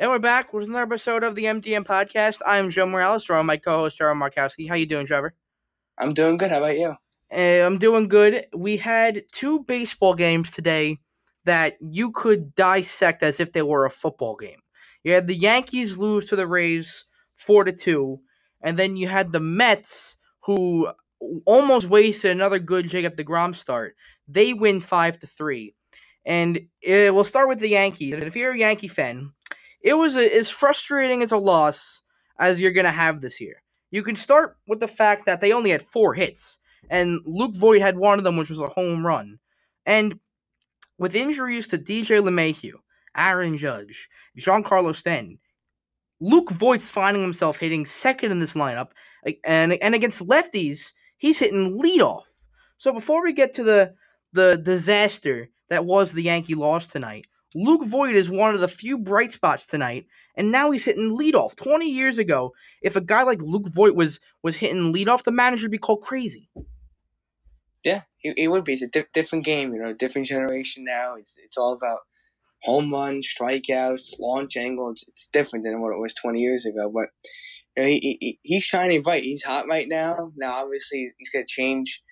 And 0.00 0.10
we're 0.10 0.18
back 0.18 0.54
with 0.54 0.66
another 0.66 0.84
episode 0.84 1.22
of 1.22 1.34
the 1.34 1.44
MDM 1.44 1.84
podcast. 1.84 2.38
I 2.46 2.56
am 2.56 2.70
Joe 2.70 2.86
Morales, 2.86 3.28
or 3.28 3.44
my 3.44 3.58
co-host 3.58 3.98
Trevor 3.98 4.18
Markowski. 4.18 4.66
How 4.66 4.74
you 4.74 4.86
doing, 4.86 5.04
Trevor? 5.04 5.34
I'm 5.98 6.14
doing 6.14 6.38
good. 6.38 6.50
How 6.50 6.56
about 6.56 6.78
you? 6.78 6.94
Uh, 7.30 7.66
I'm 7.66 7.76
doing 7.76 8.08
good. 8.08 8.46
We 8.56 8.78
had 8.78 9.24
two 9.30 9.62
baseball 9.64 10.14
games 10.14 10.52
today 10.52 11.00
that 11.44 11.76
you 11.82 12.12
could 12.12 12.54
dissect 12.54 13.22
as 13.22 13.40
if 13.40 13.52
they 13.52 13.60
were 13.60 13.84
a 13.84 13.90
football 13.90 14.36
game. 14.36 14.60
You 15.04 15.12
had 15.12 15.26
the 15.26 15.36
Yankees 15.36 15.98
lose 15.98 16.24
to 16.30 16.36
the 16.36 16.46
Rays 16.46 17.04
four 17.36 17.64
to 17.64 17.72
two, 17.72 18.20
and 18.62 18.78
then 18.78 18.96
you 18.96 19.06
had 19.06 19.32
the 19.32 19.40
Mets 19.40 20.16
who 20.44 20.88
almost 21.44 21.90
wasted 21.90 22.30
another 22.30 22.58
good 22.58 22.88
Jacob 22.88 23.16
Degrom 23.16 23.54
start. 23.54 23.96
They 24.26 24.54
win 24.54 24.80
five 24.80 25.18
to 25.18 25.26
three, 25.26 25.74
and 26.24 26.58
it, 26.80 27.14
we'll 27.14 27.24
start 27.24 27.50
with 27.50 27.58
the 27.58 27.68
Yankees. 27.68 28.14
And 28.14 28.22
if 28.22 28.34
you're 28.34 28.52
a 28.52 28.58
Yankee 28.58 28.88
fan, 28.88 29.34
it 29.80 29.94
was 29.94 30.16
a, 30.16 30.36
as 30.36 30.50
frustrating 30.50 31.22
as 31.22 31.32
a 31.32 31.38
loss 31.38 32.02
as 32.38 32.60
you're 32.60 32.72
gonna 32.72 32.90
have 32.90 33.20
this 33.20 33.40
year. 33.40 33.62
You 33.90 34.02
can 34.02 34.16
start 34.16 34.56
with 34.66 34.80
the 34.80 34.88
fact 34.88 35.26
that 35.26 35.40
they 35.40 35.52
only 35.52 35.70
had 35.70 35.82
four 35.82 36.14
hits, 36.14 36.58
and 36.88 37.20
Luke 37.24 37.54
Voit 37.56 37.80
had 37.80 37.96
one 37.96 38.18
of 38.18 38.24
them, 38.24 38.36
which 38.36 38.50
was 38.50 38.60
a 38.60 38.68
home 38.68 39.06
run. 39.06 39.38
And 39.86 40.18
with 40.98 41.14
injuries 41.14 41.66
to 41.68 41.78
DJ 41.78 42.22
LeMahieu, 42.22 42.74
Aaron 43.16 43.56
Judge, 43.56 44.08
Giancarlo 44.38 44.94
Stanton, 44.94 45.38
Luke 46.20 46.50
Voit's 46.50 46.90
finding 46.90 47.22
himself 47.22 47.58
hitting 47.58 47.86
second 47.86 48.30
in 48.30 48.38
this 48.38 48.54
lineup, 48.54 48.92
and 49.44 49.72
and 49.72 49.94
against 49.94 50.26
lefties, 50.26 50.92
he's 51.16 51.38
hitting 51.38 51.80
leadoff. 51.80 52.28
So 52.76 52.92
before 52.92 53.22
we 53.22 53.32
get 53.32 53.52
to 53.54 53.62
the 53.62 53.94
the 54.32 54.56
disaster 54.56 55.48
that 55.70 55.84
was 55.84 56.12
the 56.12 56.22
Yankee 56.22 56.54
loss 56.54 56.86
tonight, 56.86 57.26
Luke 57.54 57.84
Voit 57.86 58.14
is 58.14 58.30
one 58.30 58.54
of 58.54 58.60
the 58.60 58.68
few 58.68 58.98
bright 58.98 59.32
spots 59.32 59.66
tonight, 59.66 60.06
and 60.36 60.52
now 60.52 60.70
he's 60.70 60.84
hitting 60.84 61.16
leadoff. 61.18 61.56
Twenty 61.56 61.90
years 61.90 62.18
ago, 62.18 62.54
if 62.82 62.96
a 62.96 63.00
guy 63.00 63.22
like 63.24 63.42
Luke 63.42 63.68
Voit 63.72 63.94
was 63.94 64.20
was 64.42 64.56
hitting 64.56 64.92
leadoff, 64.92 65.24
the 65.24 65.32
manager 65.32 65.64
would 65.64 65.72
be 65.72 65.78
called 65.78 66.02
crazy. 66.02 66.48
Yeah, 67.84 68.02
it, 68.22 68.50
would 68.50 68.64
be. 68.64 68.74
It's 68.74 68.82
a 68.82 68.88
di- 68.88 69.06
different 69.14 69.44
game, 69.44 69.72
you 69.72 69.80
know, 69.80 69.94
different 69.94 70.28
generation 70.28 70.84
now. 70.84 71.14
It's 71.16 71.38
it's 71.42 71.56
all 71.56 71.72
about 71.72 72.00
home 72.62 72.92
runs, 72.92 73.28
strikeouts, 73.28 74.20
launch 74.20 74.56
angles. 74.56 75.04
It's 75.08 75.28
different 75.28 75.64
than 75.64 75.80
what 75.80 75.92
it 75.94 75.98
was 76.00 76.14
20 76.14 76.40
years 76.40 76.66
ago. 76.66 76.90
But 76.92 77.08
you 77.76 77.82
know, 77.82 77.88
he, 77.88 78.18
he 78.20 78.38
he's 78.42 78.64
shining 78.64 79.02
bright. 79.02 79.24
He's 79.24 79.42
hot 79.42 79.66
right 79.68 79.88
now. 79.88 80.32
Now, 80.36 80.62
obviously, 80.64 81.12
he's 81.18 81.30
going 81.30 81.46
to 81.46 81.52
change 81.52 82.02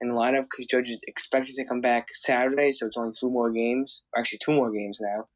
in 0.00 0.08
the 0.08 0.14
lineup 0.14 0.46
because 0.50 0.66
Judge 0.66 0.90
is 0.90 1.00
expected 1.06 1.54
to 1.56 1.64
come 1.64 1.80
back 1.80 2.06
Saturday, 2.12 2.72
so 2.72 2.86
it's 2.86 2.96
only 2.96 3.14
two 3.18 3.30
more 3.30 3.50
games. 3.50 4.02
Actually, 4.16 4.38
two 4.44 4.52
more 4.52 4.70
games 4.70 4.98
now. 5.00 5.26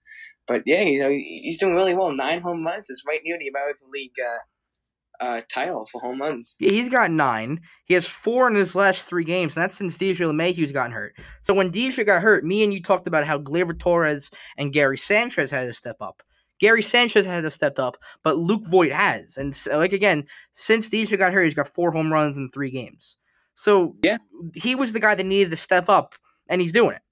But 0.46 0.62
yeah, 0.66 0.82
he's 0.82 1.02
he's 1.02 1.58
doing 1.58 1.74
really 1.74 1.94
well. 1.94 2.12
Nine 2.12 2.40
home 2.40 2.64
runs. 2.64 2.90
It's 2.90 3.04
right 3.06 3.20
near 3.24 3.38
the 3.38 3.48
American 3.48 3.88
League 3.92 4.12
uh, 4.20 5.24
uh, 5.24 5.40
title 5.48 5.86
for 5.90 6.00
home 6.00 6.20
runs. 6.20 6.56
Yeah, 6.58 6.70
he's 6.70 6.88
got 6.88 7.10
nine. 7.10 7.60
He 7.84 7.94
has 7.94 8.08
four 8.08 8.48
in 8.48 8.54
his 8.54 8.74
last 8.74 9.08
three 9.08 9.24
games, 9.24 9.56
and 9.56 9.62
that's 9.62 9.76
since 9.76 9.96
DJ 9.96 10.26
LeMahieu's 10.26 10.72
gotten 10.72 10.92
hurt. 10.92 11.16
So 11.42 11.54
when 11.54 11.70
DJ 11.70 12.04
got 12.04 12.22
hurt, 12.22 12.44
me 12.44 12.64
and 12.64 12.74
you 12.74 12.82
talked 12.82 13.06
about 13.06 13.24
how 13.24 13.38
Gleyber 13.38 13.78
Torres 13.78 14.30
and 14.56 14.72
Gary 14.72 14.98
Sanchez 14.98 15.50
had 15.50 15.66
to 15.66 15.72
step 15.72 15.96
up. 16.00 16.22
Gary 16.60 16.82
Sanchez 16.82 17.26
had 17.26 17.42
to 17.42 17.50
step 17.50 17.78
up, 17.78 17.96
but 18.22 18.36
Luke 18.36 18.64
Voit 18.66 18.92
has. 18.92 19.36
And 19.36 19.56
like 19.72 19.92
again, 19.92 20.24
since 20.52 20.88
DJ 20.88 21.18
got 21.18 21.32
hurt, 21.32 21.44
he's 21.44 21.54
got 21.54 21.74
four 21.74 21.90
home 21.90 22.12
runs 22.12 22.38
in 22.38 22.50
three 22.50 22.70
games. 22.70 23.16
So 23.54 23.96
yeah, 24.02 24.18
he 24.54 24.74
was 24.74 24.92
the 24.92 25.00
guy 25.00 25.14
that 25.14 25.26
needed 25.26 25.50
to 25.50 25.56
step 25.56 25.88
up, 25.88 26.14
and 26.48 26.60
he's 26.60 26.72
doing 26.72 26.96
it. 26.96 27.02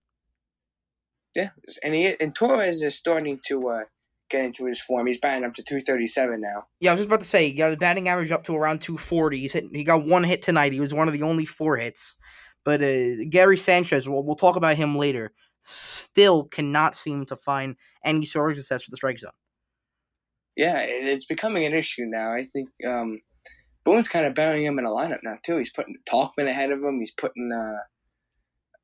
Yeah, 1.35 1.51
and 1.85 1.95
he 1.95 2.15
and 2.21 2.35
Torres 2.35 2.83
is 2.83 2.97
starting 2.97 3.41
to 3.47 3.61
uh, 3.69 3.85
get 4.31 4.45
into 4.45 4.65
his 4.65 4.81
form. 4.81 5.07
He's 5.07 5.19
batting 5.19 5.45
up 5.45 5.55
to 5.55 5.63
237 5.63 6.41
now. 6.41 6.65
Yeah, 6.81 6.91
I 6.91 6.95
was 6.95 7.01
just 7.01 7.09
about 7.09 7.21
to 7.21 7.27
say, 7.27 7.49
he 7.49 7.53
got 7.53 7.71
his 7.71 7.79
batting 7.79 8.09
average 8.09 8.31
up 8.31 8.45
to 8.45 8.57
around 8.57 8.81
240. 8.81 9.39
He's 9.39 9.53
hit, 9.53 9.65
he 9.73 9.85
got 9.85 10.07
one 10.07 10.25
hit 10.25 10.41
tonight. 10.41 10.73
He 10.73 10.81
was 10.81 10.95
one 10.95 11.09
of 11.09 11.15
the 11.15 11.23
only 11.23 11.45
four 11.45 11.77
hits. 11.77 12.17
But 12.65 12.83
uh, 12.83 13.25
Gary 13.29 13.57
Sanchez, 13.57 14.09
we'll, 14.09 14.25
we'll 14.25 14.37
talk 14.37 14.57
about 14.57 14.77
him 14.77 14.97
later, 14.97 15.33
still 15.61 16.45
cannot 16.45 16.95
seem 16.95 17.27
to 17.27 17.37
find 17.37 17.77
any 18.05 18.25
sort 18.25 18.53
of 18.53 18.59
success 18.59 18.85
for 18.85 18.91
the 18.91 18.97
strike 18.97 19.19
zone. 19.19 19.33
Yeah, 20.57 20.79
it's 20.81 21.27
becoming 21.27 21.65
an 21.65 21.75
issue 21.75 22.05
now. 22.07 22.33
I 22.33 22.45
think 22.45 22.69
um, 22.87 23.21
Boone's 23.85 24.09
kind 24.09 24.27
of 24.27 24.35
burying 24.35 24.67
him 24.67 24.79
in 24.79 24.85
a 24.85 24.91
lineup 24.91 25.21
now, 25.23 25.37
too. 25.45 25.57
He's 25.57 25.71
putting 25.71 25.97
Tauchman 26.09 26.49
ahead 26.49 26.71
of 26.71 26.83
him. 26.83 27.01
He's 27.01 27.13
putting 27.13 27.51
uh, 27.53 27.79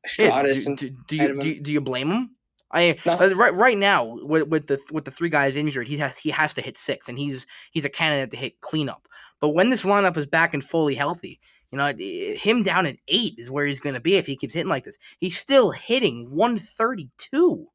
Stratus 0.07 0.67
yeah, 0.67 0.75
do, 0.75 0.91
do, 0.91 0.97
do, 1.07 1.17
you, 1.17 1.35
do, 1.35 1.61
do 1.61 1.73
you 1.73 1.81
blame 1.81 2.11
him? 2.11 2.31
I 2.73 2.99
no. 3.07 3.17
right 3.35 3.55
right 3.55 3.79
now 3.79 4.05
with, 4.05 4.49
with 4.49 4.67
the 4.67 4.81
with 4.93 5.05
the 5.05 5.11
three 5.11 5.29
guys 5.29 5.57
injured, 5.57 5.87
he 5.87 5.99
has 5.99 6.19
he 6.19 6.31
has 6.31 6.53
to 6.55 6.61
hit 6.61 6.77
six, 6.77 7.09
and 7.09 7.19
he's 7.19 7.47
he's 7.71 7.85
a 7.85 7.91
candidate 7.91 8.31
to 8.33 8.37
hit 8.37 8.61
cleanup. 8.61 9.07
But 9.41 9.51
when 9.51 9.71
this 9.71 9.85
lineup 9.85 10.17
is 10.17 10.27
back 10.27 10.53
and 10.53 10.65
fully 10.65 10.95
healthy, 10.95 11.41
you 11.71 11.79
know, 11.79 11.93
him 11.97 12.63
down 12.63 12.87
at 12.87 12.97
eight 13.09 13.35
is 13.39 13.51
where 13.51 13.67
he's 13.67 13.81
going 13.81 13.95
to 13.95 14.01
be 14.01 14.17
if 14.17 14.27
he 14.27 14.37
keeps 14.37 14.55
hitting 14.55 14.69
like 14.69 14.85
this. 14.85 14.99
He's 15.21 15.39
still 15.39 15.71
hitting 15.71 16.31
one 16.31 16.59
thirty 16.59 17.11
two. 17.19 17.69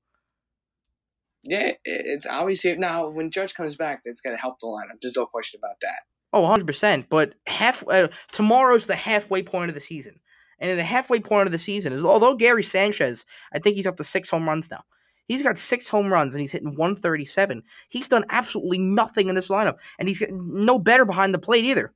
Yeah, 1.44 1.72
it's 1.86 2.28
obviously 2.28 2.76
now 2.76 3.08
when 3.08 3.32
Judge 3.32 3.54
comes 3.54 3.76
back, 3.76 4.02
it's 4.06 4.22
going 4.22 4.36
to 4.36 4.42
help 4.42 4.60
the 4.60 4.68
lineup. 4.68 4.98
There's 5.02 5.16
no 5.16 5.26
question 5.26 5.60
about 5.64 5.78
that. 5.82 6.02
Oh, 6.34 6.44
100%. 6.44 7.08
But 7.10 7.34
half 7.48 7.84
uh, 7.88 8.08
tomorrow's 8.32 8.88
the 8.88 8.96
halfway 8.96 9.44
point 9.44 9.70
of 9.70 9.76
the 9.76 9.82
season. 9.82 10.20
And 10.60 10.70
in 10.70 10.78
the 10.78 10.84
halfway 10.84 11.20
point 11.20 11.48
of 11.48 11.52
the 11.52 11.58
season 11.58 11.92
is 11.92 12.06
although 12.06 12.36
Gary 12.36 12.64
Sanchez, 12.64 13.26
I 13.54 13.60
think 13.60 13.76
he's 13.76 13.88
up 13.88 13.98
to 13.98 14.04
six 14.04 14.30
home 14.30 14.48
runs 14.48 14.70
now. 14.70 14.84
He's 15.28 15.44
got 15.44 15.58
six 15.58 15.88
home 15.88 16.12
runs 16.12 16.36
and 16.36 16.42
he's 16.42 16.52
hitting 16.52 16.76
137. 16.76 17.64
He's 17.90 18.08
done 18.08 18.26
absolutely 18.30 18.80
nothing 18.80 19.30
in 19.30 19.36
this 19.36 19.50
lineup, 19.50 19.80
and 19.98 20.08
he's 20.08 20.24
no 20.30 20.78
better 20.78 21.06
behind 21.06 21.34
the 21.34 21.40
plate 21.40 21.66
either. 21.66 21.94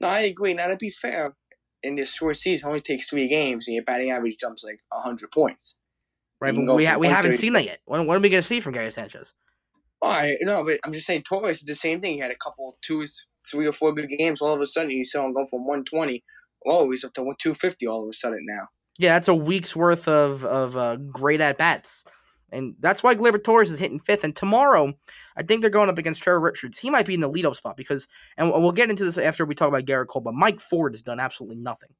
No, 0.00 0.08
I 0.08 0.20
agree. 0.20 0.54
Now 0.54 0.68
to 0.68 0.76
be 0.76 0.90
fair, 0.90 1.34
in 1.82 1.96
this 1.96 2.12
short 2.12 2.36
season, 2.36 2.68
only 2.68 2.80
takes 2.80 3.06
three 3.08 3.28
games, 3.28 3.66
and 3.66 3.74
your 3.74 3.84
batting 3.84 4.10
average 4.10 4.36
jumps 4.38 4.64
like 4.64 4.78
hundred 4.92 5.30
points. 5.30 5.78
Right, 6.40 6.54
but 6.54 6.74
we 6.74 6.84
ha- 6.84 6.98
we 6.98 7.06
haven't 7.06 7.34
seen 7.34 7.52
that 7.54 7.64
yet. 7.64 7.78
When, 7.86 8.06
when 8.06 8.18
are 8.18 8.20
we 8.20 8.28
going 8.28 8.42
to 8.42 8.46
see 8.46 8.60
from 8.60 8.72
Gary 8.72 8.90
Sanchez? 8.90 9.32
All 10.02 10.10
right, 10.10 10.36
no, 10.42 10.64
but 10.64 10.78
I'm 10.84 10.92
just 10.92 11.06
saying 11.06 11.22
Torres 11.22 11.60
did 11.60 11.68
the 11.68 11.74
same 11.74 12.00
thing. 12.00 12.14
He 12.14 12.18
had 12.18 12.30
a 12.30 12.36
couple, 12.36 12.76
two, 12.86 13.06
three 13.50 13.66
or 13.66 13.72
four 13.72 13.92
good 13.92 14.08
games. 14.18 14.40
All 14.40 14.54
of 14.54 14.60
a 14.60 14.66
sudden, 14.66 14.90
you 14.90 15.04
saw 15.04 15.24
him 15.24 15.34
go 15.34 15.44
from 15.46 15.66
120 15.66 16.22
oh, 16.66 16.90
he's 16.90 17.04
up 17.04 17.12
to 17.14 17.22
250 17.22 17.86
all 17.86 18.02
of 18.02 18.08
a 18.08 18.12
sudden 18.12 18.44
now. 18.46 18.68
Yeah, 18.98 19.14
that's 19.14 19.28
a 19.28 19.34
week's 19.34 19.74
worth 19.74 20.06
of 20.06 20.44
of 20.44 20.76
uh, 20.76 20.96
great 20.96 21.40
at 21.40 21.58
bats, 21.58 22.04
and 22.52 22.76
that's 22.78 23.02
why 23.02 23.16
Gleyber 23.16 23.42
Torres 23.42 23.72
is 23.72 23.80
hitting 23.80 23.98
fifth. 23.98 24.22
And 24.22 24.36
tomorrow, 24.36 24.92
I 25.36 25.42
think 25.42 25.60
they're 25.60 25.70
going 25.70 25.88
up 25.88 25.98
against 25.98 26.22
Trevor 26.22 26.40
Richards. 26.40 26.78
He 26.78 26.90
might 26.90 27.06
be 27.06 27.14
in 27.14 27.20
the 27.20 27.30
leadoff 27.30 27.56
spot 27.56 27.76
because, 27.76 28.06
and 28.36 28.50
we'll 28.50 28.70
get 28.70 28.90
into 28.90 29.04
this 29.04 29.18
after 29.18 29.44
we 29.44 29.56
talk 29.56 29.66
about 29.66 29.84
Gerrit 29.84 30.06
Cole. 30.06 30.22
But 30.22 30.34
Mike 30.34 30.60
Ford 30.60 30.94
has 30.94 31.02
done 31.02 31.18
absolutely 31.18 31.60
nothing. 31.60 31.90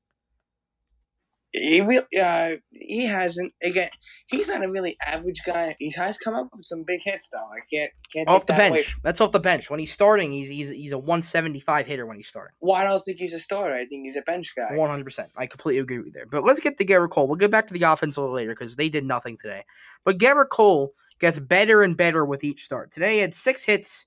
He 1.56 1.80
really, 1.82 2.04
uh, 2.20 2.56
he 2.72 3.06
hasn't. 3.06 3.52
Again, 3.62 3.88
he's 4.26 4.48
not 4.48 4.64
a 4.64 4.68
really 4.68 4.96
average 5.06 5.40
guy. 5.46 5.76
He 5.78 5.92
has 5.92 6.18
come 6.18 6.34
up 6.34 6.48
with 6.52 6.66
some 6.66 6.82
big 6.84 6.98
hits 7.04 7.28
though. 7.32 7.38
I 7.38 7.60
can't 7.72 7.92
can't 8.12 8.28
off 8.28 8.44
the 8.46 8.54
bench. 8.54 8.72
Away. 8.72 9.00
That's 9.04 9.20
off 9.20 9.30
the 9.30 9.38
bench. 9.38 9.70
When 9.70 9.78
he's 9.78 9.92
starting, 9.92 10.32
he's 10.32 10.48
he's 10.48 10.68
he's 10.70 10.90
a 10.90 10.98
one 10.98 11.22
seventy 11.22 11.60
five 11.60 11.86
hitter 11.86 12.06
when 12.06 12.16
he's 12.16 12.26
starting. 12.26 12.56
Well, 12.60 12.74
I 12.74 12.82
don't 12.82 13.00
think 13.04 13.18
he's 13.18 13.34
a 13.34 13.38
starter. 13.38 13.72
I 13.72 13.86
think 13.86 14.04
he's 14.04 14.16
a 14.16 14.22
bench 14.22 14.52
guy. 14.56 14.74
One 14.74 14.90
hundred 14.90 15.04
percent. 15.04 15.30
I 15.36 15.46
completely 15.46 15.80
agree 15.80 15.98
with 15.98 16.06
you 16.06 16.12
there. 16.12 16.26
But 16.26 16.42
let's 16.42 16.58
get 16.58 16.76
to 16.78 16.84
Gerrit 16.84 17.10
Cole. 17.10 17.28
We'll 17.28 17.36
get 17.36 17.52
back 17.52 17.68
to 17.68 17.74
the 17.74 17.84
offense 17.84 18.16
a 18.16 18.20
little 18.20 18.34
later 18.34 18.50
because 18.50 18.74
they 18.74 18.88
did 18.88 19.04
nothing 19.04 19.36
today. 19.40 19.62
But 20.04 20.18
Gerrit 20.18 20.48
Cole 20.48 20.92
gets 21.20 21.38
better 21.38 21.84
and 21.84 21.96
better 21.96 22.24
with 22.24 22.42
each 22.42 22.64
start. 22.64 22.90
Today 22.90 23.14
he 23.14 23.18
had 23.20 23.32
six 23.32 23.64
hits, 23.64 24.06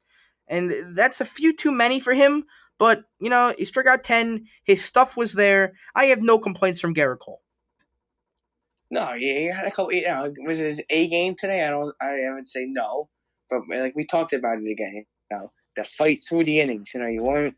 and 0.49 0.97
that's 0.97 1.21
a 1.21 1.25
few 1.25 1.55
too 1.55 1.71
many 1.71 2.01
for 2.01 2.13
him. 2.13 2.43
But 2.79 3.03
you 3.19 3.29
know, 3.29 3.53
he 3.57 3.65
struck 3.65 3.87
out 3.87 4.03
ten. 4.03 4.45
His 4.63 4.83
stuff 4.83 5.17
was 5.17 5.33
there. 5.33 5.73
I 5.95 6.05
have 6.05 6.21
no 6.21 6.37
complaints 6.37 6.79
from 6.79 6.93
Gerrit 6.93 7.19
Cole. 7.19 7.41
No, 8.89 9.13
yeah, 9.13 9.39
he 9.39 9.45
had 9.45 9.67
a 9.67 9.71
couple. 9.71 9.91
You 9.91 10.07
know, 10.07 10.33
was 10.45 10.59
it 10.59 10.67
his 10.67 10.81
A 10.89 11.07
game 11.07 11.35
today? 11.35 11.65
I 11.65 11.69
don't. 11.69 11.93
I 12.01 12.11
haven't 12.11 12.47
say 12.47 12.65
no, 12.67 13.09
but 13.49 13.61
like 13.69 13.95
we 13.95 14.05
talked 14.05 14.33
about 14.33 14.59
it 14.59 14.71
again. 14.71 15.05
You 15.31 15.37
know, 15.37 15.51
the 15.75 15.83
fight 15.83 16.19
through 16.27 16.45
the 16.45 16.61
innings. 16.61 16.91
You 16.93 17.01
know, 17.01 17.07
you 17.07 17.23
weren't. 17.23 17.55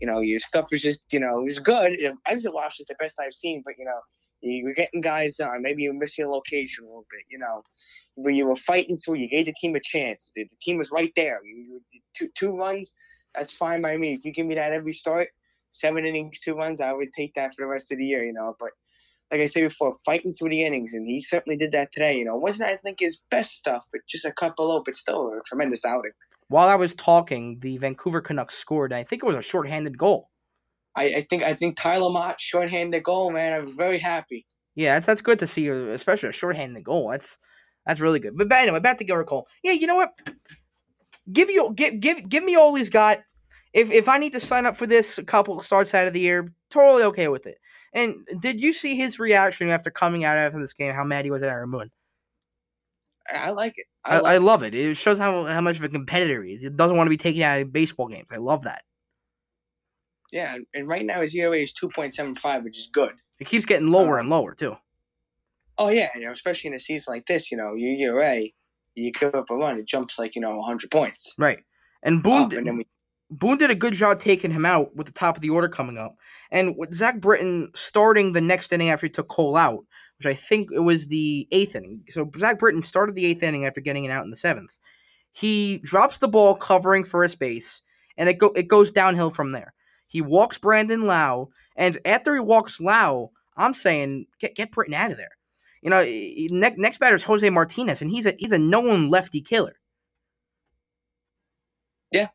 You 0.00 0.06
know, 0.06 0.20
your 0.20 0.40
stuff 0.40 0.66
was 0.70 0.80
just. 0.80 1.12
You 1.12 1.20
know, 1.20 1.40
it 1.40 1.44
was 1.44 1.58
good. 1.58 1.98
Exit 2.26 2.54
watch 2.54 2.80
is 2.80 2.86
the 2.86 2.94
best 2.98 3.20
I've 3.20 3.34
seen, 3.34 3.62
but 3.64 3.74
you 3.78 3.84
know, 3.84 4.00
you 4.40 4.64
were 4.64 4.74
getting 4.74 5.02
guys 5.02 5.40
on. 5.40 5.60
Maybe 5.60 5.82
you 5.82 5.92
were 5.92 5.98
missing 5.98 6.24
a 6.24 6.30
location 6.30 6.84
a 6.84 6.86
little 6.86 7.06
bit. 7.10 7.24
You 7.30 7.38
know, 7.38 7.62
but 8.16 8.32
you 8.32 8.46
were 8.46 8.56
fighting 8.56 8.96
through. 8.96 9.16
You 9.16 9.28
gave 9.28 9.46
the 9.46 9.54
team 9.60 9.74
a 9.76 9.80
chance. 9.80 10.32
The, 10.34 10.44
the 10.44 10.56
team 10.62 10.78
was 10.78 10.90
right 10.90 11.12
there. 11.16 11.40
You, 11.44 11.82
you, 11.90 12.00
two 12.16 12.28
two 12.34 12.56
runs. 12.56 12.94
That's 13.34 13.52
fine 13.52 13.82
by 13.82 13.96
me. 13.96 14.14
If 14.14 14.24
you 14.24 14.32
give 14.32 14.46
me 14.46 14.54
that 14.56 14.72
every 14.72 14.92
start, 14.92 15.28
seven 15.70 16.04
innings, 16.04 16.40
two 16.40 16.54
runs, 16.54 16.80
I 16.80 16.92
would 16.92 17.12
take 17.16 17.34
that 17.34 17.54
for 17.54 17.62
the 17.62 17.68
rest 17.68 17.92
of 17.92 17.98
the 17.98 18.04
year. 18.04 18.24
You 18.24 18.32
know, 18.32 18.54
but 18.58 18.70
like 19.30 19.40
I 19.40 19.46
said 19.46 19.68
before, 19.68 19.94
fighting 20.04 20.32
through 20.32 20.50
the 20.50 20.62
innings, 20.62 20.92
and 20.92 21.06
he 21.06 21.20
certainly 21.20 21.56
did 21.56 21.72
that 21.72 21.90
today. 21.92 22.16
You 22.16 22.24
know, 22.24 22.36
wasn't 22.36 22.68
I 22.68 22.76
think 22.76 23.00
his 23.00 23.18
best 23.30 23.52
stuff, 23.52 23.82
but 23.92 24.02
just 24.08 24.24
a 24.24 24.32
cut 24.32 24.56
below, 24.56 24.82
but 24.84 24.94
still 24.94 25.28
a 25.28 25.40
tremendous 25.46 25.84
outing. 25.84 26.12
While 26.48 26.68
I 26.68 26.74
was 26.74 26.94
talking, 26.94 27.58
the 27.60 27.78
Vancouver 27.78 28.20
Canucks 28.20 28.54
scored. 28.54 28.92
I 28.92 29.02
think 29.02 29.22
it 29.22 29.26
was 29.26 29.36
a 29.36 29.42
shorthanded 29.42 29.96
goal. 29.96 30.28
I, 30.94 31.04
I 31.04 31.26
think 31.30 31.42
I 31.42 31.54
think 31.54 31.76
Tyler 31.76 32.10
Motte 32.10 32.40
shorthanded 32.40 33.02
goal, 33.02 33.32
man. 33.32 33.54
I'm 33.54 33.76
very 33.76 33.98
happy. 33.98 34.46
Yeah, 34.74 34.94
that's 34.94 35.06
that's 35.06 35.22
good 35.22 35.38
to 35.38 35.46
see, 35.46 35.68
especially 35.68 36.28
a 36.28 36.32
shorthanded 36.32 36.84
goal. 36.84 37.08
That's 37.10 37.38
that's 37.86 38.00
really 38.00 38.20
good. 38.20 38.36
But 38.36 38.52
anyway, 38.52 38.80
back 38.80 38.98
to 38.98 39.04
Gerrit 39.04 39.26
Cole. 39.26 39.48
Yeah, 39.62 39.72
you 39.72 39.86
know 39.86 39.96
what? 39.96 40.12
Give 41.30 41.50
you 41.50 41.72
give 41.74 42.00
give 42.00 42.28
give 42.28 42.44
me 42.44 42.56
all 42.56 42.74
he's 42.74 42.90
got. 42.90 43.20
If 43.72 43.90
if 43.90 44.08
I 44.08 44.18
need 44.18 44.32
to 44.32 44.40
sign 44.40 44.66
up 44.66 44.76
for 44.76 44.86
this 44.86 45.18
a 45.18 45.24
couple 45.24 45.60
starts 45.60 45.94
out 45.94 46.06
of 46.06 46.12
the 46.12 46.20
year, 46.20 46.52
totally 46.70 47.04
okay 47.04 47.28
with 47.28 47.46
it. 47.46 47.58
And 47.92 48.26
did 48.40 48.60
you 48.60 48.72
see 48.72 48.96
his 48.96 49.18
reaction 49.18 49.68
after 49.68 49.90
coming 49.90 50.24
out 50.24 50.38
after 50.38 50.58
this 50.58 50.72
game? 50.72 50.92
How 50.92 51.04
mad 51.04 51.24
he 51.24 51.30
was 51.30 51.42
at 51.42 51.50
Aaron 51.50 51.70
Boone. 51.70 51.90
I 53.32 53.50
like 53.50 53.74
it. 53.76 53.86
I, 54.04 54.18
I, 54.18 54.34
I 54.34 54.38
love 54.38 54.62
it. 54.62 54.74
It 54.74 54.96
shows 54.96 55.18
how 55.18 55.44
how 55.44 55.60
much 55.60 55.78
of 55.78 55.84
a 55.84 55.88
competitor 55.88 56.42
he 56.42 56.54
is. 56.54 56.62
He 56.62 56.70
doesn't 56.70 56.96
want 56.96 57.06
to 57.06 57.10
be 57.10 57.16
taken 57.16 57.42
out 57.42 57.60
of 57.60 57.72
baseball 57.72 58.08
games. 58.08 58.28
I 58.30 58.36
love 58.36 58.64
that. 58.64 58.82
Yeah, 60.32 60.56
and 60.74 60.88
right 60.88 61.04
now 61.04 61.20
his 61.20 61.34
ERA 61.34 61.56
is 61.56 61.72
two 61.72 61.90
point 61.90 62.14
seven 62.14 62.34
five, 62.34 62.64
which 62.64 62.78
is 62.78 62.88
good. 62.92 63.12
It 63.38 63.46
keeps 63.46 63.66
getting 63.66 63.90
lower 63.90 64.18
um, 64.18 64.20
and 64.20 64.28
lower 64.30 64.54
too. 64.54 64.76
Oh 65.78 65.90
yeah, 65.90 66.08
you 66.14 66.22
know, 66.22 66.32
especially 66.32 66.68
in 66.68 66.74
a 66.74 66.80
season 66.80 67.12
like 67.12 67.26
this, 67.26 67.50
you 67.50 67.56
know, 67.56 67.74
your 67.74 68.16
ERA, 68.16 68.44
you 68.94 69.12
give 69.12 69.34
up 69.34 69.50
a 69.50 69.56
run, 69.56 69.78
it 69.78 69.86
jumps 69.86 70.18
like 70.18 70.34
you 70.34 70.40
know 70.40 70.60
hundred 70.62 70.90
points. 70.90 71.34
Right, 71.38 71.60
and 72.02 72.22
Boone, 72.22 72.42
um, 72.42 72.48
did, 72.48 72.66
and 72.66 72.78
we, 72.78 72.86
Boone 73.30 73.58
did 73.58 73.70
a 73.70 73.74
good 73.74 73.94
job 73.94 74.20
taking 74.20 74.50
him 74.50 74.66
out 74.66 74.94
with 74.94 75.06
the 75.06 75.12
top 75.12 75.36
of 75.36 75.42
the 75.42 75.50
order 75.50 75.68
coming 75.68 75.98
up, 75.98 76.16
and 76.50 76.76
with 76.76 76.92
Zach 76.92 77.20
Britton 77.20 77.70
starting 77.74 78.32
the 78.32 78.40
next 78.40 78.72
inning 78.72 78.90
after 78.90 79.06
he 79.06 79.10
took 79.10 79.28
Cole 79.28 79.56
out, 79.56 79.84
which 80.18 80.26
I 80.26 80.34
think 80.34 80.70
it 80.72 80.80
was 80.80 81.06
the 81.06 81.48
eighth 81.52 81.74
inning. 81.74 82.02
So 82.08 82.30
Zach 82.36 82.58
Britton 82.58 82.82
started 82.82 83.14
the 83.14 83.26
eighth 83.26 83.42
inning 83.42 83.66
after 83.66 83.80
getting 83.80 84.04
it 84.04 84.10
out 84.10 84.24
in 84.24 84.30
the 84.30 84.36
seventh. 84.36 84.76
He 85.30 85.78
drops 85.78 86.18
the 86.18 86.28
ball 86.28 86.54
covering 86.54 87.04
first 87.04 87.38
base, 87.38 87.82
and 88.16 88.28
it 88.28 88.38
go 88.38 88.48
it 88.54 88.68
goes 88.68 88.90
downhill 88.90 89.30
from 89.30 89.52
there. 89.52 89.72
He 90.06 90.20
walks 90.20 90.58
Brandon 90.58 91.06
Lowe, 91.06 91.50
and 91.74 91.98
after 92.04 92.34
he 92.34 92.40
walks 92.40 92.80
Lowe, 92.80 93.32
I'm 93.56 93.72
saying 93.72 94.26
get 94.38 94.54
get 94.54 94.72
Britton 94.72 94.94
out 94.94 95.10
of 95.10 95.16
there. 95.16 95.36
You 95.82 95.90
know, 95.90 96.04
next 96.56 96.78
next 96.78 96.98
batter 96.98 97.16
is 97.16 97.24
Jose 97.24 97.48
Martinez, 97.50 98.02
and 98.02 98.10
he's 98.10 98.24
a 98.24 98.34
he's 98.38 98.52
a 98.52 98.58
known 98.58 99.10
lefty 99.10 99.40
killer. 99.40 99.76
Yeah, 102.12 102.28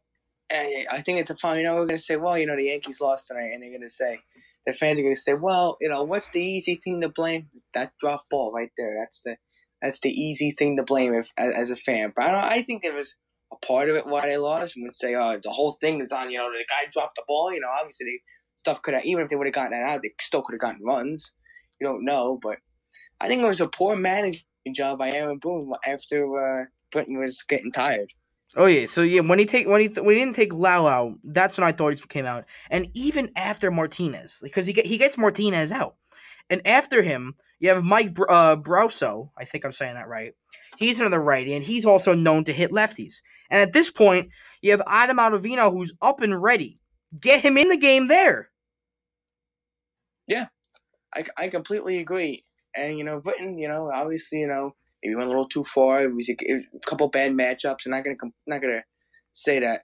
I 0.52 1.02
think 1.02 1.20
it's 1.20 1.30
a 1.30 1.38
fun. 1.38 1.58
You 1.58 1.64
know, 1.64 1.76
we're 1.78 1.86
gonna 1.86 1.98
say, 1.98 2.18
well, 2.18 2.38
you 2.38 2.46
know, 2.46 2.56
the 2.56 2.66
Yankees 2.66 3.00
lost 3.00 3.28
tonight, 3.28 3.52
and 3.54 3.64
they're 3.64 3.72
gonna 3.72 3.90
say, 3.90 4.20
the 4.66 4.74
fans 4.74 5.00
are 5.00 5.04
gonna 5.04 5.16
say, 5.16 5.34
well, 5.34 5.78
you 5.80 5.90
know, 5.90 6.04
what's 6.04 6.32
the 6.32 6.44
easy 6.44 6.76
thing 6.76 7.00
to 7.02 7.10
blame? 7.10 7.48
That 7.74 7.94
drop 8.02 8.26
ball 8.30 8.52
right 8.52 8.72
there. 8.78 8.96
That's 9.00 9.22
the 9.22 9.38
that's 9.82 10.00
the 10.02 10.10
easy 10.10 10.52
thing 10.52 10.76
to 10.78 10.84
blame 10.84 11.14
if 11.14 11.32
as, 11.38 11.54
as 11.54 11.70
a 11.72 11.76
fan. 11.78 12.12
But 12.16 12.26
I 12.26 12.32
don't. 12.32 12.44
I 12.44 12.62
think 12.62 12.84
it 12.84 12.94
was 12.94 13.16
a 13.54 13.66
part 13.66 13.90
of 13.90 13.96
it 13.96 14.08
why 14.08 14.22
they 14.22 14.38
lost. 14.38 14.76
And 14.76 14.84
would 14.84 14.96
say, 14.96 15.16
oh, 15.16 15.40
the 15.42 15.52
whole 15.52 15.78
thing 15.80 16.02
is 16.02 16.12
on. 16.12 16.32
You 16.32 16.40
know, 16.40 16.50
the 16.50 16.66
guy 16.68 16.90
dropped 16.92 17.16
the 17.16 17.24
ball. 17.28 17.54
You 17.54 17.62
know, 17.62 17.70
obviously 17.80 18.22
stuff 18.58 18.82
could 18.82 18.94
have 18.94 19.06
even 19.06 19.24
if 19.24 19.30
they 19.30 19.36
would 19.38 19.48
have 19.48 19.54
gotten 19.54 19.72
that 19.72 19.84
out, 19.84 20.02
they 20.02 20.12
still 20.20 20.42
could 20.42 20.54
have 20.54 20.62
gotten 20.62 20.84
runs. 20.84 21.34
You 21.80 21.88
don't 21.88 22.04
know, 22.04 22.40
but 22.42 22.58
I 23.20 23.28
think 23.28 23.44
it 23.44 23.48
was 23.48 23.62
a 23.62 23.68
poor 23.68 23.96
managing 23.96 24.44
job 24.74 25.00
by 25.00 25.12
Aaron 25.12 25.40
Boone 25.40 25.72
after 25.86 26.62
uh, 26.62 26.66
Britton 26.92 27.20
was 27.20 27.44
getting 27.48 27.72
tired. 27.72 28.12
Oh 28.56 28.66
yeah, 28.66 28.86
so 28.86 29.02
yeah, 29.02 29.22
when 29.22 29.40
he 29.40 29.46
take 29.46 29.68
when 29.68 29.82
he 29.82 29.88
th- 29.88 30.00
when 30.00 30.16
he 30.16 30.22
didn't 30.22 30.36
take 30.36 30.54
Lowe 30.54 30.88
out, 30.88 31.16
that's 31.24 31.58
when 31.58 31.68
I 31.68 31.74
thought 31.74 31.94
he 31.94 32.02
came 32.08 32.26
out. 32.26 32.46
And 32.70 32.88
even 32.94 33.30
after 33.36 33.72
Martinez, 33.72 34.40
because 34.42 34.66
he 34.66 34.74
get 34.74 34.86
he 34.86 34.98
gets 34.98 35.18
Martinez 35.18 35.72
out, 35.72 35.96
and 36.50 36.66
after 36.66 37.02
him 37.02 37.36
you 37.60 37.70
have 37.70 37.84
Mike 37.84 38.14
Br- 38.14 38.30
uh, 38.30 38.56
Brosseau. 38.56 39.32
I 39.38 39.46
think 39.46 39.66
I'm 39.66 39.72
saying 39.72 39.96
that 39.96 40.08
right. 40.08 40.34
He's 40.78 41.00
another 41.00 41.20
righty, 41.20 41.54
and 41.54 41.64
he's 41.64 41.86
also 41.86 42.14
known 42.14 42.44
to 42.46 42.54
hit 42.54 42.72
lefties. 42.72 43.22
And 43.50 43.60
at 43.60 43.74
this 43.74 43.92
point, 43.92 44.30
you 44.62 44.72
have 44.72 44.82
Adam 44.88 45.18
Ottavino, 45.18 45.72
who's 45.72 45.94
up 46.02 46.22
and 46.22 46.40
ready. 46.42 46.80
Get 47.20 47.42
him 47.42 47.58
in 47.58 47.70
the 47.70 47.78
game 47.78 48.08
there. 48.08 48.50
Yeah, 50.28 50.48
I, 51.16 51.26
I 51.38 51.48
completely 51.48 52.00
agree. 52.00 52.44
And 52.76 52.98
you 52.98 53.04
know, 53.04 53.20
Britton, 53.20 53.58
you 53.58 53.68
know, 53.68 53.92
obviously, 53.94 54.40
you 54.40 54.48
know, 54.48 54.76
maybe 55.04 55.16
went 55.16 55.28
a 55.28 55.30
little 55.30 55.48
too 55.48 55.64
far. 55.64 56.04
It 56.04 56.14
was 56.14 56.30
a, 56.30 56.34
a 56.34 56.80
couple 56.86 57.08
bad 57.10 57.32
matchups. 57.32 57.86
I'm 57.86 57.92
not 57.92 58.04
gonna 58.04 58.18
not 58.46 58.62
gonna 58.62 58.84
say 59.32 59.60
that 59.60 59.82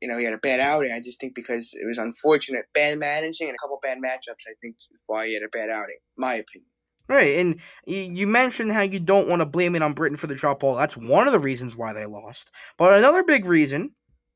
you 0.00 0.08
know 0.08 0.18
he 0.18 0.24
had 0.24 0.34
a 0.34 0.38
bad 0.38 0.60
outing. 0.60 0.92
I 0.92 1.00
just 1.00 1.20
think 1.20 1.34
because 1.34 1.72
it 1.74 1.86
was 1.86 1.98
unfortunate, 1.98 2.66
bad 2.74 2.98
managing 2.98 3.48
and 3.48 3.54
a 3.54 3.58
couple 3.58 3.78
bad 3.82 3.98
matchups. 3.98 4.46
I 4.48 4.54
think 4.60 4.76
is 4.78 4.90
why 5.06 5.28
he 5.28 5.34
had 5.34 5.42
a 5.42 5.48
bad 5.48 5.70
outing. 5.70 5.98
My 6.16 6.34
opinion. 6.34 6.66
Right, 7.08 7.38
and 7.38 7.60
you 7.86 8.28
mentioned 8.28 8.70
how 8.70 8.82
you 8.82 9.00
don't 9.00 9.28
want 9.28 9.40
to 9.40 9.46
blame 9.46 9.74
it 9.74 9.82
on 9.82 9.94
Britton 9.94 10.16
for 10.16 10.28
the 10.28 10.36
drop 10.36 10.60
ball. 10.60 10.76
That's 10.76 10.96
one 10.96 11.26
of 11.26 11.32
the 11.32 11.40
reasons 11.40 11.76
why 11.76 11.92
they 11.92 12.06
lost. 12.06 12.52
But 12.78 12.96
another 12.96 13.24
big 13.24 13.46
reason. 13.46 13.90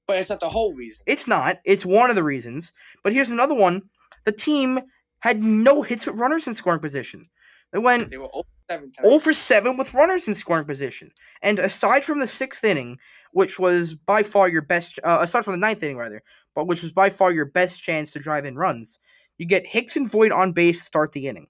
But 0.09 0.19
it's 0.19 0.29
not 0.29 0.41
the 0.41 0.49
whole 0.49 0.75
reason. 0.75 1.05
It's 1.06 1.29
not. 1.29 1.59
It's 1.65 1.87
one 1.87 2.11
of 2.11 2.17
the 2.17 2.25
reasons. 2.25 2.73
But 3.05 3.12
here's 3.12 3.31
another 3.31 3.55
one. 3.55 3.82
The 4.25 4.32
team 4.32 4.81
had 5.21 5.41
no 5.41 5.82
hits 5.82 6.06
with 6.06 6.19
runners 6.19 6.49
in 6.49 6.55
scoring 6.55 6.81
position. 6.81 7.29
They 7.75 7.81
went 7.81 8.09
they 8.09 8.19
were 8.19 8.31
0 8.32 9.19
for 9.19 9.32
7, 9.32 9.35
7 9.35 9.76
with 9.76 9.94
runners 9.94 10.29
in 10.29 10.35
scoring 10.35 10.65
position. 10.65 11.11
And 11.43 11.59
aside 11.59 12.05
from 12.05 12.21
the 12.21 12.26
sixth 12.29 12.62
inning, 12.62 12.99
which 13.32 13.59
was 13.59 13.97
by 13.97 14.23
far 14.23 14.49
your 14.49 14.62
best, 14.62 15.00
uh, 15.03 15.19
aside 15.21 15.44
from 15.44 15.55
the 15.55 15.67
ninth 15.67 15.82
inning, 15.82 15.97
rather, 15.97 16.23
but 16.55 16.69
which 16.69 16.85
was 16.85 16.93
by 16.93 17.11
far 17.11 17.32
your 17.32 17.47
best 17.47 17.82
chance 17.82 18.12
to 18.12 18.21
drive 18.21 18.44
in 18.44 18.55
runs, 18.55 19.00
you 19.38 19.47
get 19.47 19.67
Hicks 19.67 19.97
and 19.97 20.09
Voit 20.09 20.31
on 20.31 20.53
base 20.53 20.79
to 20.79 20.85
start 20.85 21.11
the 21.12 21.26
inning. 21.26 21.49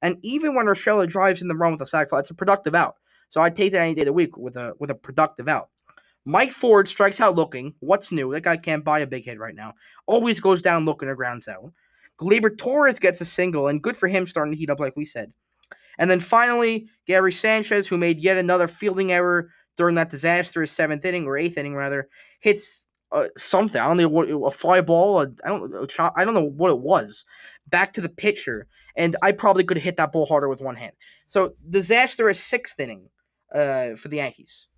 And 0.00 0.16
even 0.22 0.54
when 0.54 0.64
Urshela 0.64 1.06
drives 1.06 1.42
in 1.42 1.48
the 1.48 1.54
run 1.54 1.72
with 1.72 1.82
a 1.82 1.86
sac 1.86 2.08
fly, 2.08 2.20
it's 2.20 2.30
a 2.30 2.34
productive 2.34 2.74
out. 2.74 2.96
So 3.28 3.42
I'd 3.42 3.54
take 3.54 3.72
that 3.72 3.82
any 3.82 3.94
day 3.94 4.00
of 4.00 4.06
the 4.06 4.12
week 4.14 4.38
with 4.38 4.56
a 4.56 4.72
with 4.80 4.90
a 4.90 4.94
productive 4.94 5.46
out. 5.46 5.68
Mike 6.24 6.52
Ford 6.52 6.88
strikes 6.88 7.20
out 7.20 7.34
looking. 7.34 7.74
What's 7.80 8.10
new? 8.10 8.32
That 8.32 8.44
guy 8.44 8.56
can't 8.56 8.84
buy 8.84 9.00
a 9.00 9.06
big 9.06 9.26
hit 9.26 9.38
right 9.38 9.54
now. 9.54 9.74
Always 10.06 10.40
goes 10.40 10.62
down 10.62 10.86
looking 10.86 11.10
or 11.10 11.16
grounds 11.16 11.48
out. 11.48 11.72
Gleyber 12.18 12.56
Torres 12.56 12.98
gets 12.98 13.20
a 13.20 13.26
single, 13.26 13.68
and 13.68 13.82
good 13.82 13.96
for 13.96 14.08
him 14.08 14.24
starting 14.24 14.54
to 14.54 14.58
heat 14.58 14.70
up 14.70 14.80
like 14.80 14.96
we 14.96 15.04
said. 15.04 15.32
And 15.98 16.10
then 16.10 16.20
finally, 16.20 16.88
Gary 17.06 17.32
Sanchez, 17.32 17.88
who 17.88 17.96
made 17.96 18.20
yet 18.20 18.36
another 18.36 18.68
fielding 18.68 19.12
error 19.12 19.50
during 19.76 19.94
that 19.96 20.10
disastrous 20.10 20.72
seventh 20.72 21.04
inning 21.04 21.26
or 21.26 21.36
eighth 21.36 21.58
inning 21.58 21.74
rather, 21.74 22.08
hits 22.40 22.88
uh, 23.12 23.26
something. 23.36 23.80
I 23.80 23.86
don't 23.86 23.96
know 23.96 24.08
what 24.08 24.28
a 24.28 24.50
fly 24.50 24.80
ball. 24.80 25.20
I 25.20 25.48
don't. 25.48 25.72
A 25.74 25.86
chop, 25.86 26.12
I 26.16 26.24
don't 26.24 26.34
know 26.34 26.48
what 26.48 26.70
it 26.70 26.80
was. 26.80 27.24
Back 27.68 27.92
to 27.94 28.00
the 28.00 28.08
pitcher, 28.08 28.66
and 28.96 29.16
I 29.22 29.32
probably 29.32 29.64
could 29.64 29.76
have 29.76 29.84
hit 29.84 29.96
that 29.96 30.12
ball 30.12 30.26
harder 30.26 30.48
with 30.48 30.60
one 30.60 30.76
hand. 30.76 30.92
So 31.26 31.54
disastrous 31.68 32.42
sixth 32.42 32.78
inning 32.78 33.08
uh, 33.54 33.94
for 33.94 34.08
the 34.08 34.16
Yankees. 34.16 34.68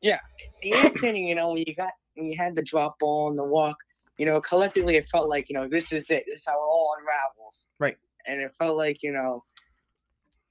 Yeah, 0.00 0.20
the 0.62 0.72
eighth 0.72 1.04
inning. 1.04 1.28
You 1.28 1.34
know, 1.34 1.52
when 1.52 1.64
you 1.66 1.74
got 1.74 1.92
when 2.14 2.26
you 2.26 2.36
had 2.36 2.56
the 2.56 2.62
drop 2.62 2.98
ball 2.98 3.28
and 3.28 3.38
the 3.38 3.44
walk, 3.44 3.76
you 4.18 4.26
know, 4.26 4.40
collectively 4.40 4.96
it 4.96 5.04
felt 5.06 5.28
like 5.28 5.48
you 5.48 5.54
know 5.54 5.68
this 5.68 5.92
is 5.92 6.10
it. 6.10 6.24
This 6.26 6.38
is 6.38 6.46
how 6.46 6.54
it 6.54 6.64
all 6.64 6.94
unravels. 6.98 7.68
Right. 7.78 7.96
And 8.26 8.40
it 8.40 8.52
felt 8.58 8.76
like 8.76 9.02
you 9.02 9.12
know 9.12 9.40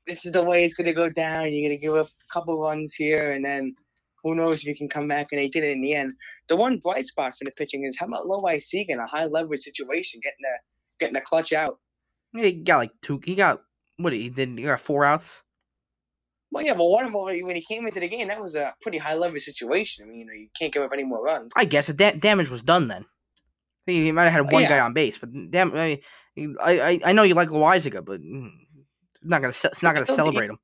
this 0.07 0.25
is 0.25 0.31
the 0.31 0.43
way 0.43 0.65
it's 0.65 0.75
going 0.75 0.87
to 0.87 0.93
go 0.93 1.09
down. 1.09 1.51
You're 1.51 1.69
going 1.69 1.77
to 1.77 1.81
give 1.81 1.95
up 1.95 2.07
a 2.07 2.33
couple 2.33 2.59
runs 2.59 2.93
here, 2.93 3.31
and 3.31 3.43
then 3.43 3.73
who 4.23 4.35
knows 4.35 4.61
if 4.61 4.65
you 4.65 4.75
can 4.75 4.89
come 4.89 5.07
back. 5.07 5.27
And 5.31 5.39
they 5.39 5.47
did 5.47 5.63
it 5.63 5.71
in 5.71 5.81
the 5.81 5.93
end. 5.93 6.13
The 6.49 6.55
one 6.55 6.77
bright 6.77 7.07
spot 7.07 7.37
for 7.37 7.45
the 7.45 7.51
pitching 7.51 7.85
is 7.85 7.97
how 7.97 8.07
about 8.07 8.25
Loaisiga, 8.25 8.97
a 8.97 9.05
high 9.05 9.25
leverage 9.25 9.61
situation, 9.61 10.19
getting 10.23 10.45
a 10.45 10.57
getting 10.99 11.15
a 11.15 11.21
clutch 11.21 11.53
out. 11.53 11.79
He 12.33 12.51
got 12.53 12.77
like 12.77 12.91
two. 13.01 13.21
He 13.23 13.35
got 13.35 13.61
what? 13.97 14.13
He 14.13 14.29
did. 14.29 14.49
He 14.57 14.63
got 14.63 14.79
four 14.79 15.05
outs. 15.05 15.43
Well, 16.51 16.65
yeah, 16.65 16.73
but 16.73 16.85
one 16.85 17.05
of 17.05 17.13
when 17.13 17.55
he 17.55 17.61
came 17.61 17.87
into 17.87 18.01
the 18.01 18.09
game, 18.09 18.27
that 18.27 18.41
was 18.41 18.55
a 18.55 18.75
pretty 18.81 18.97
high 18.97 19.15
leverage 19.15 19.43
situation. 19.43 20.03
I 20.03 20.09
mean, 20.09 20.19
you 20.19 20.25
know, 20.25 20.33
you 20.33 20.49
can't 20.57 20.73
give 20.73 20.83
up 20.83 20.91
any 20.93 21.05
more 21.05 21.23
runs. 21.23 21.53
I 21.55 21.63
guess 21.63 21.87
the 21.87 21.93
da- 21.93 22.17
damage 22.17 22.49
was 22.49 22.61
done 22.61 22.89
then. 22.89 23.05
He, 23.85 24.11
might 24.11 24.23
have 24.25 24.33
had 24.33 24.51
one 24.51 24.63
yeah. 24.63 24.69
guy 24.69 24.79
on 24.79 24.93
base, 24.93 25.17
but 25.17 25.29
damn, 25.49 25.73
I, 25.75 25.99
I, 26.61 26.99
I 27.03 27.11
know 27.13 27.23
you 27.23 27.33
like 27.33 27.49
Loaisiga, 27.49 28.05
but 28.05 28.21
mm, 28.21 28.51
not 29.23 29.41
gonna 29.41 29.49
it's 29.49 29.83
not 29.83 29.93
gonna 29.93 30.05
celebrate 30.05 30.49
him. 30.49 30.59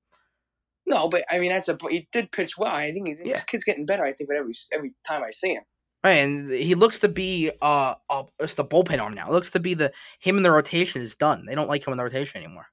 No, 0.86 1.10
but 1.10 1.24
I 1.30 1.40
mean 1.40 1.52
that's 1.52 1.68
a 1.68 1.78
he 1.90 2.08
did 2.12 2.32
pitch 2.32 2.58
well. 2.58 2.74
I 2.74 2.92
think 2.92 3.20
yeah. 3.24 3.34
this 3.34 3.44
kid's 3.44 3.64
getting 3.64 3.86
better. 3.86 4.06
I 4.06 4.14
think, 4.14 4.30
but 4.30 4.38
every 4.38 4.54
every 4.74 4.94
time 5.06 5.24
I 5.24 5.32
see 5.32 5.54
him. 5.54 5.64
Right, 6.04 6.14
and 6.14 6.52
he 6.52 6.76
looks 6.76 7.00
to 7.00 7.10
be 7.10 7.52
uh, 7.62 7.96
uh 8.10 8.24
it's 8.40 8.54
the 8.54 8.64
bullpen 8.64 9.02
arm 9.02 9.14
now. 9.14 9.28
It 9.28 9.34
looks 9.34 9.50
to 9.52 9.60
be 9.60 9.74
the 9.74 9.92
him 10.20 10.38
in 10.38 10.44
the 10.44 10.52
rotation 10.52 11.02
is 11.02 11.16
done. 11.16 11.46
They 11.46 11.56
don't 11.56 11.68
like 11.68 11.86
him 11.86 11.92
in 11.92 11.98
the 11.98 12.04
rotation 12.04 12.42
anymore. 12.42 12.68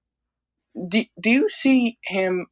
Do 0.89 1.05
Do 1.21 1.31
you 1.31 1.49
see 1.49 1.99
him 2.05 2.47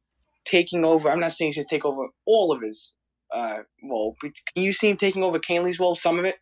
taking 0.45 0.83
over? 0.83 1.09
I'm 1.09 1.19
not 1.19 1.31
saying 1.31 1.53
he 1.53 1.61
should 1.61 1.69
take 1.69 1.85
over 1.85 2.07
all 2.25 2.51
of 2.51 2.61
his 2.61 2.93
uh 3.33 3.59
role, 3.83 4.17
but 4.21 4.31
can 4.53 4.63
you 4.63 4.73
see 4.73 4.89
him 4.89 4.97
taking 4.97 5.23
over 5.23 5.39
Kahnle's 5.39 5.79
role? 5.79 5.95
Some 5.95 6.19
of 6.19 6.25
it. 6.25 6.35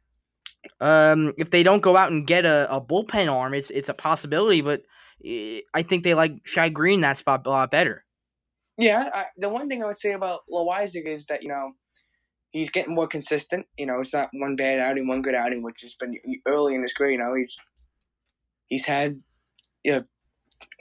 Um, 0.79 1.31
if 1.37 1.49
they 1.49 1.63
don't 1.63 1.81
go 1.81 1.97
out 1.97 2.11
and 2.11 2.25
get 2.25 2.45
a, 2.45 2.67
a 2.73 2.81
bullpen 2.81 3.31
arm, 3.31 3.53
it's 3.53 3.69
it's 3.69 3.89
a 3.89 3.93
possibility, 3.93 4.61
but 4.61 4.83
I 5.23 5.81
think 5.83 6.03
they 6.03 6.13
like 6.13 6.43
Chad 6.45 6.73
Green 6.73 7.01
that 7.01 7.17
spot 7.17 7.45
a 7.45 7.49
lot 7.49 7.71
better. 7.71 8.05
Yeah, 8.77 9.09
I, 9.13 9.25
the 9.37 9.49
one 9.49 9.69
thing 9.69 9.83
I 9.83 9.87
would 9.87 9.99
say 9.99 10.13
about 10.13 10.41
Loaisiga 10.51 11.07
is 11.07 11.25
that 11.27 11.43
you 11.43 11.49
know 11.49 11.73
he's 12.51 12.69
getting 12.69 12.95
more 12.95 13.07
consistent. 13.07 13.65
You 13.77 13.85
know, 13.85 13.99
it's 13.99 14.13
not 14.13 14.29
one 14.33 14.55
bad 14.55 14.79
outing, 14.79 15.07
one 15.07 15.21
good 15.21 15.35
outing, 15.35 15.61
which 15.63 15.81
has 15.81 15.95
been 15.95 16.17
early 16.47 16.75
in 16.75 16.81
his 16.81 16.93
career. 16.93 17.11
You 17.11 17.17
know, 17.19 17.35
he's 17.35 17.55
he's 18.67 18.85
had 18.85 19.15
you 19.83 19.91
know, 19.93 20.03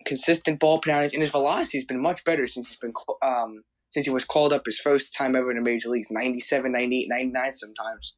consistent 0.05 0.61
ball 0.61 0.81
penalties, 0.81 1.13
and 1.13 1.23
his 1.23 1.31
velocity 1.31 1.79
has 1.79 1.85
been 1.85 2.01
much 2.01 2.25
better 2.25 2.47
since 2.47 2.69
he's 2.69 2.79
been 2.79 2.93
um, 3.23 3.63
since 3.91 4.07
he 4.07 4.13
was 4.13 4.25
called 4.25 4.53
up 4.53 4.63
his 4.67 4.79
first 4.79 5.15
time 5.17 5.35
ever 5.35 5.51
in 5.51 5.57
the 5.57 5.63
major 5.63 5.89
leagues 5.89 6.11
97 6.11 6.71
98 6.71 7.09
99 7.09 7.53
sometimes 7.53 8.15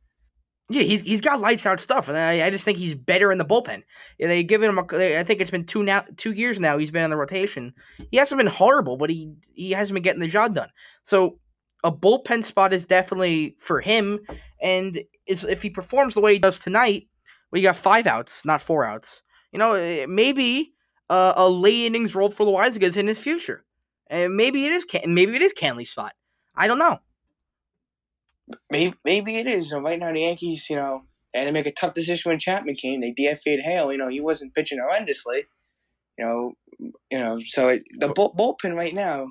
yeah, 0.74 0.82
he's 0.82 1.00
he's 1.02 1.20
got 1.20 1.40
lights 1.40 1.66
out 1.66 1.80
stuff, 1.80 2.08
and 2.08 2.16
I, 2.16 2.46
I 2.46 2.50
just 2.50 2.64
think 2.64 2.78
he's 2.78 2.94
better 2.94 3.32
in 3.32 3.38
the 3.38 3.44
bullpen. 3.44 3.82
Yeah, 4.18 4.28
they 4.28 4.42
given 4.42 4.68
him. 4.68 4.78
A, 4.78 5.18
I 5.18 5.22
think 5.22 5.40
it's 5.40 5.50
been 5.50 5.64
two 5.64 5.82
now, 5.82 6.04
two 6.16 6.32
years 6.32 6.58
now. 6.58 6.78
He's 6.78 6.90
been 6.90 7.04
in 7.04 7.10
the 7.10 7.16
rotation. 7.16 7.74
He 8.10 8.16
hasn't 8.16 8.38
been 8.38 8.46
horrible, 8.46 8.96
but 8.96 9.10
he 9.10 9.32
he 9.54 9.72
hasn't 9.72 9.94
been 9.94 10.02
getting 10.02 10.20
the 10.20 10.28
job 10.28 10.54
done. 10.54 10.70
So 11.02 11.38
a 11.84 11.92
bullpen 11.92 12.44
spot 12.44 12.72
is 12.72 12.86
definitely 12.86 13.56
for 13.58 13.80
him. 13.80 14.20
And 14.60 15.02
is 15.26 15.44
if 15.44 15.62
he 15.62 15.70
performs 15.70 16.14
the 16.14 16.20
way 16.20 16.34
he 16.34 16.38
does 16.38 16.58
tonight, 16.58 17.08
we 17.50 17.62
got 17.62 17.76
five 17.76 18.06
outs, 18.06 18.44
not 18.44 18.60
four 18.60 18.84
outs. 18.84 19.22
You 19.52 19.58
know, 19.58 19.74
eh, 19.74 20.06
maybe 20.08 20.72
uh, 21.10 21.34
a 21.36 21.48
late 21.48 21.86
innings 21.86 22.14
role 22.14 22.30
for 22.30 22.46
the 22.46 22.52
Loaisigas 22.52 22.96
in 22.96 23.06
his 23.06 23.20
future, 23.20 23.64
and 24.08 24.36
maybe 24.36 24.64
it 24.66 24.72
is 24.72 24.86
maybe 25.06 25.36
it 25.36 25.42
is 25.42 25.52
Kahnle's 25.52 25.90
spot. 25.90 26.14
I 26.54 26.66
don't 26.66 26.78
know. 26.78 26.98
Maybe 28.70 28.94
maybe 29.04 29.36
it 29.36 29.46
is. 29.46 29.70
So 29.70 29.80
right 29.80 29.98
now 29.98 30.12
the 30.12 30.20
Yankees, 30.20 30.68
you 30.70 30.76
know, 30.76 31.02
had 31.34 31.46
to 31.46 31.52
make 31.52 31.66
a 31.66 31.72
tough 31.72 31.94
decision 31.94 32.30
when 32.30 32.38
Chapman 32.38 32.74
came. 32.74 33.00
They 33.00 33.12
DFA'd 33.12 33.60
Hale. 33.60 33.92
You 33.92 33.98
know, 33.98 34.08
he 34.08 34.20
wasn't 34.20 34.54
pitching 34.54 34.78
horrendously. 34.78 35.42
You 36.18 36.24
know, 36.24 36.52
you 37.10 37.18
know. 37.18 37.40
So 37.46 37.68
it, 37.68 37.82
the 37.98 38.08
bull, 38.08 38.34
bullpen 38.36 38.76
right 38.76 38.94
now 38.94 39.28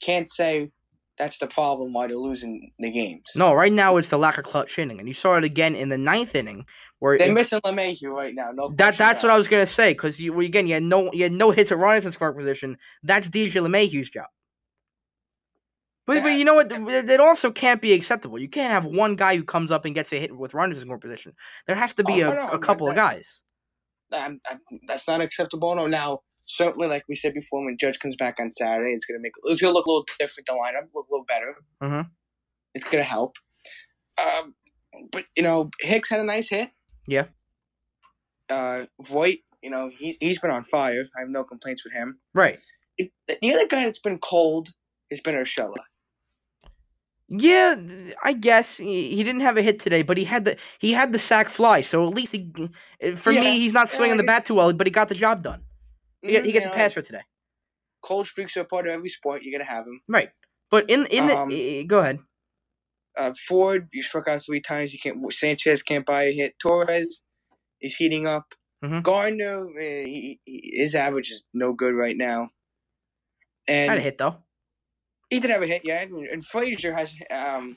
can't 0.00 0.28
say 0.28 0.70
that's 1.18 1.38
the 1.38 1.46
problem 1.46 1.92
why 1.92 2.06
they're 2.06 2.16
losing 2.16 2.72
the 2.78 2.90
games. 2.90 3.32
No, 3.36 3.52
right 3.52 3.72
now 3.72 3.98
it's 3.98 4.08
the 4.08 4.16
lack 4.16 4.38
of 4.38 4.44
clutch 4.44 4.76
hitting, 4.76 4.98
and 4.98 5.06
you 5.06 5.12
saw 5.12 5.36
it 5.36 5.44
again 5.44 5.74
in 5.74 5.90
the 5.90 5.98
ninth 5.98 6.34
inning 6.34 6.64
where 6.98 7.18
they're 7.18 7.28
it- 7.28 7.34
missing 7.34 7.60
LeMahieu 7.60 8.14
right 8.14 8.34
now. 8.34 8.50
No, 8.52 8.72
that 8.76 8.96
that's 8.96 9.22
what 9.22 9.30
I 9.30 9.36
was 9.36 9.46
gonna 9.46 9.66
say 9.66 9.90
because 9.90 10.18
you 10.18 10.40
again 10.40 10.66
you 10.66 10.74
had 10.74 10.82
no 10.82 11.12
you 11.12 11.24
had 11.24 11.32
no 11.32 11.50
hits 11.50 11.70
or 11.70 11.76
runners 11.76 12.06
in 12.06 12.12
scoring 12.12 12.36
position. 12.36 12.78
That's 13.02 13.28
DJ 13.28 13.60
LeMahieu's 13.60 14.08
job. 14.08 14.28
But, 16.14 16.22
but 16.24 16.28
you 16.30 16.44
know 16.44 16.54
what? 16.54 16.70
It 16.72 17.20
also 17.20 17.50
can't 17.50 17.80
be 17.80 17.92
acceptable. 17.92 18.38
You 18.38 18.48
can't 18.48 18.72
have 18.72 18.84
one 18.86 19.16
guy 19.16 19.36
who 19.36 19.44
comes 19.44 19.70
up 19.70 19.84
and 19.84 19.94
gets 19.94 20.12
a 20.12 20.16
hit 20.16 20.36
with 20.36 20.54
runners 20.54 20.78
in 20.78 20.86
scoring 20.88 21.00
position. 21.00 21.34
There 21.66 21.76
has 21.76 21.94
to 21.94 22.04
be 22.04 22.24
Oh, 22.24 22.30
a, 22.30 22.34
no, 22.34 22.46
a 22.46 22.58
couple 22.58 22.88
of 22.88 22.94
guys. 22.96 23.42
I'm, 24.12 24.40
I'm, 24.50 24.58
that's 24.88 25.06
not 25.06 25.20
acceptable. 25.20 25.74
No, 25.76 25.86
now 25.86 26.20
certainly, 26.40 26.88
like 26.88 27.04
we 27.08 27.14
said 27.14 27.32
before, 27.34 27.64
when 27.64 27.76
Judge 27.78 27.98
comes 28.00 28.16
back 28.16 28.36
on 28.40 28.50
Saturday, 28.50 28.90
it's 28.92 29.04
gonna 29.04 29.20
make 29.20 29.32
it's 29.44 29.60
gonna 29.60 29.72
look 29.72 29.86
a 29.86 29.90
little 29.90 30.06
different. 30.18 30.46
The 30.46 30.52
lineup 30.54 30.88
look 30.94 31.06
a 31.08 31.12
little 31.12 31.26
better. 31.26 31.54
Mhm. 31.82 32.10
It's 32.74 32.90
gonna 32.90 33.04
help. 33.04 33.36
Um, 34.18 34.54
but 35.12 35.24
you 35.36 35.42
know, 35.42 35.70
Hicks 35.80 36.10
had 36.10 36.18
a 36.20 36.24
nice 36.24 36.48
hit. 36.50 36.70
Yeah. 37.06 37.26
Uh, 38.48 38.86
Voit, 39.00 39.38
you 39.62 39.70
know, 39.70 39.90
he 39.96 40.16
he's 40.20 40.40
been 40.40 40.50
on 40.50 40.64
fire. 40.64 41.04
I 41.16 41.20
have 41.20 41.28
no 41.28 41.44
complaints 41.44 41.84
with 41.84 41.92
him. 41.92 42.18
Right. 42.34 42.58
It- 42.98 43.12
the 43.28 43.54
other 43.54 43.68
guy 43.68 43.84
that's 43.84 44.00
been 44.00 44.18
cold 44.18 44.70
has 45.10 45.20
been 45.20 45.36
Urshela. 45.36 45.76
Yeah, 47.30 47.76
I 48.24 48.34
guess 48.34 48.78
he, 48.78 49.14
didn't 49.24 49.42
have 49.42 49.58
a 49.58 49.62
hit 49.62 49.80
today, 49.80 50.02
but 50.02 50.18
he 50.18 50.24
had 50.24 50.46
the 50.46 50.56
he 50.80 50.92
had 50.94 51.12
the 51.12 51.20
sack 51.20 51.48
fly, 51.50 51.82
so 51.82 52.08
at 52.08 52.14
least 52.14 52.32
he. 52.32 52.52
eh, 53.02 53.16
For 53.16 53.32
Yeah, 53.32 53.40
me, 53.42 53.58
he's 53.58 53.74
not 53.74 53.90
swinging 53.90 54.18
the 54.18 54.24
bat 54.24 54.46
too 54.46 54.56
well, 54.56 54.72
but 54.74 54.86
he 54.88 54.92
got 54.92 55.08
the 55.08 55.16
job 55.16 55.42
done. 55.42 55.62
He, 56.22 56.32
Mhm, 56.32 56.44
he 56.46 56.52
gets 56.52 56.66
a 56.66 56.70
pass 56.70 56.94
for 56.94 57.02
today. 57.02 57.22
Cold 58.02 58.26
streaks 58.26 58.56
are 58.56 58.62
a 58.62 58.66
part 58.66 58.86
of 58.88 58.92
every 58.94 59.10
sport. 59.10 59.42
You're 59.42 59.58
gonna 59.58 59.70
have 59.70 59.86
them. 59.86 60.00
Right. 60.08 60.30
But 60.70 60.90
in 60.90 61.06
in 61.06 61.26
Um, 61.26 61.48
the 61.50 61.80
eh, 61.80 61.84
go 61.84 62.00
ahead. 62.00 62.20
uh, 63.16 63.34
Ford, 63.48 63.88
you 63.92 64.02
struck 64.02 64.28
out 64.28 64.42
three 64.44 64.60
times. 64.62 64.92
You 64.94 65.00
can't. 65.00 65.32
Sanchez 65.34 65.82
can't 65.82 66.06
buy 66.06 66.24
a 66.24 66.32
hit. 66.34 66.58
Torres 66.60 67.22
is 67.80 67.96
heating 67.96 68.26
up. 68.26 68.54
Mhm. 68.84 69.02
Gardner, 69.02 69.68
eh, 69.80 70.04
he, 70.06 70.40
his 70.46 70.94
average 70.94 71.30
is 71.30 71.42
no 71.54 71.72
good 71.74 71.94
right 71.94 72.16
now. 72.16 72.50
And 73.68 73.90
Had 73.90 73.98
a 73.98 74.02
hit 74.02 74.18
though. 74.18 74.42
He 75.30 75.40
didn't 75.40 75.52
have 75.54 75.62
a 75.62 75.66
hit, 75.66 75.82
yeah. 75.84 76.02
And, 76.02 76.26
and 76.26 76.44
Frazier 76.44 76.92
has, 76.92 77.10
um, 77.30 77.76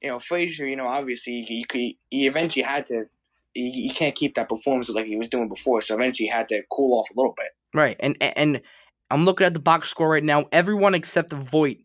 you 0.00 0.08
know, 0.08 0.18
Frazier. 0.18 0.66
You 0.66 0.76
know, 0.76 0.86
obviously 0.86 1.42
he 1.42 1.64
he, 1.72 1.98
he 2.10 2.26
eventually 2.26 2.62
had 2.62 2.86
to. 2.86 3.06
He, 3.52 3.70
he 3.70 3.90
can't 3.90 4.14
keep 4.14 4.34
that 4.34 4.48
performance 4.48 4.88
like 4.90 5.06
he 5.06 5.16
was 5.16 5.28
doing 5.28 5.48
before, 5.48 5.80
so 5.80 5.94
eventually 5.94 6.26
he 6.26 6.32
had 6.32 6.48
to 6.48 6.62
cool 6.72 6.98
off 6.98 7.08
a 7.10 7.14
little 7.16 7.34
bit. 7.36 7.48
Right, 7.72 7.96
and 8.00 8.16
and 8.20 8.62
I'm 9.10 9.24
looking 9.24 9.46
at 9.46 9.54
the 9.54 9.60
box 9.60 9.88
score 9.88 10.08
right 10.08 10.24
now. 10.24 10.46
Everyone 10.50 10.94
except 10.94 11.32
Voit 11.32 11.78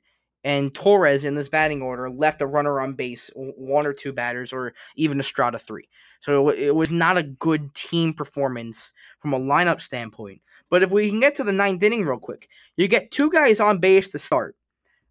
and 0.43 0.73
Torres 0.73 1.25
in 1.25 1.35
this 1.35 1.49
batting 1.49 1.81
order 1.81 2.09
left 2.09 2.41
a 2.41 2.47
runner 2.47 2.79
on 2.79 2.93
base, 2.93 3.29
one 3.35 3.85
or 3.85 3.93
two 3.93 4.13
batters, 4.13 4.53
or 4.53 4.73
even 4.95 5.19
Estrada 5.19 5.59
three. 5.59 5.87
So 6.21 6.49
it 6.49 6.75
was 6.75 6.91
not 6.91 7.17
a 7.17 7.23
good 7.23 7.73
team 7.73 8.13
performance 8.13 8.93
from 9.19 9.33
a 9.33 9.39
lineup 9.39 9.81
standpoint. 9.81 10.41
But 10.69 10.83
if 10.83 10.91
we 10.91 11.09
can 11.09 11.19
get 11.19 11.35
to 11.35 11.43
the 11.43 11.51
ninth 11.51 11.83
inning 11.83 12.05
real 12.05 12.19
quick, 12.19 12.49
you 12.77 12.87
get 12.87 13.11
two 13.11 13.29
guys 13.29 13.59
on 13.59 13.79
base 13.79 14.07
to 14.09 14.19
start. 14.19 14.55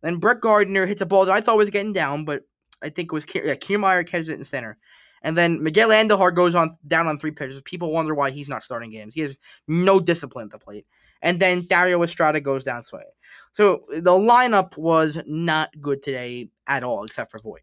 Then 0.02 0.16
Brett 0.18 0.40
Gardner 0.40 0.86
hits 0.86 1.02
a 1.02 1.06
ball 1.06 1.24
that 1.24 1.32
I 1.32 1.40
thought 1.40 1.56
was 1.56 1.70
getting 1.70 1.92
down, 1.92 2.24
but 2.24 2.42
I 2.82 2.88
think 2.88 3.10
it 3.10 3.14
was 3.14 3.24
Kier- 3.24 3.44
yeah, 3.44 3.54
Kiermaier 3.54 4.06
catches 4.06 4.28
it 4.28 4.38
in 4.38 4.44
center. 4.44 4.78
And 5.22 5.36
then 5.36 5.62
Miguel 5.64 5.88
Andujar 5.88 6.32
goes 6.32 6.54
on 6.54 6.70
down 6.86 7.08
on 7.08 7.18
three 7.18 7.32
pitches. 7.32 7.60
People 7.62 7.92
wonder 7.92 8.14
why 8.14 8.30
he's 8.30 8.48
not 8.48 8.62
starting 8.62 8.90
games. 8.90 9.14
He 9.14 9.22
has 9.22 9.38
no 9.66 9.98
discipline 9.98 10.44
at 10.46 10.52
the 10.52 10.58
plate 10.64 10.86
and 11.22 11.40
then 11.40 11.62
Thairo 11.62 12.04
Estrada 12.04 12.40
goes 12.40 12.62
down 12.62 12.82
swinging. 12.84 13.08
So 13.52 13.82
the 13.90 14.12
lineup 14.12 14.76
was 14.76 15.20
not 15.26 15.70
good 15.80 16.02
today 16.02 16.50
at 16.68 16.84
all, 16.84 17.02
except 17.04 17.32
for 17.32 17.40
Voit. 17.40 17.62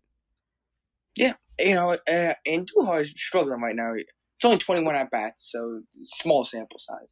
You 1.57 1.73
know, 1.75 1.91
uh, 2.09 2.33
Andujar 2.45 2.99
is 2.99 3.11
struggling 3.15 3.61
right 3.61 3.75
now. 3.75 3.93
It's 3.93 4.43
only 4.43 4.57
twenty 4.57 4.83
one 4.83 4.95
at 4.95 5.09
bats, 5.09 5.49
so 5.49 5.79
small 6.01 6.43
sample 6.43 6.77
size. 6.77 7.07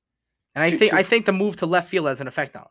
And 0.54 0.66
I 0.66 0.70
Two- 0.70 0.78
think 0.78 0.92
two- 0.92 0.98
I 0.98 1.04
think 1.04 1.26
the 1.26 1.32
move 1.32 1.56
to 1.58 1.66
left 1.66 1.90
field 1.90 2.08
has 2.08 2.20
an 2.20 2.28
effect 2.28 2.58
on 2.58 2.64
him. 2.64 2.68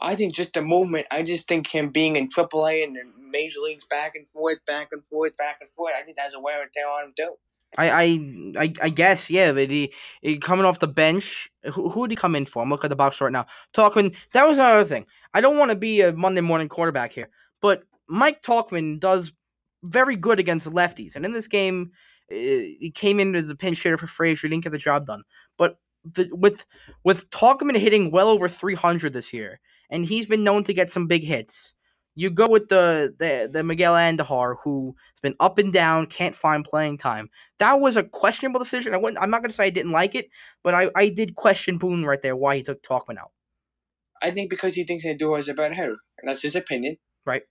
I 0.00 0.14
think 0.14 0.34
just 0.34 0.54
the 0.54 0.62
movement. 0.62 1.06
I 1.10 1.22
just 1.22 1.48
think 1.48 1.66
him 1.66 1.90
being 1.90 2.16
in 2.16 2.28
AAA 2.28 2.84
and 2.84 2.96
in 2.96 3.12
major 3.30 3.60
leagues 3.60 3.84
back 3.84 4.14
and 4.14 4.26
forth, 4.26 4.58
back 4.66 4.88
and 4.92 5.02
forth, 5.04 5.36
back 5.36 5.58
and 5.60 5.70
forth. 5.70 5.92
I 5.98 6.02
think 6.02 6.16
that's 6.16 6.34
a 6.34 6.40
wear 6.40 6.62
and 6.62 6.70
tear 6.72 6.88
on 6.88 7.06
him 7.06 7.12
too. 7.16 7.34
I 7.78 8.50
I 8.58 8.72
I, 8.82 8.88
guess 8.88 9.30
yeah, 9.30 9.52
but 9.52 9.70
he, 9.70 9.92
he 10.22 10.38
coming 10.38 10.64
off 10.66 10.80
the 10.80 10.88
bench. 10.88 11.48
Who 11.72 11.88
who 11.88 12.06
did 12.06 12.12
he 12.12 12.16
come 12.16 12.34
in 12.34 12.46
for? 12.46 12.62
I'm 12.62 12.70
looking 12.70 12.86
at 12.86 12.90
the 12.90 12.96
box 12.96 13.20
right 13.20 13.32
now. 13.32 13.46
Tauchman. 13.74 14.16
That 14.32 14.48
was 14.48 14.58
another 14.58 14.84
thing. 14.84 15.06
I 15.34 15.40
don't 15.40 15.58
want 15.58 15.70
to 15.70 15.76
be 15.76 16.00
a 16.00 16.12
Monday 16.12 16.40
morning 16.40 16.68
quarterback 16.68 17.12
here, 17.12 17.28
but 17.60 17.84
Mike 18.08 18.42
Tauchman 18.42 18.98
does 18.98 19.32
very 19.84 20.16
good 20.16 20.40
against 20.40 20.66
the 20.66 20.72
lefties, 20.72 21.14
and 21.14 21.24
in 21.24 21.32
this 21.32 21.46
game, 21.46 21.92
uh, 22.30 22.34
he 22.34 22.92
came 22.94 23.20
in 23.20 23.36
as 23.36 23.50
a 23.50 23.56
pinch 23.56 23.82
hitter 23.82 23.96
for 23.96 24.08
Frazier. 24.08 24.48
He 24.48 24.50
Didn't 24.50 24.64
get 24.64 24.70
the 24.70 24.78
job 24.78 25.06
done, 25.06 25.22
but 25.56 25.78
the, 26.04 26.28
with 26.32 26.66
with 27.04 27.30
Tauchman 27.30 27.76
hitting 27.76 28.10
well 28.10 28.28
over 28.28 28.48
300 28.48 29.12
this 29.12 29.32
year, 29.32 29.60
and 29.90 30.06
he's 30.06 30.26
been 30.26 30.44
known 30.44 30.64
to 30.64 30.72
get 30.74 30.90
some 30.90 31.06
big 31.06 31.24
hits. 31.24 31.74
You 32.16 32.30
go 32.30 32.48
with 32.48 32.68
the 32.68 33.14
the, 33.18 33.48
the 33.50 33.62
Miguel 33.62 33.94
Andujar, 33.94 34.56
who's 34.62 34.94
been 35.22 35.36
up 35.40 35.58
and 35.58 35.72
down, 35.72 36.06
can't 36.06 36.34
find 36.34 36.64
playing 36.64 36.98
time. 36.98 37.30
That 37.58 37.80
was 37.80 37.96
a 37.96 38.02
questionable 38.02 38.58
decision. 38.58 38.94
I 38.94 38.98
wouldn't, 38.98 39.22
I'm 39.22 39.30
not 39.30 39.42
going 39.42 39.50
to 39.50 39.54
say 39.54 39.66
I 39.66 39.70
didn't 39.70 39.92
like 39.92 40.14
it, 40.14 40.28
but 40.64 40.74
I, 40.74 40.90
I 40.96 41.08
did 41.08 41.34
question 41.36 41.78
Boone 41.78 42.04
right 42.04 42.20
there 42.20 42.36
why 42.36 42.56
he 42.56 42.62
took 42.62 42.82
Tauchman 42.82 43.18
out. 43.18 43.30
I 44.22 44.30
think 44.30 44.50
because 44.50 44.74
he 44.74 44.84
thinks 44.84 45.04
Andújar 45.06 45.38
is 45.38 45.48
a 45.48 45.54
better 45.54 45.74
hitter, 45.74 45.96
and 46.18 46.28
that's 46.28 46.42
his 46.42 46.56
opinion. 46.56 46.96
Right. 47.24 47.42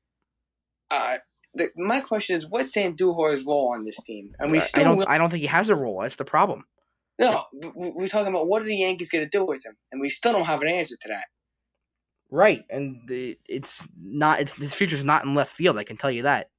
Uh, 0.91 1.17
the, 1.55 1.69
my 1.77 2.01
question 2.01 2.35
is, 2.35 2.45
what's 2.47 2.75
Andújar's 2.75 3.43
role 3.45 3.71
on 3.73 3.83
this 3.83 3.97
team? 4.03 4.31
And 4.39 4.51
we 4.51 4.59
I 4.75 4.83
don't 4.83 4.97
will- 4.97 5.09
I 5.09 5.17
don't 5.17 5.29
think 5.29 5.41
he 5.41 5.47
has 5.47 5.69
a 5.69 5.75
role. 5.75 6.01
That's 6.01 6.17
the 6.17 6.25
problem. 6.25 6.65
no. 7.17 7.45
We're 7.53 8.07
talking 8.07 8.27
about 8.27 8.47
what 8.47 8.61
are 8.61 8.65
the 8.65 8.77
Yankees 8.77 9.09
going 9.09 9.23
to 9.23 9.29
do 9.29 9.45
with 9.45 9.65
him, 9.65 9.75
and 9.91 9.99
we 10.01 10.09
still 10.09 10.33
don't 10.33 10.45
have 10.45 10.61
an 10.61 10.67
answer 10.67 10.95
to 11.01 11.07
that. 11.09 11.25
Right, 12.31 12.63
and 12.69 13.01
it's 13.07 13.89
not. 13.99 14.39
It's 14.39 14.55
his 14.55 14.75
future's 14.75 15.03
not 15.03 15.25
in 15.25 15.33
left 15.33 15.51
field. 15.51 15.77
I 15.77 15.83
can 15.83 15.97
tell 15.97 16.11
you 16.11 16.23
that. 16.23 16.49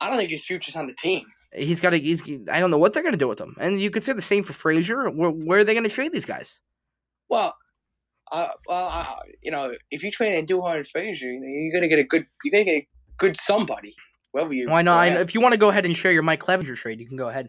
I 0.00 0.08
don't 0.08 0.16
think 0.16 0.30
his 0.30 0.44
future's 0.44 0.76
on 0.76 0.86
the 0.86 0.94
team. 0.94 1.26
He's 1.52 1.80
got 1.80 1.90
to. 1.90 1.98
He's. 1.98 2.22
I 2.48 2.60
don't 2.60 2.70
know 2.70 2.78
what 2.78 2.92
they're 2.92 3.02
going 3.02 3.14
to 3.14 3.18
do 3.18 3.28
with 3.28 3.40
him. 3.40 3.56
And 3.58 3.80
you 3.80 3.90
could 3.90 4.04
say 4.04 4.12
the 4.12 4.22
same 4.22 4.44
for 4.44 4.52
Frazier. 4.52 5.10
Where, 5.10 5.30
where 5.30 5.58
are 5.58 5.64
they 5.64 5.74
going 5.74 5.84
to 5.84 5.90
trade 5.90 6.12
these 6.12 6.26
guys? 6.26 6.60
Well, 7.28 7.56
uh, 8.30 8.48
well, 8.68 8.88
uh, 8.92 9.16
you 9.42 9.50
know, 9.50 9.74
if 9.90 10.04
you 10.04 10.10
trade 10.12 10.38
and 10.38 10.86
Frazier, 10.86 11.32
you 11.32 11.40
know, 11.40 11.46
you're 11.48 11.72
going 11.72 11.82
to 11.82 11.88
get 11.88 11.98
a 11.98 12.04
good, 12.04 12.26
you're 12.44 12.52
going 12.52 12.64
to 12.64 12.70
get 12.70 12.78
a 12.78 12.88
good 13.16 13.36
somebody. 13.36 13.94
Whoever 14.32 14.54
you. 14.54 14.68
Why 14.68 14.82
not? 14.82 15.08
If 15.08 15.34
you 15.34 15.40
want 15.40 15.54
to 15.54 15.58
go 15.58 15.70
ahead 15.70 15.84
and 15.86 15.96
share 15.96 16.12
your 16.12 16.22
Mike 16.22 16.40
Clevinger 16.40 16.76
trade, 16.76 17.00
you 17.00 17.06
can 17.06 17.16
go 17.16 17.28
ahead. 17.28 17.48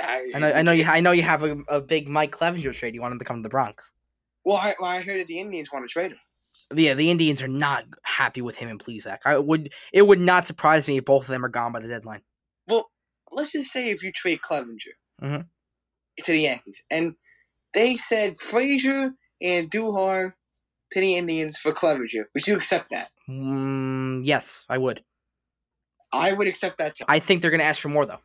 I, 0.00 0.30
I 0.34 0.38
know. 0.38 0.52
I 0.52 0.62
know 0.62 0.72
you. 0.72 0.84
I 0.84 1.00
know 1.00 1.12
you 1.12 1.22
have 1.22 1.42
a, 1.42 1.58
a 1.68 1.80
big 1.82 2.08
Mike 2.08 2.32
Clevinger 2.32 2.72
trade. 2.72 2.94
You 2.94 3.02
want 3.02 3.12
him 3.12 3.18
to 3.18 3.24
come 3.24 3.36
to 3.36 3.42
the 3.42 3.50
Bronx. 3.50 3.92
Well, 4.46 4.56
I, 4.58 4.74
well, 4.80 4.88
I 4.88 5.02
heard 5.02 5.18
that 5.18 5.26
the 5.26 5.40
Indians 5.40 5.72
want 5.72 5.84
to 5.84 5.88
trade 5.92 6.12
him. 6.12 6.18
Yeah, 6.74 6.94
the 6.94 7.10
Indians 7.10 7.42
are 7.42 7.48
not 7.48 7.84
happy 8.04 8.40
with 8.40 8.54
him 8.56 8.68
and 8.68 8.78
Plesac. 8.78 9.18
I 9.24 9.36
would. 9.38 9.72
It 9.92 10.02
would 10.02 10.20
not 10.20 10.46
surprise 10.46 10.86
me 10.86 10.96
if 10.98 11.04
both 11.04 11.24
of 11.24 11.28
them 11.28 11.44
are 11.44 11.48
gone 11.48 11.72
by 11.72 11.80
the 11.80 11.88
deadline. 11.88 12.22
Well, 12.68 12.88
let's 13.32 13.50
just 13.52 13.72
say 13.72 13.90
if 13.90 14.02
you 14.04 14.12
trade 14.12 14.38
Clevinger 14.40 14.94
Mhm. 15.20 15.48
to 16.24 16.32
the 16.32 16.38
Yankees, 16.38 16.80
and 16.92 17.16
they 17.74 17.96
said 17.96 18.38
Frazier 18.38 19.10
and 19.42 19.68
Duhar 19.70 20.32
to 20.92 21.00
the 21.00 21.16
Indians 21.16 21.58
for 21.58 21.72
Clevinger, 21.72 22.26
would 22.32 22.46
you 22.46 22.56
accept 22.56 22.90
that? 22.90 23.10
Mm, 23.28 24.20
yes, 24.24 24.64
I 24.68 24.78
would. 24.78 25.04
I 26.12 26.32
would 26.32 26.46
accept 26.46 26.78
that 26.78 26.94
too. 26.96 27.04
I 27.08 27.18
think 27.18 27.42
they're 27.42 27.50
going 27.50 27.60
to 27.60 27.66
ask 27.66 27.82
for 27.82 27.88
more 27.88 28.06
though. 28.06 28.20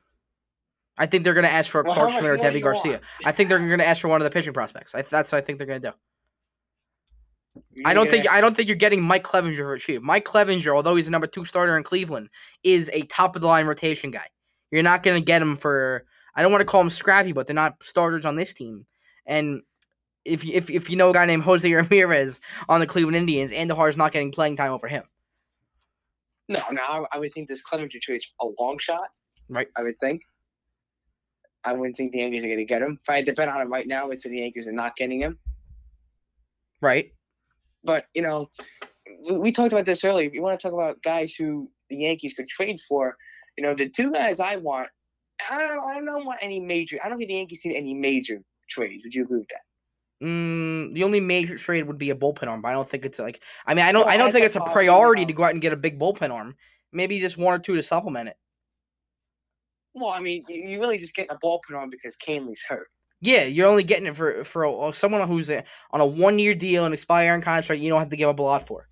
I 0.97 1.07
think 1.07 1.23
they're 1.23 1.33
going 1.33 1.45
to 1.45 1.51
ask 1.51 1.71
for 1.71 1.81
a 1.81 1.83
Well, 1.83 1.93
how 1.93 2.01
Clark 2.01 2.13
much 2.13 2.21
Schmidt 2.23 2.31
or 2.31 2.37
Deivi 2.37 2.61
Garcia. 2.61 2.91
want? 2.93 3.03
I 3.25 3.31
think 3.31 3.49
they're 3.49 3.57
going 3.59 3.79
to 3.79 3.87
ask 3.87 4.01
for 4.01 4.07
one 4.07 4.21
of 4.21 4.25
the 4.25 4.29
pitching 4.29 4.53
prospects. 4.53 4.93
I, 4.93 5.01
that's 5.01 5.31
what 5.31 5.39
I 5.39 5.41
think 5.41 5.57
they're 5.57 5.65
going 5.67 5.81
to 5.81 5.89
do. 5.91 5.95
I 7.85 7.93
don't 7.93 8.09
think 8.09 8.29
I 8.31 8.41
don't 8.41 8.55
think 8.55 8.67
you're 8.67 8.77
getting 8.77 9.01
Mike 9.01 9.23
Clevinger 9.23 9.57
for 9.57 9.77
cheap. 9.77 10.01
Mike 10.01 10.25
Clevinger, 10.25 10.73
although 10.75 10.95
he's 10.95 11.07
a 11.07 11.11
number 11.11 11.27
two 11.27 11.43
starter 11.45 11.75
in 11.77 11.83
Cleveland, 11.83 12.29
is 12.63 12.89
a 12.93 13.01
top 13.03 13.35
of 13.35 13.41
the 13.41 13.47
line 13.47 13.65
rotation 13.65 14.11
guy. 14.11 14.25
You're 14.71 14.83
not 14.83 15.03
going 15.03 15.19
to 15.21 15.25
get 15.25 15.41
him 15.41 15.55
for. 15.55 16.05
I 16.35 16.41
don't 16.41 16.51
want 16.51 16.61
to 16.61 16.65
call 16.65 16.79
him 16.81 16.89
scrappy, 16.89 17.33
but 17.33 17.47
they're 17.47 17.53
not 17.53 17.83
starters 17.83 18.25
on 18.25 18.37
this 18.37 18.53
team. 18.53 18.85
And 19.25 19.61
if 20.23 20.45
you- 20.45 20.53
if 20.53 20.69
if 20.69 20.89
you 20.89 20.95
know 20.95 21.09
a 21.09 21.13
guy 21.13 21.25
named 21.25 21.43
Jose 21.43 21.71
Ramirez 21.73 22.39
on 22.69 22.79
the 22.79 22.87
Cleveland 22.87 23.17
Indians, 23.17 23.51
Andujar 23.51 23.89
is 23.89 23.97
not 23.97 24.11
getting 24.13 24.31
playing 24.31 24.55
time 24.55 24.71
over 24.71 24.87
him. 24.87 25.03
No, 26.47 26.61
no, 26.71 26.81
I, 26.81 27.03
I 27.13 27.19
would 27.19 27.31
think 27.33 27.47
this 27.47 27.61
Clevinger 27.63 27.99
trade's 28.01 28.31
a 28.39 28.47
long 28.59 28.77
shot. 28.79 29.07
Right. 29.49 29.67
I 29.75 29.83
would 29.83 29.99
think. 29.99 30.21
I 31.63 31.73
wouldn't 31.73 31.95
think 31.95 32.11
the 32.11 32.19
Yankees 32.19 32.43
are 32.43 32.47
going 32.47 32.57
to 32.59 32.65
get 32.65 32.81
him. 32.81 32.97
If 33.01 33.09
I 33.09 33.17
had 33.17 33.25
to 33.27 33.33
bet 33.33 33.47
on 33.49 33.61
it 33.61 33.69
right 33.69 33.85
now, 33.87 34.09
it's 34.09 34.23
the 34.23 34.35
Yankees 34.37 34.67
are 34.67 34.71
not 34.73 34.95
getting 34.95 35.19
him. 35.19 35.37
Right. 36.81 37.13
But 37.83 38.05
you 38.13 38.21
know, 38.21 38.49
we, 39.31 39.51
talked 39.51 39.73
about 39.73 39.85
this 39.85 40.03
earlier. 40.03 40.27
If 40.27 40.33
you 40.33 40.41
want 40.41 40.59
to 40.59 40.63
talk 40.63 40.73
about 40.73 41.01
guys 41.03 41.33
who 41.33 41.69
the 41.89 41.97
Yankees 41.97 42.33
could 42.33 42.47
trade 42.47 42.79
for, 42.87 43.17
you 43.57 43.63
know, 43.63 43.73
the 43.73 43.89
two 43.89 44.11
guys 44.11 44.39
I 44.39 44.57
want, 44.57 44.89
I 45.49 45.67
don't, 45.67 45.79
I 45.79 45.99
don't 45.99 46.25
want 46.25 46.39
any 46.41 46.59
major. 46.59 46.99
I 47.03 47.09
don't 47.09 47.17
think 47.17 47.29
the 47.29 47.35
Yankees 47.35 47.61
need 47.65 47.75
any 47.75 47.93
major 47.93 48.41
trades. 48.69 49.03
Would 49.03 49.13
you 49.13 49.23
agree 49.23 49.39
with 49.39 49.49
that? 49.49 49.61
Mm, 50.25 50.93
the 50.93 51.03
only 51.03 51.19
major 51.19 51.57
trade 51.57 51.87
would 51.87 51.97
be 51.97 52.11
a 52.11 52.15
bullpen 52.15 52.47
arm, 52.47 52.61
but 52.61 52.69
I 52.69 52.73
don't 52.73 52.87
think 52.87 53.05
it's 53.05 53.17
like. 53.17 53.41
I 53.65 53.73
mean, 53.73 53.85
I 53.85 53.91
don't. 53.91 54.05
Well, 54.05 54.13
I 54.13 54.17
don't 54.17 54.27
I 54.27 54.31
think 54.31 54.45
it's 54.45 54.55
a 54.55 54.61
priority 54.61 55.25
to 55.25 55.33
go 55.33 55.43
out 55.43 55.51
and 55.51 55.61
get 55.61 55.73
a 55.73 55.77
big 55.77 55.99
bullpen 55.99 56.31
arm. 56.31 56.55
Maybe 56.93 57.19
just 57.19 57.37
one 57.37 57.53
or 57.53 57.59
two 57.59 57.75
to 57.75 57.81
supplement 57.81 58.29
it. 58.29 58.37
Well, 59.93 60.09
I 60.09 60.19
mean, 60.19 60.43
you, 60.47 60.79
really 60.79 60.97
just 60.97 61.15
getting 61.15 61.31
a 61.31 61.39
bullpen 61.39 61.75
arm 61.75 61.89
because 61.89 62.15
Kahnle's 62.17 62.61
hurt. 62.67 62.87
Yeah, 63.21 63.43
you're 63.43 63.67
only 63.67 63.83
getting 63.83 64.07
it 64.07 64.15
for 64.15 64.43
for 64.43 64.63
a, 64.63 64.93
someone 64.93 65.27
who's 65.27 65.49
a, 65.49 65.63
on 65.91 66.01
a 66.01 66.05
one 66.05 66.39
year 66.39 66.55
deal 66.55 66.85
and 66.85 66.93
expiring 66.93 67.41
contract. 67.41 67.81
You 67.81 67.89
don't 67.89 67.99
have 67.99 68.09
to 68.09 68.17
give 68.17 68.29
up 68.29 68.39
a 68.39 68.43
lot 68.43 68.67
for. 68.67 68.87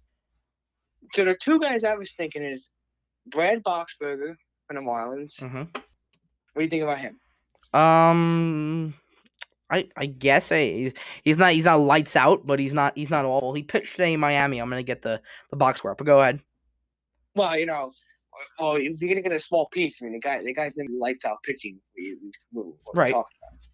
So 1.14 1.26
the 1.26 1.34
two 1.34 1.60
guys 1.60 1.84
I 1.84 1.96
was 1.96 2.14
thinking 2.14 2.44
is 2.44 2.70
Brad 3.28 3.64
Boxberger 3.64 4.36
from 4.68 4.76
the 4.76 4.82
Marlins. 4.82 5.40
Mm-hmm. 5.40 5.58
What 5.58 5.74
do 6.56 6.62
you 6.62 6.70
think 6.70 6.84
about 6.84 7.00
him? 7.00 7.20
Um, 7.74 8.94
I 9.70 9.88
I 9.98 10.06
guess 10.06 10.52
eh, 10.52 10.74
he's 10.74 10.94
he's 11.24 11.38
not 11.38 11.54
he's 11.54 11.66
not 11.66 11.80
lights 11.80 12.16
out, 12.16 12.46
but 12.46 12.60
he's 12.60 12.74
not 12.74 12.96
he's 12.96 13.10
not 13.10 13.26
awful. 13.26 13.54
He 13.54 13.64
pitched 13.64 13.94
today 13.96 14.14
in 14.14 14.20
Miami. 14.20 14.60
I'm 14.60 14.70
gonna 14.70 14.84
get 14.84 15.02
the 15.02 15.22
the 15.50 15.56
box 15.56 15.80
score. 15.80 15.96
But 15.96 16.06
go 16.06 16.22
ahead. 16.22 16.40
Well, 17.36 17.58
you 17.58 17.66
know, 17.66 17.92
well, 18.60 18.76
if 18.76 19.00
you're 19.00 19.10
gonna 19.10 19.22
get 19.22 19.32
a 19.32 19.40
small 19.40 19.68
piece, 19.68 20.02
I 20.02 20.06
mean, 20.06 20.14
the 20.14 20.20
guy, 20.20 20.44
the 20.44 20.54
guy's 20.54 20.78
never 20.78 20.90
lights 21.00 21.26
out 21.26 21.38
pitching. 21.44 21.80
We, 21.96 22.18
we 22.54 22.64
Right. 22.94 23.14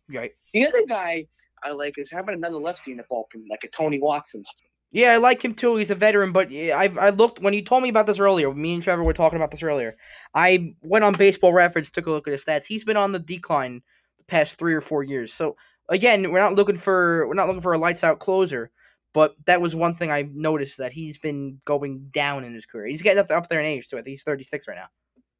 Right. 0.10 0.32
The 0.54 0.68
other 0.68 0.84
guy 0.88 1.28
I 1.64 1.72
like 1.72 1.98
is 1.98 2.12
having 2.12 2.36
another 2.36 2.58
lefty 2.58 2.92
in 2.92 2.98
the 2.98 3.04
bullpen, 3.04 3.46
like 3.50 3.64
a 3.64 3.68
Tony 3.68 4.00
Watson. 4.00 4.44
Yeah, 4.92 5.12
I 5.12 5.18
like 5.18 5.44
him 5.44 5.54
too. 5.54 5.76
He's 5.76 5.92
a 5.92 5.96
veteran, 5.96 6.32
but 6.32 6.52
I've 6.54 6.98
I 6.98 7.10
looked 7.10 7.42
when 7.42 7.54
you 7.54 7.62
told 7.62 7.84
me 7.84 7.90
about 7.90 8.06
this 8.06 8.20
earlier. 8.20 8.54
Me 8.54 8.76
and 8.76 8.84
Trevor 8.84 9.04
were 9.04 9.14
talking 9.14 9.36
about 9.36 9.52
this 9.52 9.64
earlier. 9.64 9.98
I 10.34 10.74
went 10.84 11.04
on 11.04 11.14
Baseball 11.14 11.52
Reference, 11.52 11.90
took 11.90 12.08
a 12.08 12.12
look 12.12 12.28
at 12.28 12.32
his 12.32 12.46
stats. 12.46 12.66
He's 12.66 12.86
been 12.86 12.96
on 12.98 13.12
the 13.12 13.20
decline 13.20 13.82
the 14.18 14.24
past 14.26 14.58
three 14.58 14.74
or 14.74 14.82
four 14.82 15.04
years. 15.04 15.34
So 15.34 15.58
again, 15.90 16.32
we're 16.32 16.40
not 16.40 16.54
looking 16.54 16.78
for 16.78 17.28
we're 17.28 17.34
not 17.34 17.48
looking 17.48 17.62
for 17.62 17.74
a 17.74 17.78
lights 17.78 18.04
out 18.04 18.20
closer. 18.20 18.72
But 19.14 19.36
that 19.46 19.62
was 19.62 19.76
one 19.76 19.94
thing 19.94 20.12
I 20.12 20.30
noticed 20.34 20.78
that 20.78 20.92
he's 20.92 21.18
been 21.18 21.60
going 21.66 22.10
down 22.12 22.44
in 22.44 22.54
his 22.54 22.66
career. 22.66 22.88
He's 22.88 23.02
getting 23.02 23.20
up 23.20 23.32
up 23.32 23.48
there 23.48 23.60
in 23.60 23.66
age 23.66 23.90
too. 23.90 23.98
I 23.98 24.02
think 24.02 24.14
he's 24.14 24.24
thirty 24.24 24.44
six 24.44 24.68
right 24.68 24.78
now. 24.78 24.88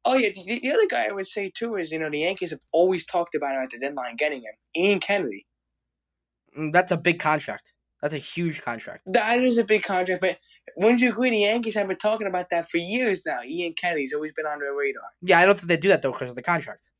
Oh 0.06 0.16
yeah, 0.16 0.30
the, 0.34 0.60
the 0.62 0.72
other 0.72 0.88
guy 0.88 1.08
I 1.08 1.12
would 1.12 1.28
say 1.28 1.52
too 1.54 1.76
is 1.76 1.92
you 1.92 1.98
know 2.00 2.10
the 2.10 2.20
Yankees 2.20 2.52
have 2.52 2.60
always 2.72 3.06
talked 3.06 3.34
about 3.36 3.56
him 3.56 3.62
at 3.62 3.70
the 3.70 3.80
deadline 3.80 4.16
getting 4.16 4.40
him, 4.42 4.54
Ian 4.76 5.00
Kennedy. 5.00 5.46
Mm, 6.58 6.72
That's 6.72 6.92
a 6.92 6.98
big 6.98 7.18
contract. 7.20 7.74
That's 8.02 8.14
a 8.14 8.18
huge 8.18 8.62
contract. 8.62 9.02
That 9.06 9.42
is 9.42 9.58
a 9.58 9.64
big 9.64 9.82
contract, 9.82 10.20
but 10.22 10.38
wouldn't 10.76 11.00
you 11.00 11.10
agree 11.10 11.30
the 11.30 11.38
Yankees 11.40 11.74
have 11.74 11.88
been 11.88 11.98
talking 11.98 12.28
about 12.28 12.50
that 12.50 12.68
for 12.68 12.78
years 12.78 13.24
now? 13.26 13.40
Ian 13.44 13.74
Kennedy's 13.74 14.14
always 14.14 14.32
been 14.32 14.46
on 14.46 14.60
their 14.60 14.74
radar. 14.74 15.02
Yeah, 15.22 15.40
I 15.40 15.46
don't 15.46 15.56
think 15.56 15.68
they 15.68 15.78
do 15.78 15.88
that 15.88 16.02
though 16.02 16.12
because 16.12 16.30
of 16.30 16.36
the 16.36 16.42
contract. 16.42 16.90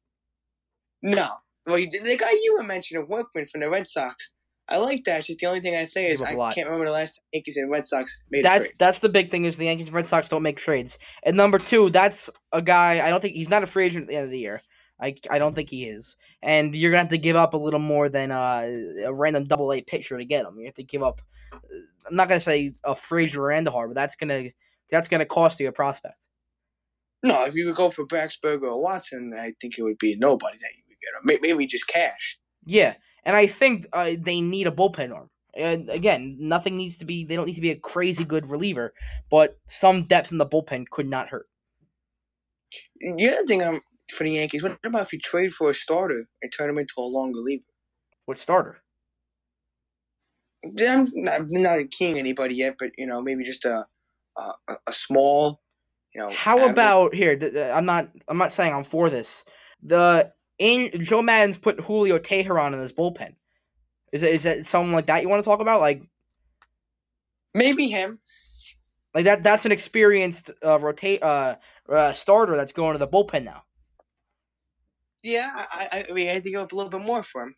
No, 1.03 1.29
well, 1.67 1.77
the 1.77 2.19
guy 2.19 2.33
you 2.33 2.57
were 2.59 2.65
mentioning, 2.67 3.07
Workman 3.09 3.47
from 3.47 3.61
the 3.63 3.71
Red 3.71 3.89
Sox. 3.89 4.33
I 4.69 4.79
like 4.79 5.05
that. 5.05 5.19
It's 5.19 5.29
just 5.29 5.39
the 5.39 5.47
only 5.47 5.61
thing 5.61 5.77
I 5.77 5.85
say 5.85 6.11
is 6.11 6.21
I 6.21 6.35
can't 6.53 6.67
remember 6.67 6.87
the 6.87 6.93
last 6.93 7.21
Yankees 7.33 7.57
and 7.57 7.71
Red 7.71 7.87
Sox 7.87 8.21
made 8.31 8.41
a 8.41 8.43
That's 8.43 8.67
trade. 8.67 8.77
that's 8.81 8.99
the 8.99 9.09
big 9.09 9.31
thing 9.31 9.45
is 9.45 9.57
the 9.57 9.67
Yankees 9.67 9.87
and 9.87 9.95
Red 9.95 10.07
Sox 10.07 10.29
don't 10.29 10.43
make 10.43 10.57
trades. 10.57 10.99
And 11.23 11.37
number 11.37 11.59
two, 11.59 11.91
that's 11.91 12.29
a 12.53 12.61
guy 12.61 13.07
I 13.07 13.11
don't 13.11 13.21
think 13.21 13.35
he's 13.37 13.49
not 13.49 13.63
a 13.63 13.67
free 13.67 13.87
agent 13.87 14.05
at 14.05 14.09
the 14.09 14.17
end 14.17 14.25
of 14.25 14.31
the 14.33 14.39
year. 14.39 14.61
I, 15.01 15.15
I 15.31 15.39
don't 15.39 15.55
think 15.55 15.69
he 15.71 15.85
is. 15.85 16.17
And 16.43 16.75
you're 16.75 16.91
gonna 16.91 17.03
have 17.03 17.11
to 17.11 17.19
give 17.19 17.37
up 17.37 17.55
a 17.55 17.59
little 17.59 17.79
more 17.81 18.09
than 18.09 18.33
uh, 18.33 18.67
a 19.07 19.15
random 19.15 19.45
double 19.45 19.73
A 19.73 19.83
pitcher 19.83 20.17
to 20.19 20.25
get 20.25 20.47
him. 20.47 20.59
You 20.59 20.65
have 20.67 20.75
to 20.75 20.85
give 20.85 21.03
up. 21.03 21.21
uh, 21.53 21.59
I'm 22.09 22.17
not 22.17 22.29
gonna 22.29 22.41
say 22.41 22.73
a 22.83 22.97
Frazier 22.97 23.43
or 23.45 23.51
Andujar, 23.51 23.89
but 23.89 23.95
that's 23.95 24.17
gonna 24.17 24.45
that's 24.91 25.07
gonna 25.07 25.27
cost 25.27 25.61
you 25.61 25.69
a 25.69 25.73
prospect. 25.73 26.17
No, 27.23 27.45
if 27.45 27.55
you 27.55 27.67
would 27.67 27.77
go 27.77 27.91
for 27.91 28.07
Boxberger 28.07 28.63
or 28.63 28.81
Watson, 28.81 29.33
I 29.37 29.53
think 29.61 29.79
it 29.79 29.83
would 29.83 29.99
be 29.99 30.17
nobody 30.17 30.59
that 30.59 30.71
you 30.77 30.83
would 30.89 31.29
get. 31.29 31.43
Maybe 31.43 31.67
just 31.67 31.87
cash. 31.89 32.39
Yeah, 32.67 32.95
and 33.25 33.37
I 33.37 33.47
think 33.47 33.87
uh, 33.93 34.13
they 34.19 34.41
need 34.41 34.67
a 34.67 34.73
bullpen 34.73 35.15
arm. 35.15 35.31
And 35.57 35.89
again, 35.89 36.37
nothing 36.39 36.77
needs 36.77 36.99
to 36.99 37.07
be. 37.07 37.25
They 37.25 37.37
don't 37.37 37.47
need 37.47 37.55
to 37.55 37.61
be 37.63 37.71
a 37.71 37.77
crazy 37.79 38.25
good 38.25 38.47
reliever, 38.51 38.93
but 39.31 39.57
some 39.67 40.05
depth 40.05 40.31
in 40.33 40.39
the 40.39 40.47
bullpen 40.47 40.89
could 40.91 41.07
not 41.07 41.29
hurt. 41.29 41.47
The 43.01 43.29
other 43.29 43.47
thing 43.47 43.63
I'm 43.63 43.81
for 44.13 44.25
the 44.25 44.33
Yankees, 44.33 44.63
what 44.63 44.79
about 44.85 45.07
if 45.07 45.13
you 45.13 45.19
trade 45.19 45.55
for 45.55 45.71
a 45.71 45.75
starter 45.75 46.27
and 46.43 46.53
turn 46.53 46.69
him 46.69 46.79
into 46.79 46.95
a 46.99 47.03
long 47.03 47.33
reliever? 47.33 47.65
What 48.27 48.37
starter? 48.39 48.83
I'm 50.65 51.09
not, 51.15 51.41
I'm 51.41 51.49
not 51.51 51.91
keying 51.91 52.19
anybody 52.19 52.57
yet, 52.57 52.77
but 52.79 52.91
you 52.99 53.07
know, 53.07 53.23
maybe 53.23 53.45
just 53.45 53.65
a 53.65 53.87
a, 54.37 54.53
a- 54.87 54.93
small, 54.93 55.61
you 56.15 56.21
know. 56.21 56.31
How 56.31 56.59
average- 56.59 56.73
about 56.73 57.15
here? 57.15 57.37
th- 57.37 57.53
th- 57.53 57.73
I'm 57.73 57.87
not. 57.87 58.11
I'm 58.29 58.39
not 58.39 58.53
saying 58.53 58.75
I'm 58.75 58.85
for 58.85 59.09
this. 59.09 59.45
The 59.83 60.31
in 60.59 60.91
Joe 61.03 61.23
Maddon's 61.23 61.59
put 61.59 61.81
Julio 61.81 62.19
Teheran 62.19 62.75
in 62.75 62.81
his 62.81 62.93
bullpen. 62.95 63.35
Is 64.13 64.23
it 64.23 64.35
is 64.35 64.45
that 64.45 64.67
someone 64.67 64.95
like 64.95 65.07
that 65.07 65.23
you 65.23 65.29
want 65.29 65.45
to 65.45 65.49
talk 65.51 65.61
about? 65.61 65.81
Like 65.81 66.03
maybe 67.55 67.89
him? 67.89 68.19
like 69.15 69.27
that? 69.27 69.45
That's 69.45 69.67
an 69.67 69.73
experienced 69.73 70.53
uh, 70.65 70.81
rotate 70.81 71.23
uh, 71.25 71.57
uh 71.91 72.15
starter 72.15 72.57
that's 72.57 72.73
going 72.73 72.95
to 72.95 73.01
the 73.01 73.09
bullpen 73.09 73.45
now. 73.45 73.65
Yeah, 75.25 75.51
I, 75.55 75.89
I, 75.93 76.07
I 76.11 76.15
mean, 76.15 76.29
I 76.31 76.35
had 76.35 76.45
to 76.45 76.53
give 76.53 76.61
up 76.61 76.73
a 76.73 76.77
little 76.77 76.91
bit 76.91 77.03
more 77.03 77.25
for 77.25 77.43
him. 77.45 77.57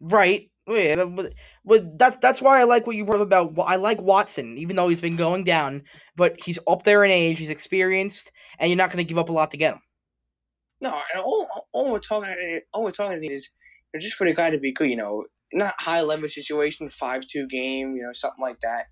Right. 0.00 0.50
Yeah, 0.68 0.96
but- 1.06 1.16
but, 1.16 1.34
but 1.64 1.98
that's 1.98 2.16
that's 2.18 2.42
why 2.42 2.60
I 2.60 2.64
like 2.64 2.86
what 2.86 2.96
you 2.96 3.04
brought 3.06 3.20
up 3.22 3.26
about. 3.28 3.54
I 3.66 3.76
like 3.76 4.02
Watson, 4.02 4.58
even 4.58 4.76
though 4.76 4.88
he's 4.88 5.00
been 5.02 5.16
going 5.16 5.44
down, 5.44 5.84
but 6.16 6.40
he's 6.40 6.58
up 6.68 6.84
there 6.84 7.04
in 7.04 7.10
age. 7.12 7.38
He's 7.38 7.50
experienced, 7.50 8.32
and 8.58 8.70
you're 8.70 8.78
not 8.78 8.90
going 8.90 9.04
to 9.04 9.08
give 9.08 9.18
up 9.18 9.30
a 9.30 9.32
lot 9.32 9.52
to 9.52 9.58
get 9.58 9.74
him. 9.74 9.82
No, 10.84 10.90
and 11.14 11.22
all, 11.24 11.48
all- 11.72 11.92
we're 11.92 11.98
talking 11.98 12.60
all 12.72 12.84
we're 12.84 12.90
talking 12.92 13.24
is 13.24 13.50
you 13.92 13.98
know, 13.98 14.02
just 14.02 14.16
for 14.16 14.26
the 14.26 14.34
guy 14.34 14.50
to 14.50 14.58
be 14.58 14.70
good. 14.72 14.90
You 14.90 14.96
know, 14.96 15.24
not 15.52 15.74
high 15.78 16.02
level 16.02 16.28
situation, 16.28 16.88
five 16.88 17.26
two 17.26 17.46
game, 17.48 17.96
you 17.96 18.02
know, 18.02 18.12
something 18.12 18.42
like 18.42 18.60
that. 18.60 18.86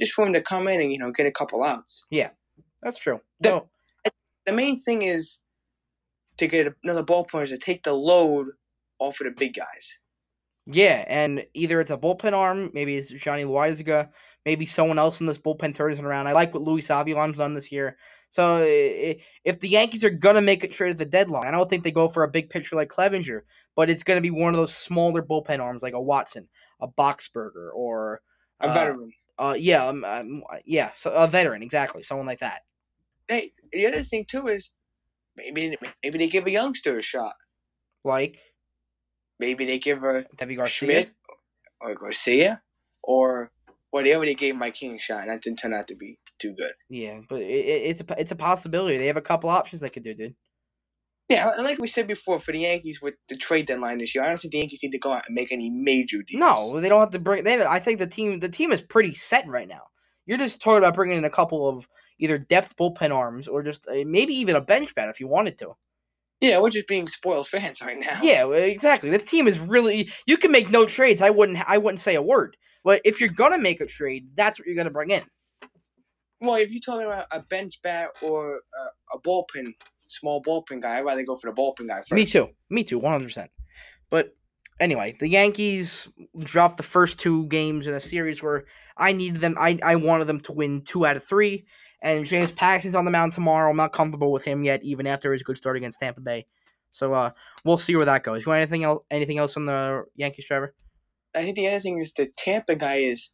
Just 0.00 0.12
for 0.12 0.26
him 0.26 0.32
to 0.32 0.40
come 0.42 0.68
in 0.68 0.80
and 0.80 0.92
you 0.92 0.98
know 0.98 1.12
get 1.12 1.26
a 1.26 1.30
couple 1.32 1.62
outs. 1.62 2.06
Yeah, 2.10 2.30
that's 2.82 2.98
true. 2.98 3.20
The- 3.40 3.50
So, 3.50 3.68
The 4.46 4.52
main 4.52 4.76
thing 4.78 5.02
is 5.02 5.38
to 6.38 6.46
get 6.46 6.72
another 6.84 7.02
ballplayer 7.04 7.44
is 7.44 7.50
to 7.50 7.58
take 7.58 7.82
the 7.82 7.92
load 7.92 8.46
off 8.98 9.20
of 9.20 9.26
the 9.26 9.30
big 9.32 9.54
guys. 9.54 9.86
Yeah, 10.70 11.02
and 11.08 11.46
either 11.54 11.80
it's 11.80 11.90
a 11.90 11.96
bullpen 11.96 12.34
arm, 12.34 12.70
maybe 12.74 12.94
it's 12.94 13.08
Johnny 13.08 13.44
Loaisiga, 13.44 14.10
maybe 14.44 14.66
someone 14.66 14.98
else 14.98 15.18
in 15.18 15.26
this 15.26 15.38
bullpen 15.38 15.74
turns 15.74 15.98
it 15.98 16.04
around. 16.04 16.26
I 16.26 16.32
like 16.32 16.52
what 16.52 16.62
Luis 16.62 16.88
Avilan's 16.88 17.38
done 17.38 17.54
this 17.54 17.72
year. 17.72 17.96
So 18.28 18.56
i- 18.56 19.18
if 19.44 19.60
the 19.60 19.68
Yankees 19.68 20.04
are 20.04 20.10
gonna 20.10 20.42
make 20.42 20.62
a 20.64 20.68
trade 20.68 20.90
at 20.90 20.98
the 20.98 21.06
deadline, 21.06 21.46
I 21.46 21.52
don't 21.52 21.70
think 21.70 21.84
they 21.84 21.90
go 21.90 22.06
for 22.06 22.22
a 22.22 22.28
big 22.28 22.50
pitcher 22.50 22.76
like 22.76 22.90
Clevinger, 22.90 23.44
but 23.76 23.88
it's 23.88 24.02
gonna 24.02 24.20
be 24.20 24.30
one 24.30 24.52
of 24.52 24.58
those 24.58 24.74
smaller 24.76 25.22
bullpen 25.22 25.58
arms 25.58 25.82
like 25.82 25.94
a 25.94 26.02
Watson, 26.02 26.50
a 26.80 26.86
Boxberger, 26.86 27.70
or 27.72 28.20
A 28.60 28.68
uh, 28.68 28.74
veteran. 28.74 29.12
Uh, 29.38 29.54
yeah, 29.56 29.86
um, 29.86 30.04
um, 30.04 30.42
yeah, 30.66 30.90
so 30.94 31.10
a 31.12 31.26
veteran 31.26 31.62
exactly, 31.62 32.02
someone 32.02 32.26
like 32.26 32.40
that. 32.40 32.60
Hey, 33.26 33.52
the 33.72 33.86
other 33.86 34.02
thing 34.02 34.26
too 34.26 34.48
is 34.48 34.70
maybe 35.34 35.78
maybe 36.02 36.18
they 36.18 36.28
give 36.28 36.46
a 36.46 36.50
youngster 36.50 36.98
a 36.98 37.02
shot. 37.02 37.36
Like 38.04 38.38
Maybe 39.38 39.64
they 39.64 39.78
give 39.78 40.02
a 40.02 40.24
Deivi 40.36 40.56
Garcia. 40.56 40.88
Schmidt 40.88 41.10
or 41.80 41.94
Garcia 41.94 42.62
or 43.02 43.50
whatever 43.90 44.24
they 44.24 44.34
gave 44.34 44.56
Mike 44.56 44.74
King 44.74 44.98
shot, 44.98 45.20
and 45.20 45.30
that 45.30 45.42
didn't 45.42 45.58
turn 45.58 45.74
out 45.74 45.88
to 45.88 45.96
be 45.96 46.18
too 46.38 46.54
good. 46.54 46.72
Yeah, 46.88 47.20
but 47.28 47.40
it, 47.40 47.44
it's 47.44 48.00
a 48.00 48.20
it's 48.20 48.32
a 48.32 48.36
possibility. 48.36 48.98
They 48.98 49.06
have 49.06 49.16
a 49.16 49.22
couple 49.22 49.50
options 49.50 49.80
they 49.80 49.90
could 49.90 50.02
do, 50.02 50.14
dude. 50.14 50.34
Yeah, 51.28 51.50
and 51.56 51.64
like 51.64 51.78
we 51.78 51.88
said 51.88 52.06
before, 52.06 52.40
for 52.40 52.52
the 52.52 52.60
Yankees 52.60 53.02
with 53.02 53.14
the 53.28 53.36
trade 53.36 53.66
deadline 53.66 53.98
this 53.98 54.14
year, 54.14 54.24
I 54.24 54.28
don't 54.28 54.38
think 54.38 54.52
the 54.52 54.58
Yankees 54.58 54.80
need 54.82 54.92
to 54.92 54.98
go 54.98 55.12
out 55.12 55.24
and 55.26 55.34
make 55.34 55.52
any 55.52 55.68
major 55.68 56.22
deals. 56.26 56.40
No, 56.40 56.80
they 56.80 56.88
don't 56.88 57.00
have 57.00 57.10
to 57.10 57.18
bring. 57.18 57.44
They, 57.44 57.62
I 57.62 57.78
think 57.78 57.98
the 57.98 58.06
team 58.06 58.40
the 58.40 58.48
team 58.48 58.72
is 58.72 58.82
pretty 58.82 59.14
set 59.14 59.46
right 59.46 59.68
now. 59.68 59.82
You're 60.26 60.38
just 60.38 60.60
talking 60.60 60.78
about 60.78 60.94
bringing 60.94 61.18
in 61.18 61.24
a 61.24 61.30
couple 61.30 61.68
of 61.68 61.88
either 62.18 62.38
depth 62.38 62.76
bullpen 62.76 63.14
arms 63.14 63.48
or 63.48 63.62
just 63.62 63.86
uh, 63.88 64.04
maybe 64.06 64.34
even 64.34 64.56
a 64.56 64.60
bench 64.60 64.94
bat 64.94 65.08
if 65.08 65.20
you 65.20 65.28
wanted 65.28 65.58
to. 65.58 65.72
Yeah, 66.40 66.60
we're 66.60 66.70
just 66.70 66.86
being 66.86 67.08
spoiled 67.08 67.48
fans 67.48 67.80
right 67.84 67.98
now. 67.98 68.20
Yeah, 68.22 68.46
exactly. 68.52 69.10
This 69.10 69.24
team 69.24 69.48
is 69.48 69.58
really. 69.60 70.10
You 70.26 70.36
can 70.36 70.52
make 70.52 70.70
no 70.70 70.86
trades. 70.86 71.22
I 71.22 71.30
wouldn't. 71.30 71.58
I 71.68 71.78
wouldn't 71.78 72.00
say 72.00 72.14
a 72.14 72.22
word. 72.22 72.56
But 72.84 73.02
if 73.04 73.20
you're 73.20 73.30
gonna 73.30 73.58
make 73.58 73.80
a 73.80 73.86
trade, 73.86 74.28
that's 74.34 74.58
what 74.58 74.66
you're 74.66 74.76
gonna 74.76 74.90
bring 74.90 75.10
in. 75.10 75.22
Well, 76.40 76.54
if 76.54 76.70
you're 76.70 76.80
talking 76.80 77.06
about 77.06 77.26
a 77.32 77.40
bench 77.40 77.82
bat 77.82 78.10
or 78.22 78.56
a, 78.56 79.16
a 79.16 79.20
bullpen, 79.20 79.72
small 80.06 80.40
bullpen 80.42 80.80
guy, 80.80 80.98
I'd 80.98 81.04
rather 81.04 81.24
go 81.24 81.34
for 81.34 81.50
the 81.50 81.60
bullpen 81.60 81.88
guy 81.88 81.98
first. 81.98 82.12
Me 82.12 82.24
too. 82.24 82.48
Me 82.70 82.84
too. 82.84 82.98
One 82.98 83.12
hundred 83.12 83.24
percent. 83.24 83.50
But 84.10 84.34
anyway, 84.80 85.16
the 85.18 85.28
Yankees 85.28 86.08
dropped 86.38 86.76
the 86.76 86.82
first 86.82 87.18
two 87.18 87.46
games 87.46 87.86
in 87.86 87.94
a 87.94 88.00
series 88.00 88.42
where 88.42 88.64
I 88.96 89.12
needed 89.12 89.40
them. 89.40 89.56
I 89.58 89.78
I 89.82 89.96
wanted 89.96 90.26
them 90.26 90.40
to 90.40 90.52
win 90.52 90.82
two 90.82 91.06
out 91.06 91.16
of 91.16 91.24
three, 91.24 91.66
And 92.02 92.24
James 92.24 92.52
Paxton's 92.52 92.94
on 92.94 93.04
the 93.04 93.10
mound 93.10 93.32
tomorrow. 93.32 93.70
I'm 93.70 93.76
not 93.76 93.92
comfortable 93.92 94.32
with 94.32 94.44
him 94.44 94.62
yet, 94.64 94.82
even 94.82 95.06
after 95.06 95.32
his 95.32 95.42
good 95.42 95.56
start 95.56 95.76
against 95.76 96.00
Tampa 96.00 96.20
Bay. 96.20 96.46
So 96.92 97.12
uh, 97.12 97.30
we'll 97.64 97.76
see 97.76 97.96
where 97.96 98.06
that 98.06 98.22
goes. 98.22 98.44
You 98.44 98.50
want 98.50 98.62
anything 98.62 98.84
else? 98.84 99.04
Anything 99.10 99.38
else 99.38 99.56
on 99.56 99.66
the 99.66 100.04
Yankees, 100.16 100.46
Trevor? 100.46 100.74
I 101.34 101.42
think 101.42 101.56
the 101.56 101.68
other 101.68 101.80
thing 101.80 101.98
is 101.98 102.12
the 102.14 102.26
Tampa 102.36 102.74
guy 102.74 102.96
is 102.96 103.30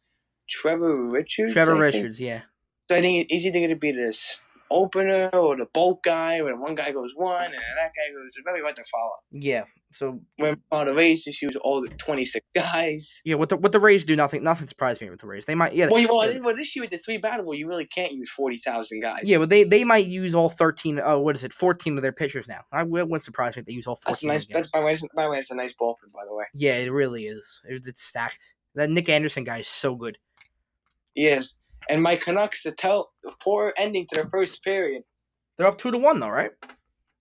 Trevor 0.47 1.09
Richards. 1.09 1.53
Trevor 1.53 1.77
I 1.77 1.91
think. 1.91 1.95
Richards, 1.95 2.21
yeah. 2.21 2.41
So 2.89 2.97
I 2.97 3.01
think 3.01 3.27
he's 3.31 3.45
either 3.45 3.59
going 3.59 3.69
to 3.69 3.75
be 3.75 3.91
this 3.91 4.37
opener 4.71 5.29
or 5.33 5.55
the 5.55 5.65
bulk 5.73 6.03
guy, 6.03 6.41
where 6.41 6.55
one 6.57 6.75
guy 6.75 6.91
goes 6.91 7.11
one 7.15 7.45
and 7.45 7.53
that 7.53 7.91
guy 7.95 8.13
goes. 8.13 8.31
Maybe 8.45 8.61
what 8.61 8.75
to 8.75 8.83
follow. 8.83 9.11
Yeah. 9.31 9.63
So 9.91 10.19
When 10.37 10.57
on 10.71 10.87
the 10.87 10.93
Rays, 10.93 11.23
just 11.23 11.41
use 11.41 11.55
all 11.61 11.81
the 11.81 11.87
twenty 11.95 12.25
six 12.25 12.45
guys. 12.53 13.21
yeah, 13.23 13.35
what 13.35 13.49
the 13.49 13.55
what 13.57 13.71
the 13.71 13.79
Rays 13.79 14.03
do, 14.03 14.15
nothing 14.15 14.43
nothing 14.43 14.67
surprised 14.67 14.99
me 15.01 15.09
with 15.09 15.21
the 15.21 15.27
Rays. 15.27 15.45
They 15.45 15.55
might 15.55 15.73
yeah. 15.73 15.87
Well, 15.89 15.99
you, 15.99 16.07
well, 16.09 16.41
well, 16.41 16.55
this 16.55 16.75
year 16.75 16.83
with 16.83 16.89
the 16.91 16.97
three 16.97 17.17
battle, 17.17 17.53
you 17.53 17.67
really 17.67 17.85
can't 17.85 18.11
use 18.11 18.29
forty 18.29 18.57
thousand 18.57 19.01
guys. 19.01 19.21
Yeah, 19.23 19.37
but 19.37 19.49
they, 19.49 19.63
they 19.63 19.83
might 19.85 20.05
use 20.05 20.35
all 20.35 20.49
thirteen. 20.49 20.99
Oh, 21.01 21.19
what 21.21 21.35
is 21.35 21.43
it? 21.45 21.53
Fourteen 21.53 21.95
of 21.95 22.01
their 22.01 22.11
pitchers 22.11 22.47
now. 22.47 22.61
I 22.73 22.83
wouldn't 22.83 23.21
surprise 23.21 23.55
me 23.55 23.61
if 23.61 23.67
they 23.67 23.73
use 23.73 23.87
all 23.87 23.95
that's 24.05 24.19
fourteen. 24.19 24.29
nice. 24.29 24.45
That's 24.47 24.67
by 24.69 24.79
the 24.81 24.85
way, 24.85 24.97
by 25.15 25.23
the 25.23 25.29
way, 25.29 25.37
it's 25.39 25.51
a 25.51 25.55
nice 25.55 25.73
ballpark, 25.73 26.11
by 26.13 26.25
the 26.27 26.33
way. 26.35 26.45
Yeah, 26.53 26.73
it 26.77 26.91
really 26.91 27.23
is. 27.25 27.61
It- 27.69 27.87
It's 27.87 28.01
stacked. 28.01 28.55
That 28.73 28.89
Nick 28.89 29.07
Anderson 29.07 29.45
guy 29.45 29.59
is 29.59 29.69
so 29.69 29.95
good. 29.95 30.17
Yes, 31.15 31.55
and 31.89 32.01
my 32.01 32.15
Canucks 32.15 32.63
to 32.63 32.71
tell 32.71 33.11
the 33.23 33.31
poor 33.41 33.73
ending 33.77 34.05
to 34.09 34.15
their 34.15 34.29
first 34.29 34.63
period. 34.63 35.03
They're 35.57 35.67
up 35.67 35.77
two 35.77 35.91
to 35.91 35.97
one 35.97 36.19
though, 36.19 36.29
right? 36.29 36.51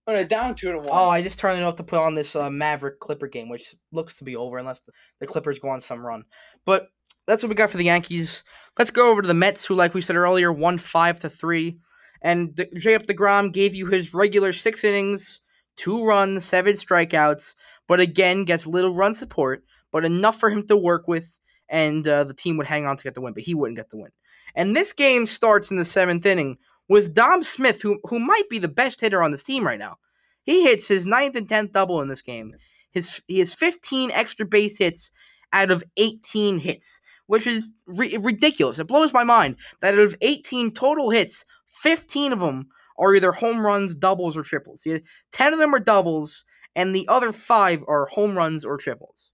When 0.05 0.16
they're 0.16 0.24
down 0.24 0.55
two 0.55 0.72
to 0.72 0.79
one. 0.79 0.88
Oh, 0.90 1.09
I 1.09 1.22
just 1.22 1.38
turned 1.38 1.61
it 1.61 1.64
off 1.64 1.77
to 1.77 1.83
put 1.83 2.00
on 2.00 2.14
this 2.14 2.37
uh, 2.37 2.50
Maverick 2.50 3.00
Clipper 3.00 3.27
game, 3.27 3.48
which 3.48 3.74
looks 3.92 4.14
to 4.16 4.24
be 4.24 4.37
over 4.37 4.59
unless 4.59 4.81
the, 4.81 4.92
the 5.20 5.27
Clippers 5.27 5.59
go 5.59 5.68
on 5.68 5.81
some 5.81 6.05
run. 6.05 6.24
But 6.66 6.88
that's 7.27 7.42
what 7.42 7.48
we 7.48 7.55
got 7.55 7.70
for 7.70 7.79
the 7.79 7.85
Yankees. 7.85 8.44
Let's 8.79 8.90
go 8.90 9.11
over 9.11 9.22
to 9.22 9.29
the 9.29 9.35
Mets, 9.35 9.64
who, 9.64 9.74
like 9.74 9.94
we 9.94 10.03
said 10.03 10.16
earlier, 10.16 10.53
won 10.53 10.79
five 10.79 11.20
to 11.20 11.31
three. 11.31 11.79
And 12.20 12.55
D- 12.55 12.66
J. 12.77 12.94
Up 12.94 13.07
Degrom 13.07 13.53
gave 13.53 13.74
you 13.74 13.87
his 13.87 14.12
regular 14.12 14.53
six 14.53 14.85
innings, 14.85 15.40
two 15.77 16.05
runs, 16.05 16.44
seven 16.44 16.74
strikeouts, 16.74 17.55
but 17.88 18.00
again 18.00 18.44
gets 18.44 18.66
little 18.66 18.94
run 18.94 19.14
support, 19.14 19.64
but 19.90 20.05
enough 20.05 20.38
for 20.38 20.50
him 20.50 20.66
to 20.66 20.77
work 20.77 21.09
with, 21.09 21.40
and 21.68 22.07
uh, 22.07 22.24
the 22.24 22.35
team 22.35 22.57
would 22.57 22.66
hang 22.66 22.87
on 22.87 22.96
to 22.96 23.05
get 23.05 23.14
the 23.14 23.20
win, 23.20 23.35
but 23.35 23.42
he 23.42 23.55
wouldn't 23.55 23.77
get 23.77 23.90
the 23.90 23.98
win. 23.98 24.11
And 24.55 24.75
this 24.75 24.93
game 24.93 25.27
starts 25.27 25.71
in 25.71 25.77
the 25.77 25.85
seventh 25.85 26.25
inning 26.27 26.59
with 26.89 27.15
Dom 27.15 27.43
Smith, 27.43 27.83
who 27.83 27.99
who 28.05 28.19
might 28.19 28.49
be 28.49 28.59
the 28.59 28.69
best 28.69 29.01
hitter 29.01 29.23
on 29.23 29.31
this 29.31 29.43
team 29.43 29.67
right 29.67 29.79
now. 29.79 29.97
He 30.45 30.65
hits 30.65 30.89
his 30.89 31.07
ninth 31.07 31.37
and 31.37 31.49
tenth 31.49 31.73
double 31.73 32.01
in 32.03 32.09
this 32.09 32.23
game. 32.23 32.55
His 32.91 33.23
he 33.27 33.39
has 33.39 33.55
15 33.55 34.11
extra 34.11 34.47
base 34.47 34.79
hits 34.79 35.11
out 35.53 35.71
of 35.71 35.85
18 35.97 36.59
hits, 36.59 37.01
which 37.27 37.47
is 37.47 37.71
ri- 37.87 38.19
ridiculous. 38.21 38.79
It 38.79 38.89
blows 38.89 39.13
my 39.13 39.25
mind 39.25 39.57
that 39.81 39.95
out 39.95 40.01
of 40.01 40.17
18 40.21 40.73
total 40.73 41.11
hits, 41.11 41.45
15 41.67 42.33
of 42.33 42.41
them 42.41 42.69
are 42.99 43.15
either 43.15 43.33
home 43.33 43.65
runs, 43.65 43.95
doubles, 43.95 44.37
or 44.37 44.43
triples. 44.43 44.85
Yeah, 44.85 44.99
10 45.33 45.53
of 45.53 45.59
them 45.59 45.75
are 45.75 45.81
doubles, 45.81 46.45
and 46.77 46.95
the 46.95 47.07
other 47.09 47.33
five 47.33 47.83
are 47.87 48.07
home 48.07 48.37
runs 48.37 48.65
or 48.65 48.77
triples. 48.77 49.31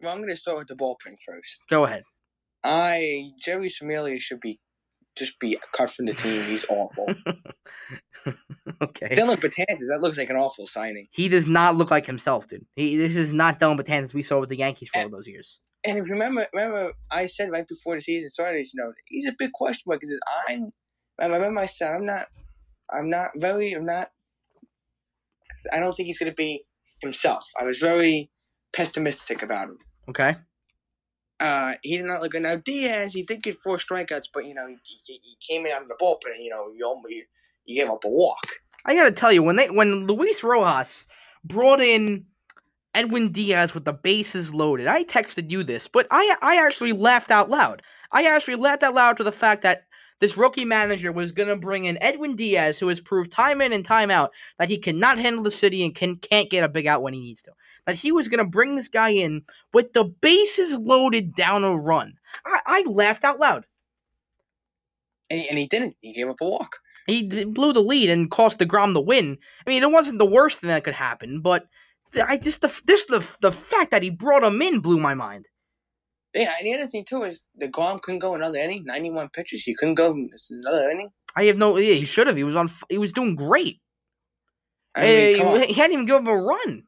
Well, 0.00 0.12
I'm 0.12 0.18
going 0.18 0.28
to 0.28 0.36
start 0.36 0.58
with 0.58 0.68
the 0.68 0.74
bullpen 0.74 1.16
first. 1.24 1.60
Go 1.68 1.84
ahead. 1.84 2.02
I 2.64 3.30
Jeurys 3.46 3.74
Familia 3.74 4.18
should 4.18 4.40
be 4.40 4.58
just 5.16 5.38
be 5.38 5.58
cut 5.72 5.90
from 5.90 6.06
the 6.06 6.12
team. 6.12 6.42
He's 6.44 6.64
awful. 6.68 7.06
okay. 8.82 9.14
Dellin 9.14 9.36
Betances, 9.36 9.86
that 9.90 10.00
looks 10.00 10.18
like 10.18 10.30
an 10.30 10.36
awful 10.36 10.66
signing. 10.66 11.06
He 11.12 11.28
does 11.28 11.46
not 11.48 11.76
look 11.76 11.90
like 11.90 12.06
himself, 12.06 12.46
dude. 12.48 12.66
He, 12.74 12.96
this 12.96 13.14
is 13.14 13.32
not 13.32 13.60
Dellin 13.60 13.78
Betances 13.78 14.12
we 14.14 14.22
saw 14.22 14.40
with 14.40 14.48
the 14.48 14.56
Yankees 14.56 14.90
for 14.90 15.02
all 15.02 15.08
those 15.08 15.28
years. 15.28 15.60
And 15.86 15.98
if 15.98 16.06
you 16.06 16.12
remember, 16.12 16.46
remember 16.52 16.92
I 17.12 17.26
said 17.26 17.50
right 17.50 17.66
before 17.68 17.94
the 17.94 18.00
season 18.00 18.30
started, 18.30 18.66
you 18.72 18.82
know, 18.82 18.92
he's 19.06 19.28
a 19.28 19.34
big 19.38 19.52
question 19.52 19.82
mark 19.86 20.00
because 20.00 20.18
I'm. 20.48 20.72
I 21.20 21.26
remember 21.26 21.60
I 21.60 21.66
said 21.66 21.94
I'm 21.94 22.06
not. 22.06 22.26
I'm 22.92 23.08
not 23.08 23.30
very. 23.36 23.72
I'm 23.72 23.84
not. 23.84 24.10
I 25.72 25.78
don't 25.78 25.94
think 25.94 26.06
he's 26.06 26.18
going 26.18 26.32
to 26.32 26.36
be 26.36 26.64
himself. 27.00 27.44
I 27.58 27.64
was 27.64 27.78
very 27.78 28.30
pessimistic 28.74 29.42
about 29.42 29.68
him. 29.68 29.78
Okay. 30.08 30.34
Uh, 31.40 31.74
he 31.82 31.96
did 31.96 32.06
not 32.06 32.22
look 32.22 32.32
good. 32.32 32.42
Now 32.42 32.56
Diaz, 32.56 33.12
he 33.12 33.22
did 33.22 33.42
get 33.42 33.56
four 33.56 33.76
strikeouts, 33.76 34.28
but 34.32 34.46
you 34.46 34.54
know 34.54 34.66
he, 34.66 34.76
he, 35.04 35.20
he 35.22 35.36
came 35.40 35.66
in 35.66 35.72
out 35.72 35.82
of 35.82 35.88
the 35.88 35.94
bullpen. 36.00 36.32
And, 36.34 36.42
you 36.42 36.50
know, 36.50 36.70
you 36.74 36.86
only 36.86 37.26
you, 37.64 37.82
gave 37.82 37.90
up 37.90 38.04
a 38.04 38.08
walk. 38.08 38.46
I 38.84 38.94
gotta 38.94 39.10
tell 39.10 39.32
you, 39.32 39.42
when 39.42 39.56
they 39.56 39.68
when 39.68 40.06
Luis 40.06 40.44
Rojas 40.44 41.06
brought 41.44 41.80
in 41.80 42.26
Edwin 42.94 43.32
Diaz 43.32 43.74
with 43.74 43.84
the 43.84 43.92
bases 43.92 44.54
loaded, 44.54 44.86
I 44.86 45.04
texted 45.04 45.50
you 45.50 45.64
this, 45.64 45.88
but 45.88 46.06
I 46.10 46.36
I 46.40 46.64
actually 46.64 46.92
laughed 46.92 47.30
out 47.30 47.50
loud. 47.50 47.82
I 48.12 48.24
actually 48.24 48.56
laughed 48.56 48.82
out 48.82 48.94
loud 48.94 49.16
to 49.16 49.24
the 49.24 49.32
fact 49.32 49.62
that 49.62 49.84
this 50.20 50.36
rookie 50.36 50.64
manager 50.64 51.10
was 51.10 51.32
gonna 51.32 51.56
bring 51.56 51.84
in 51.84 52.00
Edwin 52.00 52.36
Diaz, 52.36 52.78
who 52.78 52.88
has 52.88 53.00
proved 53.00 53.32
time 53.32 53.60
in 53.60 53.72
and 53.72 53.84
time 53.84 54.10
out 54.10 54.32
that 54.58 54.68
he 54.68 54.78
cannot 54.78 55.18
handle 55.18 55.42
the 55.42 55.50
city 55.50 55.84
and 55.84 55.94
can 55.94 56.16
can't 56.16 56.48
get 56.48 56.62
a 56.62 56.68
big 56.68 56.86
out 56.86 57.02
when 57.02 57.12
he 57.12 57.20
needs 57.20 57.42
to. 57.42 57.52
That 57.86 57.96
he 57.96 58.12
was 58.12 58.28
gonna 58.28 58.46
bring 58.48 58.76
this 58.76 58.88
guy 58.88 59.10
in 59.10 59.42
with 59.72 59.92
the 59.92 60.04
bases 60.04 60.78
loaded 60.78 61.34
down 61.34 61.64
a 61.64 61.76
run. 61.76 62.14
I, 62.46 62.60
I 62.66 62.84
laughed 62.86 63.24
out 63.24 63.38
loud. 63.38 63.66
And 65.30 65.40
he, 65.40 65.48
and 65.48 65.58
he 65.58 65.66
didn't. 65.66 65.96
He 66.00 66.12
gave 66.12 66.28
up 66.28 66.36
a 66.40 66.48
walk. 66.48 66.76
He 67.06 67.22
d- 67.24 67.44
blew 67.44 67.72
the 67.72 67.80
lead 67.82 68.08
and 68.10 68.30
cost 68.30 68.58
Degrom 68.58 68.94
the 68.94 69.00
win. 69.00 69.36
I 69.66 69.70
mean, 69.70 69.82
it 69.82 69.90
wasn't 69.92 70.18
the 70.18 70.26
worst 70.26 70.60
thing 70.60 70.68
that 70.68 70.84
could 70.84 70.94
happen, 70.94 71.40
but 71.40 71.66
I 72.26 72.36
just 72.38 72.62
the 72.62 72.68
f- 72.68 72.82
just 72.86 73.08
the 73.08 73.36
the 73.40 73.52
fact 73.52 73.90
that 73.90 74.02
he 74.02 74.10
brought 74.10 74.44
him 74.44 74.62
in 74.62 74.80
blew 74.80 74.98
my 74.98 75.14
mind. 75.14 75.48
Yeah, 76.34 76.52
and 76.58 76.66
the 76.66 76.74
other 76.74 76.86
thing 76.86 77.04
too 77.04 77.22
is 77.24 77.40
the 77.56 77.68
Grom 77.68 77.98
couldn't 78.00 78.20
go 78.20 78.34
another 78.34 78.58
inning. 78.58 78.84
Ninety-one 78.84 79.28
pitches. 79.28 79.62
He 79.62 79.74
couldn't 79.74 79.94
go 79.96 80.14
this 80.30 80.50
another 80.50 80.88
inning. 80.88 81.10
I 81.36 81.44
have 81.44 81.58
no. 81.58 81.76
Yeah, 81.76 81.94
he 81.94 82.06
should 82.06 82.26
have. 82.26 82.36
He 82.36 82.44
was 82.44 82.56
on. 82.56 82.66
f- 82.66 82.84
He 82.88 82.98
was 82.98 83.12
doing 83.12 83.34
great. 83.34 83.80
I 84.96 85.02
mean, 85.02 85.38
come 85.38 85.62
he 85.62 85.74
hadn't 85.74 85.92
even 85.94 86.06
given 86.06 86.22
him 86.22 86.28
a 86.28 86.36
run. 86.36 86.84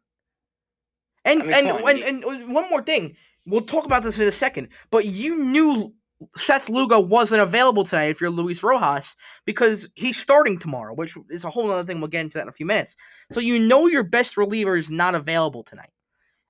And 1.26 1.42
I 1.42 1.44
mean, 1.44 1.54
and, 1.54 1.68
on, 1.68 2.02
and, 2.02 2.24
and 2.24 2.54
one 2.54 2.70
more 2.70 2.82
thing, 2.82 3.16
we'll 3.46 3.62
talk 3.62 3.84
about 3.84 4.02
this 4.02 4.18
in 4.18 4.28
a 4.28 4.32
second. 4.32 4.68
But 4.90 5.04
you 5.06 5.44
knew 5.44 5.92
Seth 6.34 6.68
Lugo 6.68 6.98
wasn't 6.98 7.42
available 7.42 7.84
tonight 7.84 8.06
if 8.06 8.20
you're 8.20 8.30
Luis 8.30 8.62
Rojas 8.62 9.16
because 9.44 9.88
he's 9.94 10.18
starting 10.18 10.58
tomorrow, 10.58 10.94
which 10.94 11.16
is 11.28 11.44
a 11.44 11.50
whole 11.50 11.70
other 11.70 11.84
thing. 11.84 12.00
We'll 12.00 12.08
get 12.08 12.22
into 12.22 12.38
that 12.38 12.42
in 12.42 12.48
a 12.48 12.52
few 12.52 12.66
minutes. 12.66 12.96
So 13.30 13.40
you 13.40 13.58
know 13.58 13.86
your 13.86 14.02
best 14.02 14.36
reliever 14.36 14.76
is 14.76 14.90
not 14.90 15.14
available 15.14 15.62
tonight. 15.62 15.90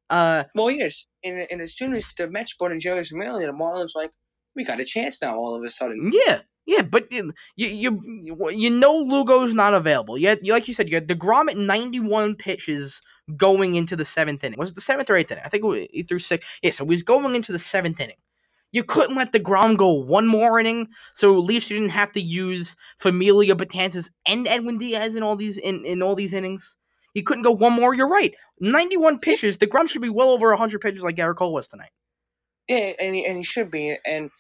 Uh, 0.09 0.45
Well, 0.55 0.71
yes, 0.71 1.07
and, 1.25 1.47
and 1.51 1.61
as 1.61 1.75
soon 1.75 1.93
as 1.95 2.12
the 2.17 2.29
Mets 2.29 2.55
brought 2.57 2.71
in 2.71 2.79
Jeurys 2.79 3.09
Familia, 3.09 3.49
the 3.49 3.53
Marlins 3.53 3.97
like, 3.97 4.12
we 4.55 4.65
got 4.65 4.79
a 4.79 4.85
chance 4.85 5.21
now. 5.21 5.37
All 5.37 5.55
of 5.57 5.65
a 5.65 5.69
sudden, 5.69 6.12
Yeah, 6.12 6.39
yeah, 6.67 6.83
but 6.83 7.11
you 7.13 7.33
you 7.57 8.03
you, 8.53 8.71
know 8.71 8.95
Lugo's 8.95 9.55
not 9.55 9.75
available. 9.75 10.19
You, 10.19 10.29
had, 10.29 10.41
you 10.43 10.53
like 10.53 10.69
you 10.69 10.75
said, 10.75 10.89
you 10.89 10.97
had 10.97 11.09
Degrom 11.09 11.51
at 11.51 11.57
ninety 11.57 12.01
one 12.01 12.37
pitches 12.37 13.03
going 13.37 13.77
into 13.77 13.97
the 13.97 14.05
seventh 14.05 14.45
inning. 14.45 14.59
Was 14.59 14.71
it 14.71 14.75
the 14.77 14.83
seventh 14.83 15.11
or 15.11 15.17
eighth 15.17 15.33
inning? 15.33 15.45
I 15.47 15.51
think 15.51 15.65
it 15.65 15.69
was, 15.69 15.87
he 15.93 16.03
threw 16.03 16.19
six. 16.19 16.47
Yeah, 16.63 16.73
so 16.73 16.85
he 16.85 16.91
was 16.91 17.03
going 17.05 17.35
into 17.37 17.53
the 17.53 17.59
seventh 17.61 18.01
inning. 18.01 18.17
You 18.73 18.85
couldn't 18.85 19.17
let 19.17 19.33
Degrom 19.33 19.79
go 19.79 19.93
one 19.93 20.27
more 20.27 20.59
inning, 20.61 20.89
so 21.15 21.35
at 21.39 21.45
least 21.45 21.71
you 21.71 21.79
didn't 21.79 21.93
have 21.93 22.13
to 22.13 22.21
use 22.23 22.77
Familia, 22.99 23.55
Betances, 23.57 24.11
and 24.29 24.49
Edwin 24.49 24.79
Diaz 24.79 25.17
in 25.17 25.23
all 25.23 25.37
these 25.37 25.59
in, 25.59 25.85
in 25.87 26.03
all 26.03 26.15
these 26.17 26.35
innings. 26.35 26.77
You 27.15 27.23
couldn't 27.25 27.45
go 27.45 27.53
one 27.53 27.73
more. 27.75 27.95
You're 27.95 28.09
right. 28.09 28.35
Ninety 28.61 28.97
one 28.99 29.19
pitches. 29.21 29.59
Degrom 29.59 29.89
should 29.89 30.03
be 30.03 30.11
well 30.11 30.31
over 30.31 30.55
hundred 30.57 30.81
pitches 30.83 31.03
like 31.05 31.17
Gerrit 31.17 31.37
Cole 31.37 31.55
was 31.55 31.69
tonight. 31.69 31.91
yeah, 32.69 32.93
and 33.01 33.15
he, 33.15 33.27
and 33.27 33.37
he 33.39 33.45
should 33.45 33.71
be. 33.71 33.97
And 34.07 34.31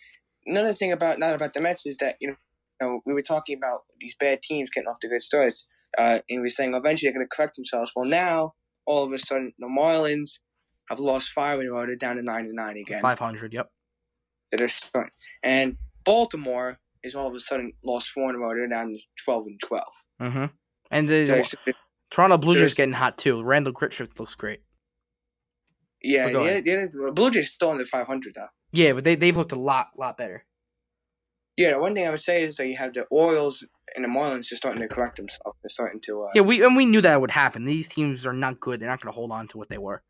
another 0.46 0.72
thing 0.72 0.92
about 0.92 1.18
not 1.18 1.34
about 1.34 1.54
the 1.54 1.60
Mets 1.60 1.86
is 1.86 1.96
that 1.98 2.16
you 2.20 2.28
know, 2.28 2.36
you 2.80 2.86
know 2.86 3.00
we 3.06 3.12
were 3.12 3.22
talking 3.22 3.56
about 3.56 3.80
these 4.00 4.14
bad 4.18 4.42
teams 4.42 4.70
getting 4.70 4.88
off 4.88 4.98
to 5.00 5.08
good 5.08 5.22
starts, 5.22 5.68
uh, 5.98 6.20
and 6.28 6.40
we 6.42 6.46
are 6.46 6.50
saying 6.50 6.74
eventually 6.74 7.08
they're 7.10 7.18
going 7.18 7.26
to 7.26 7.36
correct 7.36 7.56
themselves. 7.56 7.92
Well, 7.96 8.06
now 8.06 8.54
all 8.86 9.04
of 9.04 9.12
a 9.12 9.18
sudden 9.18 9.52
the 9.58 9.66
Marlins 9.66 10.38
have 10.90 10.98
lost 11.00 11.26
five 11.34 11.58
in 11.60 11.66
a 11.66 11.72
row. 11.72 11.84
They're 11.86 11.96
down 11.96 12.16
to 12.16 12.22
nine 12.22 12.44
and 12.46 12.54
nine 12.54 12.76
again. 12.76 13.00
Five 13.02 13.18
hundred. 13.18 13.52
Yep. 13.52 13.68
that 14.52 14.60
are 14.60 14.68
starting. 14.68 15.10
And 15.42 15.76
Baltimore 16.04 16.78
is 17.02 17.14
all 17.14 17.26
of 17.28 17.34
a 17.34 17.40
sudden 17.40 17.72
lost 17.84 18.08
four 18.10 18.30
in 18.30 18.36
a 18.36 18.38
row. 18.38 18.54
They're 18.54 18.68
down 18.68 18.88
to 18.88 18.98
twelve 19.24 19.46
and 19.46 19.60
twelve. 19.66 19.92
Mm-hmm. 20.22 20.44
And 20.92 21.08
the, 21.08 21.44
So 21.44 21.72
Toronto 22.10 22.38
Blue 22.38 22.56
Jays 22.56 22.74
getting 22.74 22.94
hot 22.94 23.18
too. 23.18 23.42
Randal 23.42 23.72
Grichuk 23.72 24.18
looks 24.20 24.34
great. 24.36 24.60
yeah, 26.02 26.26
But 26.26 26.32
go 26.32 26.42
the, 26.44 26.48
ahead. 26.50 26.64
the, 26.64 26.72
other- 26.76 27.06
the 27.06 27.12
Blue 27.12 27.30
Jays 27.30 27.50
still 27.50 27.70
under 27.70 27.84
five 27.86 28.06
hundred 28.06 28.34
though. 28.36 28.46
Yeah, 28.72 28.92
but 28.92 29.04
they 29.04 29.14
they've 29.14 29.36
looked 29.36 29.52
a 29.52 29.58
lot 29.58 29.88
lot 29.96 30.16
better. 30.16 30.44
Yeah, 31.56 31.70
the 31.72 31.78
one 31.80 31.94
thing 31.94 32.06
I 32.06 32.10
would 32.10 32.20
say 32.20 32.42
is 32.44 32.56
that 32.56 32.66
you 32.66 32.76
have 32.76 32.92
the 32.92 33.06
Orioles 33.10 33.66
and 33.94 34.04
the 34.04 34.08
Marlins 34.08 34.44
just 34.46 34.56
starting 34.62 34.82
to 34.82 34.88
correct 34.88 35.16
themselves. 35.16 35.56
They're 35.62 35.70
starting 35.70 36.00
to. 36.02 36.24
Uh, 36.24 36.30
Yeah, 36.34 36.42
we 36.42 36.62
and 36.64 36.76
we 36.76 36.84
knew 36.84 37.00
that 37.00 37.20
would 37.20 37.30
happen. 37.30 37.64
These 37.64 37.88
teams 37.88 38.26
are 38.26 38.34
not 38.34 38.60
good. 38.60 38.78
They're 38.80 38.90
not 38.90 39.00
going 39.00 39.10
to 39.12 39.16
hold 39.16 39.32
on 39.32 39.48
to 39.48 39.58
what 39.58 39.70
they 39.70 39.78
were. 39.78 40.02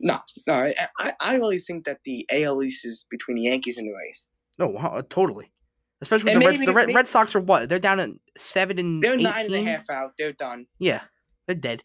No, 0.00 0.16
no, 0.46 0.54
I, 0.54 0.74
I, 0.98 1.12
I 1.20 1.34
really 1.36 1.58
think 1.58 1.84
that 1.84 1.98
the 2.04 2.24
AL 2.32 2.62
East 2.62 2.86
is 2.86 3.04
between 3.10 3.36
the 3.36 3.42
Yankees 3.42 3.78
and 3.78 3.88
the 3.88 3.92
Rays. 3.92 4.26
No, 4.58 4.76
huh, 4.78 5.02
totally. 5.08 5.52
Especially 6.00 6.34
the 6.34 6.40
Reds. 6.40 6.60
The 6.60 6.72
Red, 6.72 6.86
maybe- 6.86 6.94
Red 6.96 7.06
Sox 7.08 7.34
are 7.34 7.40
what? 7.40 7.68
They're 7.68 7.80
down 7.80 7.98
at 8.00 8.10
seven 8.36 8.78
and 8.78 9.02
They're 9.02 9.14
18? 9.14 9.22
nine 9.24 9.44
and 9.46 9.54
a 9.54 9.62
half 9.64 9.90
out. 9.90 10.12
They're 10.16 10.32
done. 10.32 10.66
Yeah, 10.78 11.02
they're 11.46 11.56
dead. 11.56 11.82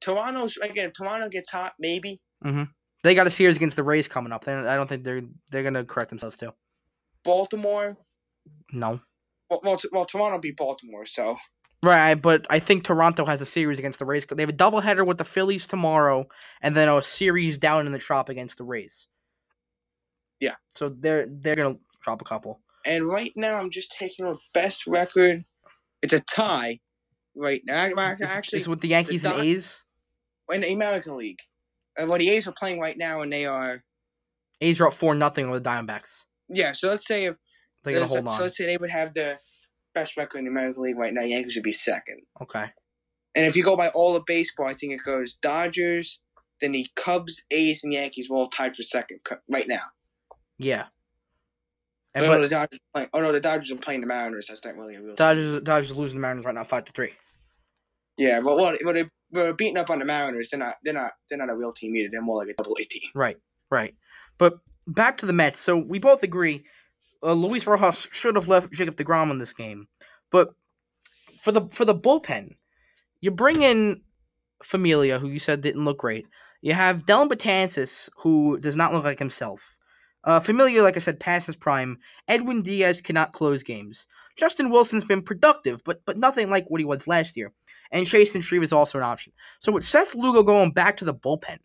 Toronto's 0.00 0.56
again. 0.58 0.86
If 0.86 0.92
Toronto 0.94 1.28
gets 1.28 1.50
hot, 1.50 1.74
maybe. 1.78 2.20
They 3.08 3.14
got 3.14 3.26
a 3.26 3.30
series 3.30 3.56
against 3.56 3.76
the 3.76 3.82
Rays 3.82 4.06
coming 4.06 4.34
up. 4.34 4.44
They, 4.44 4.52
I 4.52 4.76
don't 4.76 4.86
think 4.86 5.02
they're 5.02 5.22
they're 5.50 5.62
going 5.62 5.72
to 5.72 5.84
correct 5.84 6.10
themselves 6.10 6.36
too. 6.36 6.52
Baltimore, 7.24 7.96
No. 8.70 9.00
Well, 9.48 9.60
well, 9.64 9.76
t- 9.78 9.88
well 9.90 10.04
Toronto 10.04 10.38
beat 10.38 10.58
Baltimore, 10.58 11.06
so 11.06 11.38
Right, 11.82 12.16
but 12.16 12.46
I 12.50 12.58
think 12.58 12.84
Toronto 12.84 13.24
has 13.24 13.40
a 13.40 13.46
series 13.46 13.78
against 13.78 13.98
the 13.98 14.04
Rays. 14.04 14.26
They 14.26 14.42
have 14.42 14.50
a 14.50 14.52
doubleheader 14.52 15.06
with 15.06 15.16
the 15.16 15.24
Phillies 15.24 15.66
tomorrow, 15.66 16.26
and 16.60 16.76
then 16.76 16.86
a 16.90 17.00
series 17.00 17.56
down 17.56 17.86
in 17.86 17.92
the 17.92 17.98
Trop 17.98 18.28
against 18.28 18.58
the 18.58 18.64
Rays. 18.64 19.06
Yeah. 20.38 20.56
So 20.74 20.90
they're 20.90 21.26
they're 21.30 21.56
gonna 21.56 21.78
drop 22.02 22.20
a 22.20 22.26
couple. 22.26 22.60
and 22.84 23.08
right 23.08 23.32
now 23.36 23.54
I'm 23.56 23.70
just 23.70 23.90
taking 23.92 24.26
our 24.26 24.36
best 24.52 24.86
record. 24.86 25.46
It's 26.02 26.12
a 26.12 26.20
tie 26.20 26.78
right 27.34 27.62
now. 27.64 27.86
Ac- 27.86 27.94
ac- 27.98 28.16
It's, 28.20 28.36
Actually, 28.36 28.56
it's 28.58 28.68
with 28.68 28.82
the 28.82 28.88
Yankees 28.88 29.24
and 29.24 29.40
A's. 29.40 29.82
in 30.52 30.60
the 30.60 30.74
American 30.74 31.16
League. 31.16 31.40
And 31.98 32.08
well, 32.08 32.18
the 32.18 32.30
A's 32.30 32.46
are 32.46 32.52
playing 32.52 32.80
right 32.80 32.96
now, 32.96 33.20
and 33.22 33.32
they 33.32 33.44
are 33.44 33.82
A's 34.60 34.80
are 34.80 34.86
up 34.88 34.94
four 34.94 35.14
nothing 35.14 35.50
with 35.50 35.64
the 35.64 35.70
Diamondbacks. 35.70 36.24
yeah. 36.48 36.72
So 36.76 36.88
let's 36.88 37.06
say 37.06 37.26
if 37.26 37.36
They're 37.84 37.94
gonna 37.94 38.06
hold 38.06 38.24
so 38.24 38.30
on. 38.30 38.40
let's 38.40 38.56
say 38.56 38.66
they 38.66 38.76
would 38.76 38.90
have 38.90 39.14
the 39.14 39.38
best 39.94 40.16
record 40.16 40.38
in 40.38 40.44
the 40.44 40.50
American 40.50 40.82
League 40.82 40.96
right 40.96 41.12
now. 41.12 41.22
Yankees 41.22 41.56
would 41.56 41.64
be 41.64 41.72
second. 41.72 42.20
Okay. 42.42 42.64
And 43.34 43.46
if 43.46 43.56
you 43.56 43.62
go 43.62 43.76
by 43.76 43.88
all 43.88 44.16
of 44.16 44.24
baseball, 44.26 44.66
I 44.66 44.74
think 44.74 44.92
it 44.92 45.00
goes 45.04 45.36
Dodgers, 45.42 46.20
then 46.60 46.72
the 46.72 46.86
Cubs, 46.96 47.42
A's, 47.50 47.84
and 47.84 47.92
Yankees 47.92 48.28
were 48.30 48.36
all 48.36 48.48
tied 48.48 48.74
for 48.74 48.82
second 48.82 49.20
right 49.48 49.68
now. 49.68 49.82
Yeah. 50.58 50.86
Oh 52.14 52.20
And 52.20 52.26
no, 52.26 52.32
but 52.32 52.40
the 52.40 52.48
Dodgers 52.48 52.78
are 52.78 52.90
playing. 52.94 53.08
Oh 53.14 53.20
no, 53.20 53.32
the 53.32 53.40
Dodgers 53.40 53.70
are 53.70 53.76
playing 53.76 54.00
the 54.00 54.06
Mariners. 54.06 54.46
That's 54.48 54.64
not 54.64 54.76
really 54.76 54.94
a 54.96 55.02
real. 55.02 55.14
Dodgers 55.14 55.60
Dodgers 55.62 55.92
are 55.92 55.94
losing 55.94 56.18
the 56.18 56.22
Mariners 56.22 56.44
right 56.44 56.54
now 56.54 56.64
five 56.64 56.84
to 56.86 56.92
three. 56.92 57.12
Yeah, 58.16 58.40
but 58.40 58.56
well, 58.56 58.76
but 58.84 58.94
they 58.94 59.04
were 59.32 59.52
beating 59.52 59.78
up 59.78 59.90
on 59.90 59.98
the 59.98 60.04
Mariners. 60.04 60.50
They're 60.50 60.60
not. 60.60 60.74
They're 60.84 60.94
not. 60.94 61.12
They're 61.28 61.38
not 61.38 61.50
a 61.50 61.56
real 61.56 61.72
team 61.72 61.94
either. 61.96 62.08
They're 62.10 62.22
more 62.22 62.38
like 62.38 62.48
a 62.48 62.54
double 62.54 62.76
A 62.80 62.84
team. 62.84 63.10
Right. 63.14 63.36
Right. 63.70 63.94
But 64.38 64.58
back 64.86 65.18
to 65.18 65.26
the 65.26 65.32
Mets. 65.32 65.60
So 65.60 65.76
we 65.76 65.98
both 65.98 66.22
agree 66.22 66.64
uh, 67.22 67.32
Luis 67.32 67.66
Rojas 67.66 68.08
should 68.12 68.36
have 68.36 68.48
left 68.48 68.72
Jacob 68.72 68.96
DeGrom 68.96 69.30
in 69.30 69.38
this 69.38 69.52
game. 69.52 69.88
But 70.30 70.54
for 71.40 71.52
the 71.52 71.66
for 71.70 71.84
the 71.84 71.94
bullpen, 71.94 72.56
you 73.20 73.30
bring 73.30 73.62
in 73.62 74.02
Familia, 74.62 75.18
who 75.18 75.28
you 75.28 75.38
said 75.38 75.60
didn't 75.60 75.84
look 75.84 75.98
great. 75.98 76.26
You 76.60 76.74
have 76.74 77.06
Dellin 77.06 77.28
Betances, 77.28 78.10
who 78.22 78.58
does 78.58 78.76
not 78.76 78.92
look 78.92 79.04
like 79.04 79.18
himself. 79.18 79.77
Uh, 80.24 80.40
Familia, 80.40 80.82
like 80.82 80.96
I 80.96 81.00
said, 81.00 81.20
past 81.20 81.46
his 81.46 81.56
prime. 81.56 81.98
Edwin 82.26 82.62
Diaz 82.62 83.00
cannot 83.00 83.32
close 83.32 83.62
games. 83.62 84.06
Justin 84.36 84.70
Wilson's 84.70 85.04
been 85.04 85.22
productive, 85.22 85.82
but 85.84 86.04
but 86.04 86.18
nothing 86.18 86.50
like 86.50 86.66
what 86.68 86.80
he 86.80 86.84
was 86.84 87.06
last 87.06 87.36
year. 87.36 87.52
And 87.92 88.06
Chasen 88.06 88.42
Shreve 88.42 88.62
is 88.62 88.72
also 88.72 88.98
an 88.98 89.04
option. 89.04 89.32
So 89.60 89.72
with 89.72 89.84
Seth 89.84 90.14
Lugo 90.14 90.42
going 90.42 90.72
back 90.72 90.96
to 90.98 91.04
the 91.04 91.14
bullpen, 91.14 91.58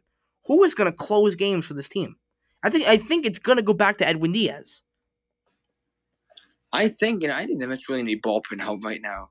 who 0.45 0.63
is 0.63 0.73
going 0.73 0.89
to 0.91 0.95
close 0.95 1.35
games 1.35 1.65
for 1.65 1.73
this 1.73 1.89
team? 1.89 2.15
I 2.63 2.69
think 2.69 2.87
I 2.87 2.97
think 2.97 3.25
it's 3.25 3.39
going 3.39 3.57
to 3.57 3.63
go 3.63 3.73
back 3.73 3.97
to 3.97 4.07
Edwin 4.07 4.31
Diaz. 4.31 4.83
I 6.71 6.87
think, 6.87 7.21
you 7.21 7.27
know, 7.27 7.35
I 7.35 7.45
think 7.45 7.59
the 7.59 7.67
Mets 7.67 7.87
really 7.87 8.03
need 8.03 8.23
bullpen 8.23 8.59
help 8.59 8.83
right 8.83 9.01
now. 9.01 9.29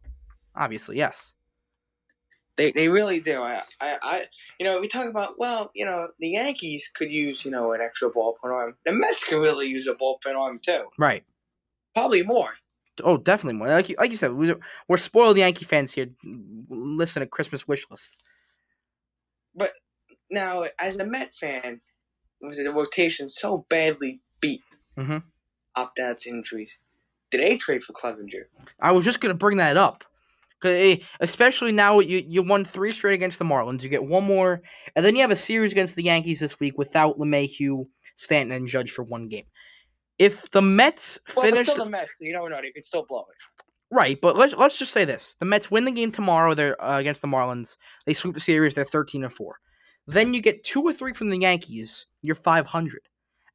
Obviously, 0.55 0.97
yes. 0.97 1.35
They 2.57 2.71
they 2.71 2.89
really 2.89 3.21
do. 3.21 3.41
I, 3.43 3.63
I, 3.81 3.97
I 4.03 4.25
you 4.61 4.67
know, 4.67 4.81
we 4.81 4.89
talk 4.89 5.09
about 5.09 5.39
well, 5.39 5.71
you 5.75 5.85
know, 5.85 6.09
the 6.21 6.29
Yankees 6.29 6.91
could 6.95 7.11
use 7.11 7.45
you 7.45 7.51
know 7.51 7.73
an 7.73 7.81
extra 7.81 8.11
bullpen 8.11 8.35
arm. 8.45 8.77
The 8.85 8.93
Mets 8.93 9.25
could 9.27 9.39
really 9.41 9.67
use 9.69 9.87
a 9.87 9.95
bullpen 9.95 10.37
arm 10.37 10.59
too. 10.59 10.83
Right. 10.99 11.25
Probably 11.95 12.23
more. 12.23 12.51
Oh, 13.03 13.17
definitely 13.17 13.59
more. 13.59 13.69
Like 13.69 13.89
you, 13.89 13.97
like 13.99 14.11
you 14.11 14.17
said, 14.17 14.33
we're, 14.33 14.59
we're 14.89 14.97
spoiled 14.99 15.39
Yankee 15.39 15.65
fans 15.65 15.95
here. 15.95 16.09
Listen 16.69 17.21
to 17.21 17.27
Christmas 17.27 17.67
wish 17.67 17.87
list. 17.91 18.19
But 19.55 19.71
now, 20.31 20.65
as 20.79 20.97
a 20.97 21.05
Met 21.05 21.33
fan, 21.39 21.81
the 22.41 22.73
rotation 22.73 23.29
so 23.29 23.67
badly 23.69 24.21
beat, 24.41 24.63
Mhm. 24.99 25.23
opt 25.77 25.99
outs, 25.99 26.27
injuries? 26.27 26.79
Did 27.31 27.41
they 27.41 27.57
trade 27.57 27.83
for 27.83 27.93
Clevinger? 27.95 28.45
I 28.81 28.93
was 28.93 29.05
just 29.05 29.21
gonna 29.21 29.35
bring 29.35 29.57
that 29.59 29.77
up, 29.77 30.05
especially 30.65 31.73
now 31.73 32.01
you 32.01 32.23
you 32.27 32.43
won 32.43 32.65
three 32.65 32.93
straight 32.93 33.15
against 33.15 33.39
the 33.39 33.45
Marlins. 33.45 33.83
You 33.83 33.89
get 33.89 34.05
one 34.05 34.25
more, 34.25 34.63
and 34.97 35.05
then 35.05 35.15
you 35.15 35.23
have 35.23 35.31
a 35.31 35.37
series 35.37 35.73
against 35.73 35.97
the 35.97 36.03
Yankees 36.03 36.41
this 36.41 36.61
week 36.61 36.79
without 36.79 37.19
LeMahieu, 37.19 37.87
Stanton, 38.17 38.57
and 38.57 38.69
Judge 38.69 38.91
for 38.91 39.03
one 39.03 39.29
game. 39.29 39.45
If 40.19 40.51
the 40.51 40.63
Mets 40.63 41.19
Well, 41.35 41.47
finish 41.47 41.69
still 41.69 41.85
the 41.85 41.91
Mets, 41.91 42.19
so 42.19 42.25
you 42.25 42.33
don't 42.33 42.51
know. 42.51 42.61
They 42.61 42.71
could 42.71 42.85
still 42.85 43.05
blow 43.09 43.25
it. 43.31 43.65
right, 43.91 44.21
but 44.21 44.37
let's 44.37 44.55
let's 44.55 44.79
just 44.79 44.93
say 44.93 45.05
this: 45.05 45.35
the 45.41 45.47
Mets 45.47 45.71
win 45.71 45.85
the 45.85 45.91
game 45.91 46.13
tomorrow. 46.13 46.55
They're 46.55 46.81
uh, 46.83 46.99
against 46.99 47.23
the 47.23 47.29
Marlins. 47.29 47.77
They 48.07 48.13
sweep 48.13 48.35
the 48.35 48.41
series. 48.41 48.75
They're 48.75 48.85
thirteen 48.85 49.25
and 49.25 49.33
four. 49.33 49.59
Then 50.07 50.35
you 50.35 50.41
get 50.41 50.65
two 50.65 50.83
or 50.83 50.93
three 50.93 51.13
from 51.13 51.31
the 51.31 51.39
Yankees. 51.39 52.07
You're 52.23 52.35
five 52.35 52.67
hundred. 52.67 53.03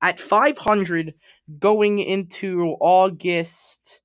At 0.01 0.19
five 0.19 0.57
hundred, 0.57 1.13
going 1.59 1.99
into 1.99 2.75
August 2.79 4.01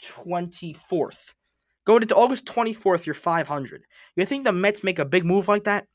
twenty 0.00 0.72
fourth. 0.72 1.34
Go 1.90 1.98
to 1.98 2.14
August 2.14 2.46
twenty 2.46 2.72
fourth. 2.72 3.04
You're 3.04 3.14
five 3.14 3.48
hundred. 3.48 3.82
You 4.14 4.24
think 4.24 4.44
the 4.44 4.52
Mets 4.52 4.84
make 4.84 5.00
a 5.00 5.04
big 5.04 5.24
move 5.26 5.48
like 5.48 5.64
that? 5.64 5.88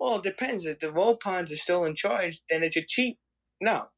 Well, 0.00 0.16
it 0.16 0.22
depends. 0.22 0.64
If 0.64 0.78
the 0.78 0.90
Ropons 0.90 1.52
are 1.52 1.56
still 1.56 1.84
in 1.84 1.94
charge, 1.94 2.40
then 2.48 2.62
it's 2.62 2.78
a 2.78 2.82
cheap. 2.88 3.18
No. 3.60 3.88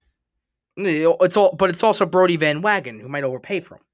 It's 0.77 1.37
all, 1.37 1.55
but 1.57 1.71
it's 1.71 1.85
also 1.85 2.07
Brodie 2.07 2.35
Van 2.35 2.61
Wagenen 2.61 3.01
who 3.01 3.09
might 3.09 3.23
overpay 3.23 3.61
for 3.61 3.77
him. 3.77 3.85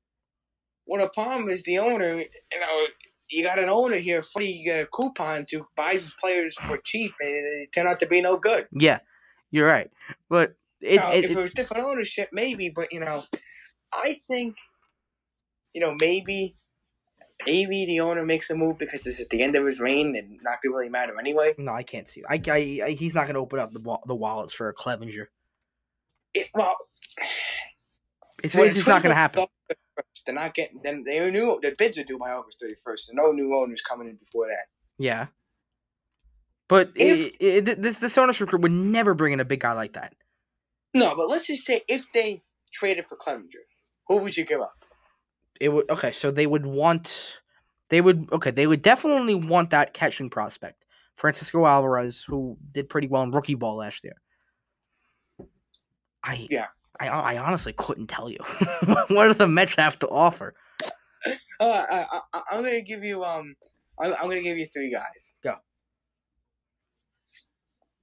Well, 0.86 1.02
the 1.02 1.10
problem 1.10 1.50
is 1.50 1.64
the 1.64 1.76
owner. 1.76 2.16
You 2.16 2.60
know, 2.60 2.86
you 3.30 3.44
got 3.44 3.58
an 3.58 3.68
owner 3.68 3.98
here, 3.98 4.22
Freddie 4.22 4.70
uh, 4.70 4.86
Coupons, 4.90 5.50
who 5.50 5.66
buys 5.76 6.02
his 6.02 6.14
players 6.18 6.54
for 6.54 6.78
cheap, 6.78 7.12
and 7.20 7.28
they 7.28 7.68
turn 7.74 7.86
out 7.86 8.00
to 8.00 8.06
be 8.06 8.22
no 8.22 8.38
good. 8.38 8.68
Yeah, 8.72 9.00
you're 9.50 9.68
right. 9.68 9.90
But 10.30 10.54
it, 10.80 10.96
Now, 10.96 11.12
it, 11.12 11.26
if 11.26 11.32
it 11.32 11.36
was 11.36 11.52
different 11.52 11.84
ownership, 11.84 12.30
maybe. 12.32 12.70
But 12.70 12.90
you 12.90 13.00
know, 13.00 13.22
I 13.92 14.16
think, 14.26 14.56
you 15.74 15.80
know, 15.80 15.94
maybe, 15.98 16.54
maybe 17.46 17.86
the 17.86 18.00
owner 18.00 18.24
makes 18.24 18.50
a 18.50 18.54
move 18.54 18.78
because 18.78 19.06
it's 19.06 19.20
at 19.20 19.30
the 19.30 19.42
end 19.42 19.56
of 19.56 19.64
his 19.66 19.80
reign 19.80 20.16
and 20.16 20.38
not 20.42 20.58
gonna 20.62 20.76
really 20.76 20.90
matter 20.90 21.18
anyway. 21.18 21.54
No, 21.58 21.72
I 21.72 21.82
can't 21.82 22.06
see. 22.08 22.22
I, 22.28 22.40
I, 22.48 22.80
I 22.86 22.90
he's 22.90 23.14
not 23.14 23.22
going 23.26 23.34
to 23.34 23.40
open 23.40 23.58
up 23.58 23.72
the 23.72 23.98
the 24.06 24.14
wallets 24.14 24.54
for 24.54 24.68
a 24.68 24.74
Clevinger. 24.74 25.26
It, 26.34 26.48
well, 26.54 26.76
It's, 28.42 28.54
when 28.54 28.66
it's 28.66 28.76
just 28.76 28.88
not 28.88 29.02
going 29.02 29.10
to 29.10 29.16
happen. 29.16 29.46
They're 30.24 30.34
not 30.34 30.54
getting 30.54 30.80
them. 30.82 31.04
They 31.04 31.30
knew 31.30 31.58
the 31.62 31.74
bids 31.76 31.98
are 31.98 32.04
due 32.04 32.18
by 32.18 32.30
August 32.30 32.60
thirty 32.60 32.74
first, 32.82 33.08
and 33.10 33.16
no 33.16 33.30
new 33.32 33.54
owners 33.54 33.82
coming 33.82 34.08
in 34.08 34.16
before 34.16 34.46
that. 34.48 34.66
Yeah, 34.98 35.26
but 36.68 36.92
If- 36.96 37.36
i 37.42 37.58
i 37.58 37.60
this 37.60 37.98
this 37.98 38.16
ownership 38.16 38.48
group 38.48 38.62
would 38.62 38.72
never 38.72 39.14
bring 39.14 39.32
in 39.32 39.40
a 39.40 39.44
big 39.44 39.60
guy 39.60 39.72
like 39.72 39.92
that. 39.94 40.14
No, 40.94 41.14
but 41.14 41.28
let's 41.28 41.46
just 41.46 41.64
say 41.66 41.82
if 41.88 42.10
they 42.12 42.42
traded 42.72 43.06
for 43.06 43.16
Clevinger, 43.16 43.64
who 44.08 44.16
would 44.18 44.36
you 44.36 44.44
give 44.44 44.60
up? 44.60 44.81
It 45.62 45.68
would 45.68 45.88
okay. 45.90 46.10
So 46.10 46.32
they 46.32 46.48
would 46.48 46.66
want, 46.66 47.40
they 47.88 48.00
would 48.00 48.28
okay. 48.32 48.50
They 48.50 48.66
would 48.66 48.82
definitely 48.82 49.36
want 49.36 49.70
that 49.70 49.94
catching 49.94 50.28
prospect, 50.28 50.84
Francisco 51.14 51.64
Alvarez, 51.66 52.24
who 52.24 52.58
did 52.72 52.88
pretty 52.88 53.06
well 53.06 53.22
in 53.22 53.30
rookie 53.30 53.54
ball 53.54 53.76
last 53.76 54.02
year. 54.02 54.16
I 56.24 56.48
Yeah. 56.50 56.66
I, 56.98 57.06
I 57.08 57.38
honestly 57.38 57.72
couldn't 57.74 58.08
tell 58.08 58.28
you 58.28 58.38
what 59.08 59.28
do 59.28 59.34
the 59.34 59.46
Mets 59.46 59.76
have 59.76 60.00
to 60.00 60.08
offer. 60.08 60.54
Uh, 61.60 61.86
I, 61.90 62.06
I, 62.10 62.40
I'm 62.50 62.64
gonna 62.64 62.80
give 62.80 63.04
you 63.04 63.22
um, 63.24 63.54
I'm, 64.00 64.14
I'm 64.14 64.28
gonna 64.28 64.42
give 64.42 64.58
you 64.58 64.66
three 64.66 64.90
guys. 64.90 65.32
Go. 65.44 65.54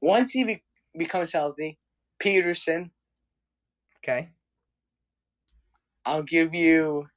Once 0.01 0.31
he 0.31 0.45
be, 0.45 0.63
becomes 0.97 1.33
healthy, 1.33 1.77
Peterson. 2.19 2.91
Okay. 3.97 4.29
I'll 6.05 6.23
give 6.23 6.53
you. 6.53 7.09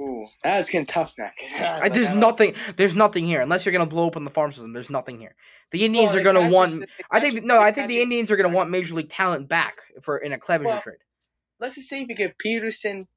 Ooh, 0.00 0.26
that's 0.44 0.70
getting 0.70 0.86
tough 0.86 1.14
now. 1.18 1.28
'cause 1.38 1.52
I 1.60 1.72
was 1.74 1.80
like, 1.82 1.92
there's 1.92 2.14
nothing. 2.14 2.54
There's 2.76 2.94
nothing 2.94 3.24
here 3.24 3.40
unless 3.40 3.66
you're 3.66 3.72
gonna 3.72 3.86
blow 3.86 4.04
open 4.04 4.24
the 4.24 4.30
farm 4.30 4.52
system. 4.52 4.72
There's 4.72 4.90
nothing 4.90 5.18
here. 5.18 5.34
The 5.72 5.84
Indians 5.84 6.12
Well, 6.14 6.20
are 6.20 6.24
gonna 6.24 6.50
want. 6.50 6.84
I 7.10 7.18
think 7.20 7.42
no. 7.44 7.60
I 7.60 7.72
think 7.72 7.88
the 7.88 8.00
Indians 8.00 8.30
are 8.30 8.36
gonna 8.36 8.54
want 8.54 8.70
major 8.70 8.94
league 8.94 9.08
talent 9.08 9.48
back 9.48 9.78
for 10.02 10.18
in 10.18 10.32
a 10.32 10.38
Clevinger 10.38 10.64
Well, 10.66 10.80
trade. 10.80 10.98
Let's 11.58 11.74
just 11.74 11.88
say 11.88 12.02
if 12.02 12.08
you 12.08 12.14
get 12.14 12.38
Peterson 12.38 13.08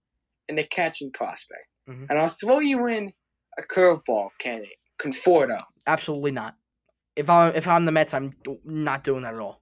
and 0.49 0.57
the 0.57 0.65
catching 0.65 1.11
prospect, 1.11 1.67
Mhm. 1.87 2.07
and 2.09 2.17
I'll 2.19 2.29
throw 2.29 2.59
you 2.59 2.87
in 2.87 3.13
a 3.59 3.61
curveball 3.61 4.29
candidate, 4.39 4.77
Conforto. 4.97 5.63
Absolutely 5.85 6.31
not. 6.31 6.55
If 7.15 7.29
I'm 7.29 7.53
if 7.55 7.67
I'm 7.67 7.85
the 7.85 7.91
Mets, 7.91 8.13
I'm 8.15 8.33
not 8.63 9.03
doing 9.03 9.21
that 9.21 9.35
at 9.35 9.39
all. 9.39 9.61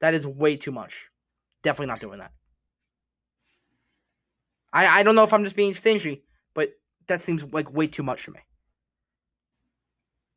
That 0.00 0.14
is 0.14 0.24
way 0.24 0.56
too 0.56 0.70
much. 0.70 1.10
Definitely 1.62 1.86
not 1.88 1.98
doing 2.00 2.20
that. 2.20 2.32
I 4.72 4.86
I 4.86 5.02
don't 5.02 5.14
know 5.14 5.24
if 5.24 5.32
I'm 5.32 5.44
just 5.44 5.56
being 5.56 5.74
stingy, 5.74 6.22
but 6.54 6.70
that 7.06 7.22
seems 7.22 7.50
like 7.52 7.72
way 7.72 7.86
too 7.86 8.02
much 8.02 8.22
for 8.22 8.32
me. 8.32 8.40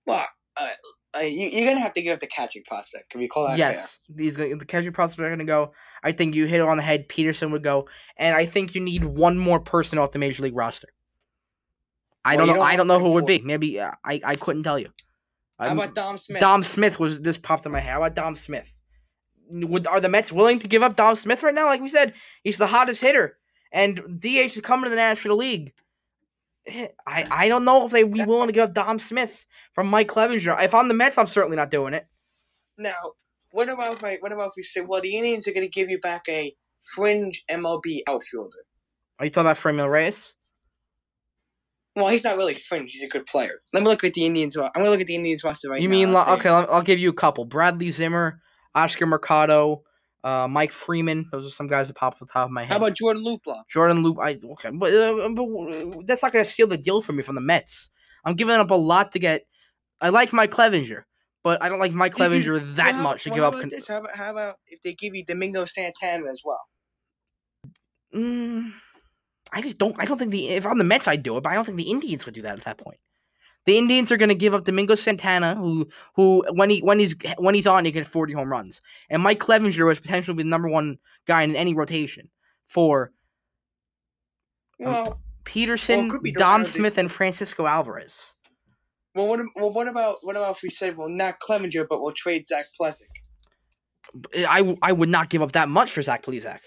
Well, 0.05 0.25
uh, 0.57 0.67
uh, 1.15 1.19
you, 1.21 1.47
you're 1.47 1.67
gonna 1.67 1.81
have 1.81 1.93
to 1.93 2.01
give 2.01 2.13
up 2.13 2.19
the 2.19 2.27
catching 2.27 2.63
prospect. 2.63 3.09
Can 3.09 3.19
we 3.19 3.27
call 3.27 3.47
that 3.47 3.57
yes, 3.57 3.99
these 4.09 4.37
the 4.37 4.65
catching 4.67 4.93
prospect 4.93 5.25
are 5.25 5.29
going 5.29 5.39
to 5.39 5.45
go. 5.45 5.73
I 6.03 6.11
think 6.11 6.35
you 6.35 6.45
hit 6.45 6.59
it 6.59 6.67
on 6.67 6.77
the 6.77 6.83
head. 6.83 7.09
Peterson 7.09 7.51
would 7.51 7.63
go, 7.63 7.87
and 8.17 8.35
I 8.35 8.45
think 8.45 8.75
you 8.75 8.81
need 8.81 9.03
one 9.03 9.37
more 9.37 9.59
person 9.59 9.99
off 9.99 10.11
the 10.11 10.19
major 10.19 10.43
league 10.43 10.55
roster. 10.55 10.87
I 12.23 12.35
Well, 12.35 12.45
don't 12.45 12.55
know. 12.55 12.61
don't 12.61 12.71
I 12.71 12.75
don't 12.75 12.87
know 12.87 12.99
who 12.99 13.07
it 13.07 13.13
would 13.13 13.25
be. 13.25 13.41
Maybe 13.41 13.79
uh, 13.79 13.91
I 14.05 14.21
I 14.23 14.35
couldn't 14.35 14.63
tell 14.63 14.79
you. 14.79 14.89
How 15.59 15.73
about 15.73 15.93
Dom 15.93 16.17
Smith? 16.17 16.39
Dom 16.39 16.63
Smith 16.63 16.99
was 16.99 17.21
this 17.21 17.37
popped 17.37 17.65
in 17.65 17.71
my 17.71 17.79
head. 17.79 17.91
How 17.91 17.97
about 17.97 18.15
Dom 18.15 18.35
Smith? 18.35 18.81
would 19.51 19.87
are 19.87 19.99
the 19.99 20.09
Mets 20.09 20.31
willing 20.31 20.59
to 20.59 20.67
give 20.67 20.81
up 20.81 20.95
Dom 20.95 21.15
Smith 21.15 21.43
right 21.43 21.53
now? 21.53 21.65
Like 21.65 21.81
we 21.81 21.89
said, 21.89 22.13
he's 22.43 22.57
the 22.57 22.67
hottest 22.67 23.01
hitter, 23.01 23.37
and 23.71 24.19
DH 24.19 24.27
is 24.27 24.61
coming 24.61 24.85
to 24.85 24.89
the 24.89 24.95
National 24.95 25.37
League. 25.37 25.73
Eh, 26.67 26.87
I, 27.07 27.27
I 27.31 27.49
don't 27.49 27.65
know 27.65 27.85
if 27.85 27.91
they'd 27.91 28.11
be 28.11 28.23
willing 28.25 28.47
to 28.47 28.53
give 28.53 28.69
up 28.69 28.73
Dom 28.73 28.99
Smith 28.99 29.45
from 29.73 29.87
Mike 29.87 30.07
Clevinger. 30.07 30.63
If 30.63 30.75
I'm 30.75 30.87
the 30.87 30.93
Mets, 30.93 31.17
I'm 31.17 31.27
certainly 31.27 31.57
not 31.57 31.71
doing 31.71 31.93
it. 31.93 32.07
Now, 32.77 32.93
what 33.51 33.69
about 33.69 33.93
if 33.93 34.03
I, 34.03 34.17
what 34.19 34.31
about 34.31 34.49
if 34.49 34.53
we 34.57 34.63
say, 34.63 34.81
well, 34.81 35.01
the 35.01 35.15
Indians 35.15 35.47
are 35.47 35.53
going 35.53 35.65
to 35.65 35.71
give 35.71 35.89
you 35.89 35.99
back 35.99 36.23
a 36.29 36.55
fringe 36.81 37.43
MLB 37.49 38.01
outfielder? 38.07 38.59
Are 39.19 39.25
you 39.25 39.31
talking 39.31 39.47
about 39.47 39.57
Franmil 39.57 39.89
Reyes? 39.89 40.35
Well, 41.95 42.07
he's 42.07 42.23
not 42.23 42.37
really 42.37 42.59
fringe. 42.69 42.91
He's 42.91 43.03
a 43.03 43.11
good 43.11 43.25
player. 43.25 43.59
Let 43.73 43.83
me 43.83 43.89
look 43.89 44.03
at 44.03 44.13
the 44.13 44.25
Indians. 44.25 44.55
I'm 44.55 44.69
going 44.73 44.85
to 44.85 44.91
look 44.91 45.01
at 45.01 45.07
the 45.07 45.15
Indians 45.15 45.43
roster 45.43 45.69
right 45.69 45.81
you 45.81 45.89
now. 45.89 45.91
mean 45.91 46.15
I'll 46.15 46.35
okay? 46.35 46.49
I'll 46.49 46.81
give 46.81 46.99
you 46.99 47.09
a 47.09 47.13
couple: 47.13 47.43
Bradley 47.43 47.89
Zimmer, 47.89 48.41
Oscar 48.73 49.05
Mercado, 49.05 49.83
uh, 50.23 50.47
Mike 50.49 50.71
Freeman. 50.71 51.27
Those 51.31 51.45
are 51.47 51.49
some 51.49 51.67
guys 51.67 51.87
that 51.87 51.95
pop 51.95 52.13
off 52.13 52.19
the 52.19 52.25
top 52.25 52.45
of 52.45 52.51
my 52.51 52.61
head. 52.63 52.71
How 52.71 52.77
about 52.77 52.95
Jordan 52.95 53.23
Luplow? 53.23 53.61
Jordan 53.69 54.03
Loop? 54.03 54.17
I 54.19 54.39
okay, 54.43 54.69
but, 54.71 54.93
uh, 54.93 55.29
but 55.29 56.07
that's 56.07 56.23
not 56.23 56.31
going 56.31 56.43
to 56.45 56.49
steal 56.49 56.67
the 56.67 56.77
deal 56.77 57.01
from 57.01 57.15
me 57.17 57.23
from 57.23 57.35
the 57.35 57.41
Mets. 57.41 57.89
I'm 58.23 58.35
giving 58.35 58.55
up 58.55 58.71
a 58.71 58.75
lot 58.75 59.11
to 59.13 59.19
get. 59.19 59.45
I 59.99 60.09
like 60.09 60.33
Mike 60.33 60.51
Clevinger, 60.51 61.03
but 61.43 61.61
I 61.63 61.69
don't 61.69 61.79
like 61.79 61.93
Mike 61.93 62.15
Did 62.15 62.45
you- 62.45 62.59
that 62.59 62.93
well, 62.93 63.03
much 63.03 63.23
to 63.23 63.29
well, 63.29 63.35
give 63.35 63.43
how 63.43 63.47
up. 63.47 63.53
About 63.53 63.61
Con- 63.61 63.69
this? 63.69 63.87
How 63.87 63.97
about 63.97 64.15
how 64.15 64.31
about 64.31 64.55
if 64.67 64.81
they 64.83 64.93
give 64.93 65.15
you 65.15 65.25
Domingo 65.25 65.65
Santana 65.65 66.29
as 66.31 66.41
well? 66.43 66.61
Mm, 68.13 68.73
I 69.53 69.61
just 69.61 69.77
don't. 69.77 69.95
I 69.99 70.05
don't 70.05 70.17
think 70.17 70.31
the 70.31 70.49
if 70.49 70.65
I'm 70.65 70.77
the 70.77 70.83
Mets, 70.83 71.07
I'd 71.07 71.23
do 71.23 71.37
it, 71.37 71.43
but 71.43 71.49
I 71.51 71.55
don't 71.55 71.65
think 71.65 71.77
the 71.77 71.89
Indians 71.89 72.25
would 72.25 72.35
do 72.35 72.41
that 72.43 72.57
at 72.57 72.65
that 72.65 72.77
point. 72.77 72.99
The 73.65 73.77
Indians 73.77 74.11
are 74.11 74.17
going 74.17 74.29
to 74.29 74.35
give 74.35 74.53
up 74.53 74.63
Domingo 74.63 74.95
Santana, 74.95 75.55
who 75.55 75.87
who 76.15 76.43
when 76.53 76.69
he 76.69 76.79
when 76.81 76.97
he's 76.99 77.15
when 77.37 77.53
he's 77.53 77.67
on, 77.67 77.85
he 77.85 77.91
gets 77.91 78.09
40 78.09 78.33
home 78.33 78.51
runs, 78.51 78.81
and 79.09 79.21
Mike 79.21 79.39
Clevinger 79.39 79.85
was 79.85 79.99
potentially 79.99 80.37
the 80.37 80.49
number 80.49 80.67
one 80.67 80.97
guy 81.27 81.43
in 81.43 81.55
any 81.55 81.73
rotation 81.75 82.29
for 82.65 83.11
Um, 84.83 85.15
Peterson, 85.43 86.09
could 86.09 86.23
be 86.23 86.31
the 86.31 86.39
Dom 86.39 86.65
Smith, 86.65 86.97
and 86.97 87.11
Francisco 87.11 87.67
Alvarez. 87.67 88.35
well, 89.13 89.27
what, 89.27 89.39
well, 89.55 89.71
what 89.71 89.87
about 89.87 90.17
what 90.23 90.35
about 90.35 90.55
if 90.55 90.63
we 90.63 90.69
say, 90.69 90.89
well, 90.91 91.09
not 91.09 91.39
Clevinger, 91.39 91.85
but 91.87 92.01
we'll 92.01 92.13
trade 92.13 92.45
Zach 92.47 92.65
Plesac? 92.79 93.03
I 94.49 94.75
I 94.81 94.91
would 94.91 95.09
not 95.09 95.29
give 95.29 95.43
up 95.43 95.51
that 95.51 95.69
much 95.69 95.91
for 95.91 96.01
Zach 96.01 96.23
Plesac. 96.23 96.59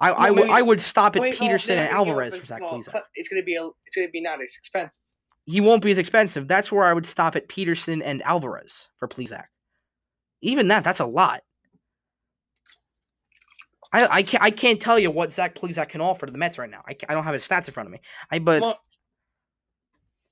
I 0.00 0.10
I 0.12 0.28
No, 0.30 0.34
maybe- 0.34 0.50
I 0.50 0.62
would 0.62 0.80
stop 0.80 1.14
at 1.14 1.22
Wait, 1.22 1.38
Peterson 1.38 1.78
and 1.78 1.88
Alvarez 1.90 2.36
for 2.36 2.46
Zach 2.46 2.62
well, 2.62 2.72
Plesac. 2.72 3.00
It's 3.14 3.28
gonna 3.28 3.44
be 3.44 3.54
a, 3.54 3.66
it's 3.86 3.94
gonna 3.94 4.08
be 4.08 4.20
not 4.20 4.42
as 4.42 4.52
expensive. 4.58 5.02
He 5.50 5.60
won't 5.60 5.82
be 5.82 5.90
as 5.90 5.98
expensive. 5.98 6.46
That's 6.46 6.70
where 6.70 6.84
I 6.84 6.92
would 6.92 7.06
stop 7.06 7.34
at 7.34 7.48
Peterson 7.48 8.02
and 8.02 8.22
Alvarez 8.22 8.88
for 8.98 9.08
Plesac. 9.08 9.46
Even 10.42 10.68
that, 10.68 10.84
that's 10.84 11.00
a 11.00 11.06
lot. 11.06 11.42
I, 13.92 14.06
I 14.06 14.22
can't 14.22 14.42
I 14.42 14.50
can't 14.50 14.80
tell 14.80 14.98
you 14.98 15.10
what 15.10 15.32
Zach 15.32 15.56
Plesac 15.56 15.88
can 15.88 16.00
offer 16.00 16.24
to 16.24 16.32
the 16.32 16.38
Mets 16.38 16.58
right 16.58 16.70
now. 16.70 16.82
I, 16.88 16.94
I 17.08 17.14
don't 17.14 17.24
have 17.24 17.34
his 17.34 17.46
stats 17.46 17.66
in 17.66 17.74
front 17.74 17.88
of 17.88 17.92
me. 17.92 18.00
I 18.30 18.38
but 18.38 18.62
Well, 18.62 18.80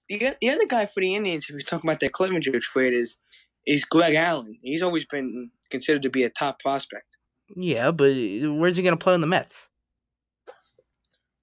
the, 0.09 0.37
the 0.40 0.50
other 0.50 0.66
guy 0.66 0.87
for 0.87 1.00
the 1.00 1.14
Indians, 1.14 1.46
if 1.48 1.54
we're 1.54 1.61
talking 1.61 1.90
about 1.90 1.98
that 2.00 2.12
Clevinger 2.12 2.61
trade, 2.61 2.94
is 2.94 3.16
is 3.66 3.85
Greg 3.85 4.14
Allen. 4.14 4.57
He's 4.62 4.83
always 4.83 5.04
been 5.07 5.50
considered 5.70 6.02
to 6.02 6.11
be 6.11 6.22
a 6.22 6.31
top 6.31 6.61
prospect. 6.61 7.07
yeah, 7.57 7.90
but 7.90 8.12
where's 8.12 8.76
he 8.76 8.85
gonna 8.85 8.96
play 8.96 9.14
in 9.14 9.20
the 9.20 9.26
Mets? 9.26 9.68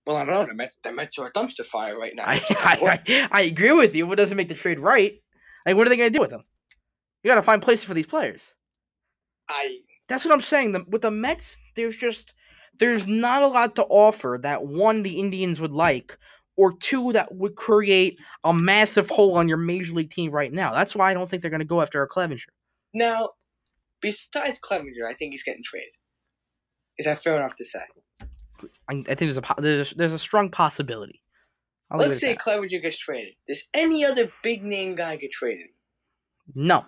Well, 0.06 0.18
I 0.18 0.26
don't 0.26 0.34
know. 0.34 0.46
The 0.46 0.54
Mets, 0.54 0.78
the 0.84 0.92
Mets 0.92 1.18
are 1.18 1.28
a 1.28 1.32
dumpster 1.32 1.66
fire 1.66 1.98
right 1.98 2.14
now. 2.16 2.26
I, 2.28 2.40
I, 2.50 3.00
I, 3.08 3.28
I 3.32 3.42
agree 3.44 3.72
with 3.72 3.96
you, 3.96 4.06
but 4.06 4.14
it 4.14 4.16
doesn't 4.18 4.38
make 4.38 4.50
the 4.50 4.54
trade 4.54 4.80
right. 4.80 5.14
Like, 5.66 5.76
what 5.76 5.88
are 5.88 5.90
they 5.90 5.98
gonna 5.98 6.10
do 6.10 6.20
with 6.20 6.32
him? 6.32 6.44
You 7.24 7.32
gotta 7.32 7.42
find 7.42 7.62
places 7.62 7.86
for 7.86 7.94
these 7.94 8.06
players. 8.06 8.56
I 9.50 9.80
That's 10.08 10.26
what 10.26 10.34
I'm 10.34 10.42
saying. 10.42 10.74
The, 10.74 10.86
with 10.88 11.02
the 11.02 11.12
Mets, 11.12 11.68
there's 11.76 11.98
just 11.98 12.36
there's 12.78 13.08
not 13.08 13.42
a 13.42 13.48
lot 13.48 13.76
to 13.78 13.84
offer 13.84 14.40
that 14.44 14.64
one 14.66 15.02
the 15.02 15.20
Indians 15.20 15.60
would 15.60 15.72
like, 15.72 16.18
or 16.56 16.78
two 16.78 17.14
that 17.14 17.34
would 17.34 17.56
create 17.56 18.20
a 18.44 18.54
massive 18.54 19.10
hole 19.10 19.38
on 19.38 19.48
your 19.48 19.58
major 19.58 19.94
league 19.94 20.12
team 20.12 20.32
right 20.32 20.54
now. 20.54 20.72
That's 20.72 20.96
why 20.96 21.10
I 21.10 21.14
don't 21.16 21.30
think 21.30 21.42
they're 21.42 21.52
gonna 21.52 21.66
go 21.66 21.82
after 21.82 22.04
a 22.04 22.08
Clevinger. 22.10 22.46
now 22.94 23.30
besides 24.02 24.60
Clevinger, 24.64 25.08
I 25.08 25.14
think 25.14 25.32
he's 25.34 25.44
getting 25.44 25.64
traded. 25.64 25.90
Is 27.00 27.06
that 27.06 27.24
fair 27.24 27.36
enough 27.36 27.56
to 27.56 27.66
say? 27.66 27.82
I, 28.90 28.94
I 28.94 29.16
think 29.16 29.20
there's 29.20 29.38
a 29.38 29.62
there's 29.62 29.92
a, 29.92 29.96
there's 29.96 30.14
a 30.14 30.20
strong 30.20 30.50
possibility. 30.50 31.22
I'll 31.92 32.00
Let's 32.00 32.20
say. 32.20 32.36
Clevinger 32.36 32.82
gets 32.82 32.98
traded. 32.98 33.36
Does 33.48 33.64
any 33.74 34.04
other 34.04 34.30
big 34.44 34.64
name 34.64 34.96
guy 34.96 35.16
get 35.18 35.32
traded? 35.32 35.68
no. 36.54 36.86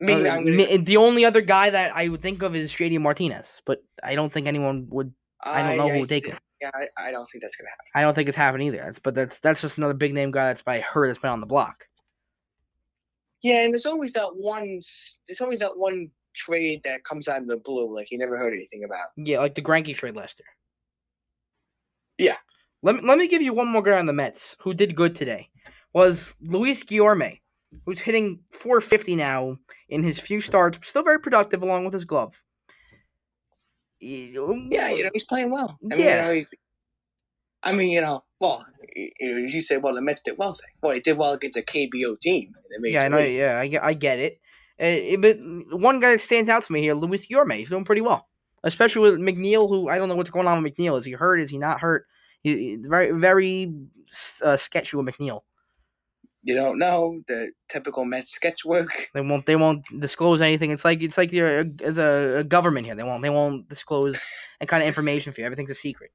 Maybe 0.00 0.28
Uh, 0.28 0.36
gonna, 0.42 0.78
the 0.78 0.96
only 0.96 1.24
other 1.24 1.40
guy 1.40 1.70
that 1.70 1.94
I 1.94 2.08
would 2.08 2.20
think 2.20 2.42
of 2.42 2.56
is 2.56 2.72
JD 2.72 3.00
Martinez, 3.00 3.62
but 3.64 3.84
I 4.02 4.16
don't 4.16 4.32
think 4.32 4.48
anyone 4.48 4.88
would. 4.90 5.14
I 5.40 5.62
don't 5.62 5.76
know 5.76 5.88
who 5.88 6.00
would 6.00 6.08
take 6.08 6.26
him. 6.26 6.36
Yeah, 6.60 6.70
I, 6.74 7.08
I 7.08 7.10
don't 7.12 7.26
think 7.30 7.42
that's 7.42 7.54
gonna 7.54 7.70
happen. 7.70 7.84
I 7.94 8.02
don't 8.02 8.14
think 8.14 8.28
it's 8.28 8.36
happening 8.36 8.66
either. 8.68 8.78
That's, 8.78 8.98
but 8.98 9.14
that's 9.14 9.38
that's 9.38 9.60
just 9.62 9.78
another 9.78 9.94
big 9.94 10.12
name 10.12 10.32
guy 10.32 10.46
that's 10.46 10.62
by 10.62 10.80
her 10.80 11.06
that's 11.06 11.20
been 11.20 11.30
on 11.30 11.40
the 11.40 11.46
block. 11.46 11.86
Yeah, 13.42 13.64
and 13.64 13.72
there's 13.72 13.86
always 13.86 14.12
that 14.12 14.30
one. 14.34 14.80
There's 15.26 15.40
always 15.40 15.60
that 15.60 15.76
one 15.76 16.10
trade 16.34 16.80
that 16.84 17.04
comes 17.04 17.28
out 17.28 17.42
of 17.42 17.46
the 17.46 17.56
blue, 17.56 17.94
like 17.94 18.10
you 18.10 18.18
never 18.18 18.36
heard 18.36 18.52
anything 18.52 18.82
about. 18.84 19.06
Yeah, 19.16 19.38
like 19.38 19.54
the 19.54 19.62
Greinke 19.62 19.94
trade 19.94 20.16
last 20.16 20.40
year. 20.40 20.48
Yeah. 22.18 22.36
Let 22.82 22.96
me 22.96 23.02
let 23.02 23.18
me 23.18 23.28
give 23.28 23.42
you 23.42 23.52
one 23.52 23.68
more 23.68 23.82
guy 23.82 23.98
on 23.98 24.06
the 24.06 24.12
Mets 24.12 24.56
who 24.60 24.74
did 24.74 24.94
good 24.96 25.14
today. 25.14 25.48
Was 25.94 26.34
Luis 26.40 26.82
Guillorme, 26.84 27.38
who's 27.86 28.00
hitting 28.00 28.40
450 28.50 29.14
now 29.16 29.56
in 29.88 30.02
his 30.02 30.18
few 30.18 30.40
starts, 30.40 30.84
still 30.86 31.02
very 31.04 31.20
productive 31.20 31.62
along 31.62 31.84
with 31.84 31.92
his 31.92 32.04
glove. 32.04 32.42
Yeah, 34.00 34.88
you 34.90 35.04
know 35.04 35.10
he's 35.12 35.24
playing 35.24 35.50
well. 35.50 35.78
I 35.92 35.96
mean, 35.96 36.04
Yeah. 36.06 36.30
you 36.32 36.40
know, 36.40 36.46
I 37.62 37.72
mean, 37.76 37.90
you 37.90 38.00
know, 38.00 38.24
well, 38.40 38.66
you, 38.96 39.10
you 39.46 39.60
say, 39.62 39.76
well, 39.76 39.94
the 39.94 40.00
Mets 40.02 40.22
did 40.22 40.34
well. 40.36 40.56
Well, 40.82 40.92
they 40.92 40.98
did 41.00 41.16
well 41.16 41.32
against 41.32 41.56
a 41.56 41.62
KBO 41.62 42.18
team. 42.18 42.48
in 42.48 42.52
the 42.70 42.80
Major 42.80 42.94
Yeah, 42.94 43.04
I 43.04 43.08
know. 43.08 43.18
Yeah, 43.18 43.58
I, 43.60 43.66
get- 43.68 43.84
I 43.84 43.94
get 43.94 44.18
it. 44.18 44.40
Uh, 44.80 44.84
it- 44.86 45.20
But 45.20 45.38
one 45.80 46.00
guy 46.00 46.10
that 46.12 46.20
stands 46.20 46.50
out 46.50 46.64
to 46.64 46.72
me 46.72 46.80
here, 46.80 46.94
Luis 46.94 47.28
Guillorme, 47.28 47.56
he's 47.58 47.70
doing 47.70 47.84
pretty 47.84 48.00
well, 48.00 48.26
especially 48.64 49.10
with 49.10 49.20
McNeil. 49.20 49.68
Who 49.68 49.88
I 49.88 49.98
don't 49.98 50.08
know 50.08 50.16
what's 50.16 50.30
going 50.30 50.46
on 50.46 50.62
with 50.62 50.74
McNeil. 50.74 50.98
Is 50.98 51.04
he 51.04 51.12
hurt? 51.12 51.40
Is 51.40 51.50
he 51.50 51.58
not 51.58 51.80
hurt? 51.80 52.06
He, 52.42 52.76
very 52.80 53.12
very 53.12 53.72
uh, 54.44 54.56
sketchy 54.56 54.96
with 54.96 55.06
McNeil. 55.06 55.42
You 56.44 56.56
don't 56.56 56.76
know 56.78 57.20
the 57.28 57.52
typical 57.68 58.04
Mets 58.04 58.32
sketch 58.32 58.64
work. 58.64 59.10
They 59.14 59.20
won't. 59.20 59.46
They 59.46 59.54
won't 59.54 59.84
disclose 60.00 60.42
anything. 60.42 60.72
It's 60.72 60.84
like 60.84 61.00
it's 61.02 61.16
like 61.16 61.32
you're 61.32 61.64
as 61.84 61.98
a, 61.98 62.38
a 62.38 62.44
government 62.44 62.86
here. 62.86 62.96
They 62.96 63.04
won't. 63.04 63.22
They 63.22 63.30
won't 63.30 63.68
disclose 63.68 64.20
any 64.60 64.66
kind 64.66 64.82
of 64.82 64.88
information 64.88 65.32
for 65.32 65.40
you. 65.40 65.46
Everything's 65.46 65.70
a 65.70 65.74
secret. 65.76 66.10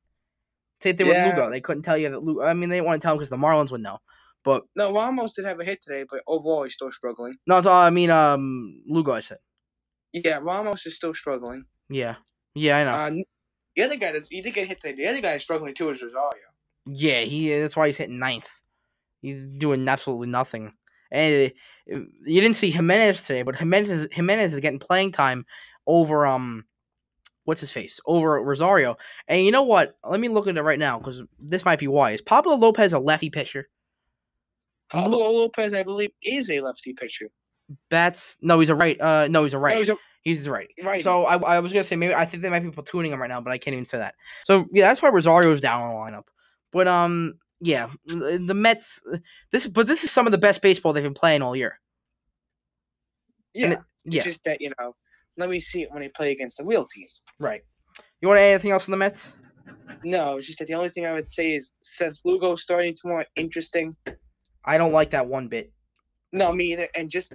Same 0.82 0.98
thing 0.98 1.08
Yeah. 1.08 1.28
with 1.28 1.36
Lugo. 1.38 1.50
They 1.50 1.62
couldn't 1.62 1.84
tell 1.84 1.98
you 1.98 2.10
that. 2.10 2.20
Lugo, 2.24 2.42
I 2.44 2.54
mean, 2.54 2.70
they 2.70 2.76
didn't 2.76 2.88
want 2.88 3.00
to 3.02 3.06
tell 3.06 3.14
him 3.14 3.20
because 3.20 3.30
the 3.30 3.38
Marlins 3.38 3.72
would 3.72 3.82
know. 3.82 4.00
But 4.44 4.64
No, 4.76 4.94
Ramos 4.94 5.34
did 5.34 5.46
have 5.46 5.60
a 5.62 5.64
hit 5.64 5.82
today, 5.82 6.04
but 6.10 6.22
overall 6.28 6.64
he's 6.64 6.74
still 6.74 6.92
struggling. 6.92 7.36
no, 7.48 7.58
it's 7.58 7.66
all. 7.66 7.82
I 7.82 7.90
mean, 7.90 8.10
um, 8.10 8.82
Lugo. 8.86 9.14
I 9.14 9.22
said. 9.22 9.38
Yeah, 10.12 10.40
Ramos 10.42 10.86
is 10.86 10.96
still 10.96 11.14
struggling. 11.14 11.66
Yeah. 11.90 12.16
Yeah, 12.58 12.78
I 12.78 12.84
know. 12.84 12.92
Uh, 12.92 13.24
the 13.76 13.84
other 13.84 13.96
guy, 13.96 14.12
that 14.12 14.28
he 14.30 14.42
did 14.42 14.54
get 14.54 14.68
hit 14.68 14.82
today. 14.82 14.96
The 14.96 15.08
other 15.08 15.22
guy 15.22 15.34
is 15.34 15.44
struggling 15.44 15.74
too 15.74 15.90
is 15.90 16.02
Rosario. 16.02 16.32
Yeah, 16.86 17.22
he. 17.22 17.50
That's 17.60 17.78
why 17.78 17.88
he's 17.88 17.98
hitting 17.98 18.20
ninth. 18.20 18.50
He's 19.22 19.46
doing 19.46 19.88
absolutely 19.88 20.28
nothing. 20.28 20.74
And 21.12 21.52
uh, 21.94 22.00
you 22.26 22.42
didn't 22.42 22.56
see 22.56 22.72
Giménez 22.72 23.26
today, 23.26 23.44
but 23.44 23.56
Giménez 23.56 24.08
Giménez 24.08 24.46
is 24.46 24.60
getting 24.60 24.80
playing 24.80 25.12
time 25.12 25.46
over 25.86 26.26
um, 26.26 26.66
what's 27.46 27.62
his 27.62 27.72
face 27.72 28.00
over 28.06 28.44
Rosario. 28.44 28.98
And 29.28 29.46
you 29.46 29.52
know 29.52 29.64
what? 29.64 29.98
Let 30.04 30.20
me 30.20 30.28
look 30.28 30.48
at 30.48 30.58
it 30.58 30.62
right 30.62 30.80
now 30.80 30.98
because 30.98 31.24
this 31.40 31.64
might 31.64 31.80
be 31.80 31.88
why. 31.88 32.12
Is 32.12 32.22
Pablo 32.22 32.56
Lopez 32.56 32.94
a 32.94 33.00
lefty 33.00 33.30
pitcher? 33.30 33.70
Pablo 34.90 35.18
Lopez, 35.32 35.74
I 35.74 35.84
believe, 35.84 36.12
is 36.24 36.50
a 36.50 36.62
lefty 36.62 36.94
pitcher. 36.94 37.28
Bats? 37.90 38.38
No, 38.42 38.60
he's 38.60 38.70
a 38.70 38.76
right. 38.76 39.00
Uh, 39.00 39.28
no, 39.30 39.44
he's 39.44 39.54
a 39.54 39.60
right. 39.60 39.74
No, 39.74 39.78
he's 39.78 39.90
a 39.90 39.98
He's 40.28 40.50
right. 40.50 40.68
righty. 40.84 41.02
So 41.04 41.24
I, 41.24 41.38
I 41.38 41.60
was 41.62 41.72
gonna 41.72 41.86
say 41.86 41.96
maybe 41.96 42.14
I 42.14 42.26
think 42.26 42.44
they 42.44 42.50
might 42.50 42.60
be 42.60 42.70
platooning 42.70 43.12
him 43.12 43.22
right 43.22 43.30
now, 43.30 43.40
but 43.40 43.54
I 43.54 43.58
can't 43.58 43.74
even 43.74 43.86
say 43.86 43.98
that. 44.00 44.14
So 44.44 44.66
yeah, 44.74 44.90
that's 44.90 45.02
why 45.02 45.08
Rosario's 45.08 45.62
down 45.62 45.82
on 45.82 45.90
the 45.94 46.18
lineup. 46.18 46.24
But 46.74 46.90
um, 46.90 47.36
yeah, 47.62 47.88
the 48.06 48.54
Mets. 48.54 49.02
This, 49.54 49.68
but 49.68 49.88
this 49.88 50.04
is 50.04 50.12
some 50.12 50.26
of 50.26 50.34
the 50.34 50.38
best 50.38 50.62
baseball 50.62 50.92
they've 50.92 51.02
been 51.02 51.14
playing 51.14 51.42
all 51.42 51.56
year. 51.56 51.80
yeah, 53.54 53.72
it- 53.72 53.80
yeah, 54.04 54.22
just 54.24 54.44
that 54.44 54.60
you 54.60 54.72
know. 54.78 54.94
Let 55.38 55.50
me 55.50 55.62
see 55.62 55.84
it 55.84 55.92
when 55.92 56.02
they 56.02 56.10
play 56.10 56.34
against 56.34 56.58
the 56.58 56.66
real 56.66 56.86
team. 56.86 57.06
right. 57.40 57.62
You 58.20 58.28
want 58.28 58.40
to 58.40 58.42
add 58.42 58.50
anything 58.50 58.72
else 58.72 58.86
on 58.90 58.92
the 58.92 58.98
Mets? 58.98 59.38
No, 60.04 60.36
it's 60.36 60.48
just 60.48 60.60
that 60.60 60.68
the 60.68 60.74
only 60.74 60.90
thing 60.90 61.06
I 61.06 61.14
would 61.14 61.32
say 61.32 61.56
is 61.56 61.72
Seth 61.84 62.18
Lugo 62.26 62.56
starting 62.56 62.96
tomorrow. 63.00 63.24
Interesting. 63.38 63.96
I 64.66 64.78
don't 64.78 64.92
like 64.92 65.12
that 65.12 65.26
one 65.28 65.48
bit. 65.48 65.72
No, 66.34 66.52
me 66.52 66.74
either. 66.74 66.90
And 66.96 67.10
just 67.10 67.32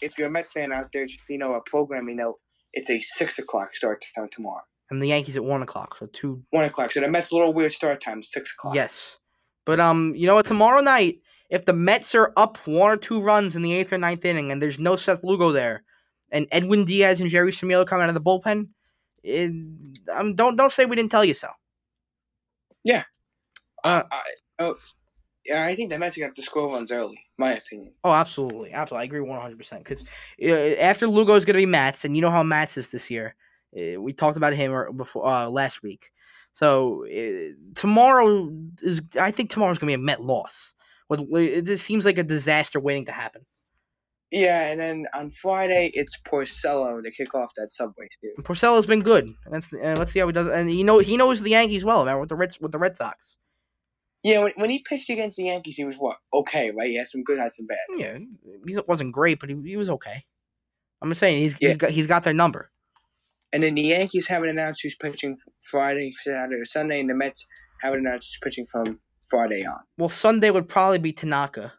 if 0.00 0.18
you're 0.18 0.28
a 0.28 0.30
Met 0.30 0.46
fan 0.46 0.72
out 0.72 0.92
there, 0.92 1.06
just 1.06 1.28
you 1.28 1.38
know, 1.38 1.54
a 1.54 1.60
programming 1.60 2.16
note. 2.16 2.36
It's 2.72 2.90
a 2.90 3.00
six 3.00 3.38
o'clock 3.38 3.74
start 3.74 4.04
time 4.14 4.28
tomorrow. 4.30 4.62
And 4.90 5.00
the 5.02 5.08
Yankees 5.08 5.36
at 5.36 5.44
one 5.44 5.62
o'clock, 5.62 5.96
so 5.98 6.06
two. 6.06 6.42
One 6.50 6.64
o'clock. 6.64 6.92
So 6.92 7.00
the 7.00 7.08
Mets 7.08 7.32
a 7.32 7.34
little 7.34 7.52
weird 7.52 7.72
start 7.72 8.00
time. 8.00 8.22
Six 8.22 8.52
o'clock. 8.52 8.74
Yes, 8.74 9.18
but 9.64 9.80
um, 9.80 10.14
you 10.14 10.26
know 10.26 10.34
what? 10.34 10.46
Tomorrow 10.46 10.80
night, 10.80 11.20
if 11.50 11.64
the 11.64 11.72
Mets 11.72 12.14
are 12.14 12.32
up 12.36 12.58
one 12.66 12.90
or 12.90 12.96
two 12.96 13.20
runs 13.20 13.56
in 13.56 13.62
the 13.62 13.72
eighth 13.72 13.92
or 13.92 13.98
ninth 13.98 14.24
inning, 14.24 14.52
and 14.52 14.60
there's 14.60 14.78
no 14.78 14.96
Seth 14.96 15.24
Lugo 15.24 15.52
there, 15.52 15.84
and 16.30 16.46
Edwin 16.52 16.84
Diaz 16.84 17.20
and 17.20 17.30
Jeurys 17.30 17.58
Familia 17.58 17.84
coming 17.84 18.04
out 18.04 18.08
of 18.10 18.14
the 18.14 18.20
bullpen. 18.20 18.68
It, 19.22 19.50
um, 20.14 20.34
don't 20.34 20.56
don't 20.56 20.70
say 20.70 20.84
we 20.84 20.96
didn't 20.96 21.10
tell 21.10 21.24
you 21.24 21.34
so. 21.34 21.48
Yeah. 22.84 23.04
Uh, 23.82 24.02
I, 24.10 24.22
oh, 24.60 24.76
yeah, 25.44 25.64
I 25.64 25.74
think 25.74 25.90
the 25.90 25.98
Mets 25.98 26.16
are 26.16 26.20
gonna 26.20 26.28
have 26.28 26.34
to 26.36 26.42
score 26.42 26.68
runs 26.68 26.92
early. 26.92 27.25
My 27.38 27.52
opinion. 27.52 27.92
Oh, 28.02 28.12
absolutely, 28.12 28.72
absolutely. 28.72 29.02
I 29.02 29.04
agree 29.04 29.20
one 29.20 29.40
hundred 29.40 29.58
percent. 29.58 29.84
Because 29.84 30.04
uh, 30.42 30.80
after 30.80 31.06
Lugo 31.06 31.34
is 31.34 31.44
going 31.44 31.54
to 31.54 31.58
be 31.58 31.66
Matz, 31.66 32.04
and 32.04 32.16
you 32.16 32.22
know 32.22 32.30
how 32.30 32.42
Matz 32.42 32.76
is 32.76 32.90
this 32.90 33.10
year. 33.10 33.34
Uh, 33.78 34.00
we 34.00 34.12
talked 34.12 34.38
about 34.38 34.54
him 34.54 34.96
before 34.96 35.26
uh, 35.26 35.46
last 35.48 35.82
week. 35.82 36.10
So 36.54 37.04
uh, 37.04 37.52
tomorrow 37.74 38.50
is, 38.80 39.02
I 39.20 39.30
think 39.30 39.50
tomorrow's 39.50 39.78
going 39.78 39.92
to 39.92 39.98
be 39.98 40.02
a 40.02 40.06
Met 40.06 40.22
loss. 40.22 40.74
With 41.10 41.30
it 41.34 41.66
just 41.66 41.84
seems 41.84 42.06
like 42.06 42.16
a 42.16 42.24
disaster 42.24 42.80
waiting 42.80 43.04
to 43.04 43.12
happen. 43.12 43.44
Yeah, 44.30 44.68
and 44.68 44.80
then 44.80 45.06
on 45.14 45.30
Friday 45.30 45.90
it's 45.92 46.18
Porcello 46.26 47.02
to 47.02 47.10
kick 47.10 47.34
off 47.34 47.52
that 47.56 47.70
Subway 47.70 48.08
series. 48.18 48.36
Porcello's 48.40 48.86
been 48.86 49.02
good. 49.02 49.34
Let's 49.50 49.72
uh, 49.72 49.96
let's 49.98 50.12
see 50.12 50.20
how 50.20 50.26
he 50.26 50.32
does. 50.32 50.48
And 50.48 50.70
he 50.70 50.82
know 50.82 51.00
he 51.00 51.16
knows 51.16 51.42
the 51.42 51.50
Yankees 51.50 51.84
well, 51.84 52.04
man. 52.04 52.18
With 52.18 52.30
the 52.30 52.36
Red 52.36 52.56
with 52.60 52.72
the 52.72 52.78
Red 52.78 52.96
Sox. 52.96 53.36
Yeah, 54.26 54.42
when, 54.42 54.52
when 54.56 54.70
he 54.70 54.80
pitched 54.80 55.08
against 55.08 55.36
the 55.36 55.44
Yankees, 55.44 55.76
he 55.76 55.84
was 55.84 55.96
what? 55.96 56.16
Okay, 56.34 56.72
right? 56.72 56.88
He 56.88 56.96
had 56.96 57.06
some 57.06 57.22
good, 57.22 57.38
had 57.38 57.52
some 57.52 57.66
bad. 57.66 57.78
Yeah, 57.96 58.18
he 58.66 58.76
wasn't 58.88 59.12
great, 59.12 59.38
but 59.38 59.50
he, 59.50 59.56
he 59.64 59.76
was 59.76 59.88
okay. 59.90 60.24
I'm 61.00 61.10
just 61.10 61.20
saying 61.20 61.38
he's 61.42 61.54
Yeah. 61.60 61.68
he's 61.68 61.76
got 61.76 61.90
he's 61.90 62.06
got 62.08 62.24
their 62.24 62.34
number. 62.34 62.70
And 63.52 63.62
then 63.62 63.74
the 63.76 63.82
Yankees 63.82 64.26
haven't 64.28 64.48
announced 64.48 64.80
who's 64.82 64.96
pitching 64.96 65.36
Friday, 65.70 66.10
Saturday, 66.10 66.60
or 66.60 66.64
Sunday, 66.64 66.98
and 67.00 67.08
the 67.08 67.14
Mets 67.14 67.46
haven't 67.82 68.00
announced 68.00 68.28
who's 68.32 68.38
pitching 68.42 68.66
from 68.66 68.98
Friday 69.30 69.64
on. 69.64 69.78
Well, 69.98 70.08
Sunday 70.08 70.50
would 70.50 70.68
probably 70.68 70.98
be 70.98 71.12
Tanaka. 71.12 71.72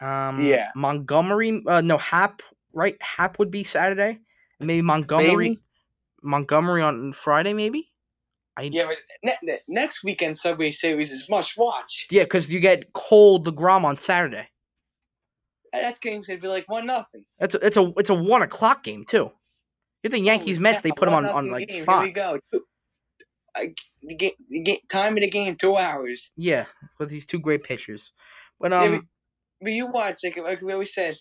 Um, 0.00 0.44
Yeah. 0.44 0.70
Montgomery. 0.76 1.62
Uh, 1.66 1.80
no, 1.80 1.96
Hap. 1.96 2.42
Right, 2.74 2.96
Hap 3.02 3.38
would 3.38 3.50
be 3.50 3.64
Saturday, 3.64 4.18
and 4.58 4.66
maybe 4.66 4.82
Montgomery. 4.82 5.48
Maybe. 5.48 5.60
Montgomery 6.22 6.82
on 6.82 7.12
Friday, 7.12 7.52
maybe. 7.52 7.91
I 8.56 8.62
Yeah, 8.64 8.84
but 8.86 8.98
ne- 9.24 9.38
ne- 9.42 9.58
next 9.68 10.04
weekend 10.04 10.36
Subway 10.36 10.70
Series 10.70 11.10
is 11.10 11.28
must 11.30 11.56
watch. 11.56 12.06
yeah, 12.10 12.24
because 12.24 12.52
you 12.52 12.60
get 12.60 12.92
Cole 12.92 13.42
Degrom 13.42 13.84
on 13.84 13.96
Saturday. 13.96 14.48
That 15.72 15.98
game's 16.00 16.26
gonna 16.26 16.38
be 16.38 16.48
like 16.48 16.68
one 16.68 16.86
nothing. 16.86 17.24
It's 17.40 17.54
a, 17.54 17.66
it's 17.66 17.76
a 17.78 17.92
it's 17.96 18.10
a 18.10 18.14
one 18.14 18.42
o'clock 18.42 18.84
game 18.84 19.04
too. 19.06 19.30
You 20.02 20.10
think 20.10 20.26
Yankees 20.26 20.58
Mets? 20.60 20.82
They 20.82 20.90
put 20.90 21.06
them 21.06 21.14
on 21.14 21.26
on 21.26 21.50
like 21.50 21.72
Fox. 21.84 22.04
Here 22.04 22.08
we 22.08 22.12
go. 22.12 22.38
Uh, 23.54 23.64
the 24.02 24.14
game, 24.14 24.32
the 24.48 24.60
game, 24.62 24.78
time 24.90 25.14
of 25.16 25.20
the 25.20 25.28
game, 25.30 25.54
two 25.56 25.76
hours. 25.76 26.30
Yeah, 26.36 26.64
with 26.98 27.10
these 27.10 27.24
two 27.26 27.38
great 27.38 27.62
pitchers. 27.64 28.12
But 28.60 28.72
Yeah, 28.72 28.82
um, 28.82 28.90
but- 28.96 29.04
But 29.60 29.72
you 29.72 29.86
watch, 29.92 30.20
like, 30.24 30.36
like 30.38 30.60
we 30.60 30.72
always 30.72 30.92
said, 30.94 31.14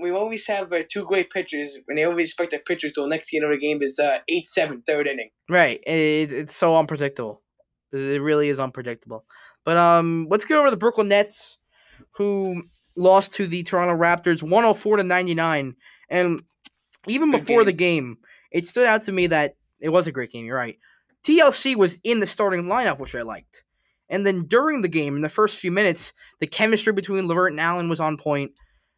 we 0.00 0.10
always 0.10 0.46
have 0.46 0.72
uh, 0.72 0.82
two 0.90 1.04
great 1.04 1.30
pitchers, 1.30 1.76
and 1.88 1.98
they 1.98 2.04
always 2.04 2.28
expect 2.28 2.50
their 2.50 2.60
pitchers 2.60 2.92
till 2.92 3.08
next 3.08 3.32
you 3.32 3.40
know 3.40 3.50
the 3.50 3.58
game 3.58 3.82
is 3.82 3.98
uh, 3.98 4.18
8-7, 4.30 4.86
third 4.86 5.06
inning. 5.06 5.30
Right. 5.48 5.80
It, 5.86 6.32
it's 6.32 6.54
so 6.54 6.76
unpredictable. 6.76 7.42
It 7.92 8.20
really 8.20 8.48
is 8.48 8.60
unpredictable. 8.60 9.24
But 9.64 9.76
um, 9.76 10.26
let's 10.30 10.44
go 10.44 10.60
over 10.60 10.70
the 10.70 10.76
Brooklyn 10.76 11.08
Nets, 11.08 11.58
who 12.12 12.62
lost 12.96 13.34
to 13.34 13.46
the 13.46 13.62
Toronto 13.62 13.94
Raptors 13.94 14.42
104 14.42 14.98
to 14.98 15.02
99. 15.02 15.76
And 16.10 16.42
even 17.08 17.30
Good 17.30 17.40
before 17.40 17.64
the 17.64 17.72
game, 17.72 18.18
it 18.52 18.66
stood 18.66 18.86
out 18.86 19.02
to 19.02 19.12
me 19.12 19.28
that 19.28 19.56
it 19.80 19.90
was 19.90 20.06
a 20.06 20.12
great 20.12 20.30
game. 20.30 20.46
You're 20.46 20.56
right. 20.56 20.78
TLC 21.24 21.74
was 21.76 21.98
in 22.04 22.20
the 22.20 22.26
starting 22.26 22.64
lineup, 22.64 22.98
which 22.98 23.14
I 23.14 23.22
liked. 23.22 23.64
And 24.08 24.24
then 24.24 24.44
during 24.44 24.82
the 24.82 24.88
game, 24.88 25.16
in 25.16 25.22
the 25.22 25.28
first 25.28 25.58
few 25.58 25.72
minutes, 25.72 26.12
the 26.38 26.46
chemistry 26.46 26.92
between 26.92 27.26
Levert 27.26 27.52
and 27.52 27.60
Allen 27.60 27.88
was 27.88 27.98
on 27.98 28.16
point. 28.16 28.52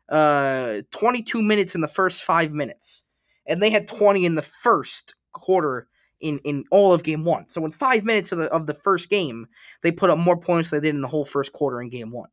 Uh, 0.08 0.82
22 0.90 1.42
minutes 1.42 1.74
in 1.74 1.80
the 1.80 1.88
first 1.88 2.22
five 2.22 2.52
minutes. 2.52 3.04
And 3.46 3.62
they 3.62 3.70
had 3.70 3.86
20 3.86 4.24
in 4.24 4.34
the 4.34 4.42
first 4.42 5.14
quarter 5.32 5.88
in, 6.20 6.38
in 6.44 6.64
all 6.70 6.92
of 6.92 7.02
game 7.02 7.24
one. 7.24 7.48
So 7.48 7.64
in 7.64 7.70
five 7.70 8.04
minutes 8.04 8.32
of 8.32 8.38
the, 8.38 8.46
of 8.52 8.66
the 8.66 8.74
first 8.74 9.10
game, 9.10 9.46
they 9.82 9.92
put 9.92 10.10
up 10.10 10.18
more 10.18 10.38
points 10.38 10.70
than 10.70 10.80
they 10.80 10.88
did 10.88 10.94
in 10.94 11.00
the 11.00 11.08
whole 11.08 11.24
first 11.24 11.52
quarter 11.52 11.80
in 11.80 11.88
game 11.88 12.10
one. 12.10 12.30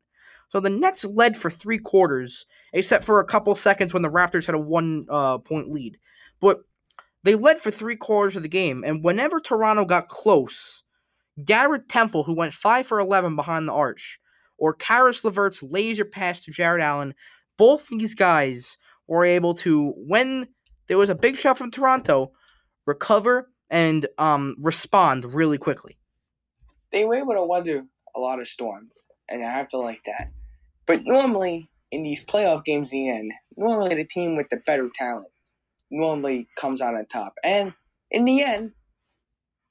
So 0.48 0.60
the 0.60 0.70
Nets 0.70 1.04
led 1.04 1.36
for 1.36 1.50
three 1.50 1.78
quarters, 1.78 2.46
except 2.72 3.04
for 3.04 3.20
a 3.20 3.24
couple 3.24 3.54
seconds 3.54 3.92
when 3.92 4.02
the 4.02 4.10
Raptors 4.10 4.46
had 4.46 4.54
a 4.54 4.60
one 4.60 5.06
uh, 5.10 5.38
point 5.38 5.70
lead. 5.70 5.98
But 6.40 6.60
they 7.24 7.34
led 7.34 7.58
for 7.58 7.70
three 7.70 7.96
quarters 7.96 8.36
of 8.36 8.42
the 8.42 8.48
game, 8.48 8.84
and 8.86 9.02
whenever 9.02 9.40
Toronto 9.40 9.84
got 9.84 10.08
close, 10.08 10.84
Garrett 11.44 11.88
Temple, 11.88 12.22
who 12.22 12.34
went 12.34 12.52
5 12.52 12.86
for 12.86 13.00
11 13.00 13.34
behind 13.34 13.66
the 13.66 13.72
arch, 13.72 14.20
or 14.58 14.72
Caris 14.72 15.24
Levert's 15.24 15.62
laser 15.62 16.04
pass 16.04 16.44
to 16.44 16.52
Jarrett 16.52 16.82
Allen, 16.82 17.14
both 17.56 17.88
these 17.88 18.14
guys 18.14 18.76
were 19.06 19.24
able 19.24 19.54
to, 19.54 19.92
when 19.96 20.48
there 20.88 20.98
was 20.98 21.10
a 21.10 21.14
big 21.14 21.36
shot 21.36 21.58
from 21.58 21.70
Toronto, 21.70 22.32
recover 22.86 23.50
and 23.70 24.06
um, 24.18 24.56
respond 24.60 25.24
really 25.24 25.58
quickly. 25.58 25.98
They 26.92 27.04
were 27.04 27.16
able 27.16 27.34
to 27.34 27.44
weather 27.44 27.84
a 28.14 28.20
lot 28.20 28.40
of 28.40 28.48
storms, 28.48 28.92
and 29.28 29.44
I 29.44 29.50
have 29.50 29.68
to 29.68 29.78
like 29.78 30.02
that. 30.06 30.30
But 30.86 31.02
normally, 31.04 31.68
in 31.90 32.02
these 32.02 32.24
playoff 32.24 32.64
games, 32.64 32.92
in 32.92 33.06
the 33.06 33.10
end, 33.10 33.32
normally 33.56 33.94
the 33.96 34.04
team 34.04 34.36
with 34.36 34.48
the 34.50 34.58
better 34.58 34.88
talent 34.94 35.26
normally 35.90 36.48
comes 36.56 36.80
out 36.80 36.94
on 36.94 37.06
top. 37.06 37.34
And 37.44 37.72
in 38.10 38.24
the 38.24 38.42
end, 38.42 38.72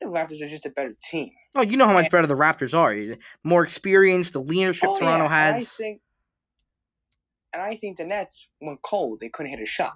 the 0.02 0.08
Raptors 0.08 0.42
are 0.42 0.48
just 0.48 0.66
a 0.66 0.70
better 0.70 0.96
team. 1.10 1.32
Oh, 1.56 1.62
you 1.62 1.78
know 1.78 1.88
how 1.88 1.94
much 1.94 2.12
better 2.12 2.28
the 2.28 2.36
Raptors 2.36 2.78
are. 2.78 2.94
The 2.94 3.18
More 3.44 3.64
experienced, 3.64 4.34
the 4.34 4.42
leadership 4.42 4.90
Oh, 4.90 4.96
Toronto 5.00 5.24
yeah, 5.24 5.26
and 5.26 5.34
I 5.34 5.52
has. 5.54 5.78
think, 5.78 6.02
and 7.56 7.64
I 7.64 7.76
think 7.76 7.98
the 7.98 8.06
Nets 8.06 8.48
went 8.62 8.82
cold. 8.82 9.20
They 9.20 9.30
couldn't 9.30 9.52
hit 9.52 9.62
a 9.62 9.66
shot. 9.66 9.94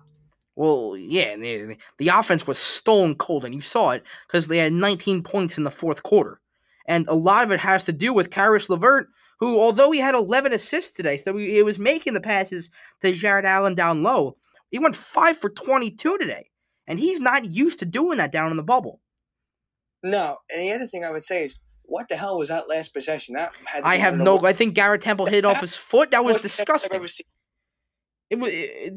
Well, 0.55 0.95
yeah, 0.97 1.36
the, 1.36 1.78
the 1.97 2.07
offense 2.10 2.47
was 2.47 2.57
stone 2.57 3.16
cold, 3.16 3.45
and 3.45 3.53
you 3.53 3.62
saw 3.62 3.91
it 3.91 4.03
because 4.28 4.47
they 4.47 4.57
had 4.57 4.74
19 4.74 5.24
points 5.24 5.57
in 5.57 5.64
the 5.64 5.72
fourth 5.72 6.03
quarter. 6.03 6.41
And 6.88 7.07
a 7.07 7.16
lot 7.16 7.43
of 7.43 7.51
it 7.51 7.60
has 7.60 7.84
to 7.86 7.93
do 7.93 8.14
with 8.14 8.32
Caris 8.32 8.70
Levert, 8.70 9.10
who, 9.39 9.60
although 9.60 9.91
he 9.91 9.99
had 9.99 10.16
11 10.16 10.53
assists 10.53 10.95
today, 10.95 11.18
so 11.18 11.36
he, 11.38 11.62
was 11.64 11.80
making 11.80 12.14
the 12.14 12.22
passes 12.22 12.70
to 13.01 13.12
Jarrett 13.14 13.45
Allen 13.45 13.76
down 13.76 14.03
low, 14.03 14.38
he 14.70 14.80
went 14.80 14.95
5 14.95 15.38
for 15.38 15.49
22 15.49 16.18
today. 16.18 16.49
And 16.88 16.99
he's 16.99 17.20
not 17.20 17.51
used 17.51 17.80
to 17.80 17.86
doing 17.86 18.18
that 18.18 18.32
down 18.32 18.51
in 18.51 18.57
the 18.57 18.64
bubble. 18.64 18.99
No, 20.01 20.38
and 20.51 20.62
the 20.62 20.72
other 20.72 20.88
thing 20.88 21.05
I 21.05 21.12
would 21.12 21.24
say 21.24 21.45
is, 21.45 21.55
what 21.84 22.07
the 22.07 22.16
hell 22.16 22.38
was 22.38 22.49
that 22.49 22.70
last 22.70 22.93
possession? 22.93 23.36
That 23.36 23.53
had 23.66 23.84
I 23.84 23.97
have 23.97 24.18
no. 24.18 24.39
I 24.45 24.53
think 24.53 24.76
Garrett 24.76 25.01
Temple 25.01 25.26
hit 25.26 25.43
off 25.43 25.60
his 25.60 25.76
foot. 25.76 26.12
That 26.12 26.24
was 26.24 26.38
disgusting. 26.38 27.01
It 28.30 28.40
was 28.40 28.52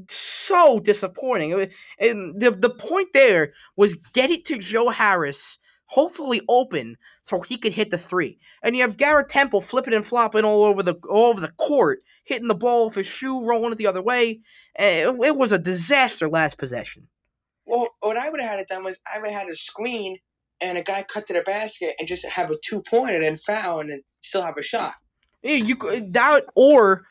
so 0.09 0.79
disappointing. 0.81 1.53
It 1.59 1.75
And 1.99 2.41
the 2.41 2.51
the 2.51 2.71
point 2.71 3.09
there 3.15 3.53
was 3.77 3.97
get 4.13 4.31
it 4.31 4.45
to 4.47 4.59
Joe 4.59 4.91
Harris, 4.91 5.59
hopefully 5.87 6.43
open, 6.49 6.97
so 7.23 7.41
he 7.41 7.57
could 7.57 7.73
hit 7.73 7.91
the 7.91 7.99
three. 7.99 8.39
And 8.63 8.77
you 8.77 8.83
have 8.83 8.97
Garrett 8.97 9.29
Temple 9.29 9.61
flipping 9.61 9.95
and 9.95 10.05
flopping 10.05 10.45
all 10.45 10.65
over 10.65 10.83
the 10.83 10.95
all 11.09 11.31
over 11.31 11.41
the 11.41 11.53
court, 11.53 12.01
hitting 12.25 12.49
the 12.49 12.55
ball 12.55 12.87
with 12.87 12.95
his 12.97 13.07
shoe, 13.07 13.45
rolling 13.45 13.73
it 13.73 13.79
the 13.79 13.87
other 13.87 14.03
way. 14.03 14.41
Eh, 14.77 15.09
It, 15.09 15.17
it 15.25 15.37
was 15.37 15.53
a 15.53 15.59
disaster 15.59 16.29
last 16.29 16.59
possession. 16.59 17.09
Well, 17.65 17.89
what 18.01 18.17
I 18.17 18.29
would 18.29 18.41
have 18.41 18.51
had 18.51 18.61
it 18.61 18.69
done 18.69 18.85
was 18.85 18.97
I 19.13 19.19
would 19.19 19.31
have 19.31 19.43
had 19.43 19.51
a 19.51 19.57
screen 19.57 20.19
and 20.61 20.77
a 20.77 20.83
guy 20.83 21.03
cut 21.05 21.27
to 21.27 21.33
the 21.33 21.43
basket 21.43 21.95
and 21.99 22.07
just 22.09 22.27
have 22.27 22.51
a 22.51 22.57
two 22.65 22.83
pointer 22.83 23.23
and 23.23 23.41
foul 23.41 23.81
and 23.81 24.03
still 24.21 24.43
have 24.43 24.57
a 24.59 24.63
shot. 24.63 24.95
You 25.43 25.75
could- 25.77 26.13
that 26.13 26.45
or 26.55 27.05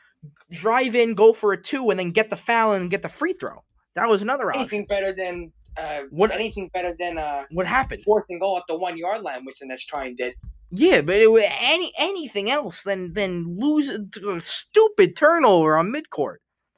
drive 0.50 0.94
in, 0.94 1.14
go 1.14 1.32
for 1.32 1.52
a 1.52 1.60
two, 1.60 1.90
and 1.90 1.98
then 1.98 2.10
get 2.10 2.30
the 2.30 2.36
foul 2.36 2.72
and 2.72 2.90
get 2.90 3.02
the 3.02 3.08
free 3.08 3.32
throw. 3.32 3.62
That 3.94 4.08
was 4.08 4.22
another 4.22 4.48
option. 4.50 4.60
Anything 4.60 4.86
better 4.86 5.12
than 5.12 5.52
uh, 5.76 6.02
What- 6.10 6.30
Anything 6.32 6.68
better 6.72 6.94
than 6.98 7.18
uh, 7.18 7.44
What 7.50 7.66
happened? 7.66 8.02
fourth 8.04 8.24
and 8.28 8.40
goal 8.40 8.56
at 8.56 8.64
the 8.68 8.76
one 8.76 8.96
yard 8.96 9.22
line, 9.22 9.44
which 9.44 9.58
the 9.58 9.66
Nets 9.66 9.84
trying 9.84 10.16
did. 10.16 10.34
Yeah, 10.70 11.02
but 11.02 11.16
it 11.16 11.30
was 11.30 11.44
any 11.62 11.92
anything 11.98 12.50
else 12.50 12.82
than 12.82 13.12
than 13.12 13.58
lose 13.58 13.90
a 13.90 14.40
stupid 14.40 15.16
turnover 15.16 15.76
on 15.76 15.92
midcourt. 15.92 16.36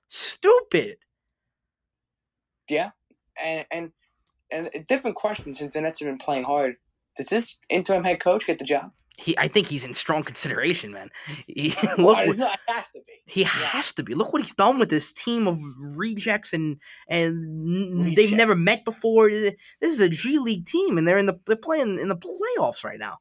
Stupid. 0.09 0.97
Yeah, 2.69 2.91
and 3.43 3.65
and 3.71 3.93
and 4.51 4.71
a 4.75 4.81
different 4.81 5.17
question 5.17 5.55
since 5.55 5.75
the 5.75 5.81
Nets 5.81 6.01
have 6.01 6.09
been 6.09 6.19
playing 6.19 6.45
hard. 6.45 6.77
Does 7.17 7.29
this 7.29 7.57
interim 7.69 8.03
head 8.03 8.19
coach 8.21 8.47
get 8.47 8.59
the 8.59 8.65
job? 8.65 8.91
He, 9.17 9.39
I 9.39 9.47
think 9.47 9.69
he's 9.69 9.85
in 9.85 9.95
strong 9.95 10.25
consideration, 10.25 10.91
man. 10.91 11.09
He, 11.47 11.73
look, 11.99 12.17
what- 12.17 12.29
it 12.39 12.59
has 12.69 12.91
to 12.91 13.01
be. 13.07 13.13
he 13.27 13.45
has 13.45 13.93
to 13.93 14.03
be. 14.03 14.15
Look 14.15 14.33
what 14.33 14.43
he's 14.43 14.53
done 14.55 14.79
with 14.79 14.89
this 14.91 15.13
team 15.13 15.47
of 15.47 15.57
rejects 15.97 16.53
and 16.53 16.79
and 17.09 18.07
n- 18.07 18.15
they've 18.17 18.33
never 18.33 18.57
met 18.57 18.85
before. 18.85 19.31
This 19.31 19.55
is 19.81 20.01
a 20.01 20.09
G 20.09 20.39
League 20.41 20.67
team, 20.67 20.99
and 20.99 21.07
they're 21.07 21.19
in 21.19 21.27
the 21.27 21.39
they're 21.47 21.55
playing 21.57 21.99
in 22.01 22.09
the 22.09 22.17
playoffs 22.17 22.83
right 22.85 22.99
now. 22.99 23.19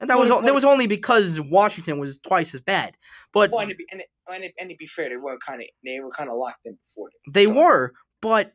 And 0.00 0.10
that 0.10 0.14
Well, 0.14 0.22
was 0.22 0.30
well- 0.30 0.42
that 0.42 0.54
was 0.54 0.64
only 0.64 0.88
because 0.88 1.40
Washington 1.40 1.98
was 2.00 2.18
twice 2.18 2.52
as 2.54 2.60
bad. 2.60 2.96
But 3.32 3.50
Well, 3.52 3.60
and, 3.60 3.70
to 3.70 3.76
be, 3.76 3.86
and, 3.92 4.02
and, 4.32 4.44
and 4.58 4.70
to 4.70 4.76
be 4.76 4.86
fair, 4.86 5.08
they 5.08 5.16
were 5.16 5.38
kind 5.38 5.60
of 5.62 5.68
they 5.84 6.00
were 6.00 6.10
kind 6.10 6.28
of 6.28 6.36
locked 6.36 6.66
in 6.66 6.76
before. 6.84 7.10
They 7.32 7.44
So- 7.44 7.52
were, 7.52 7.92
but 8.20 8.52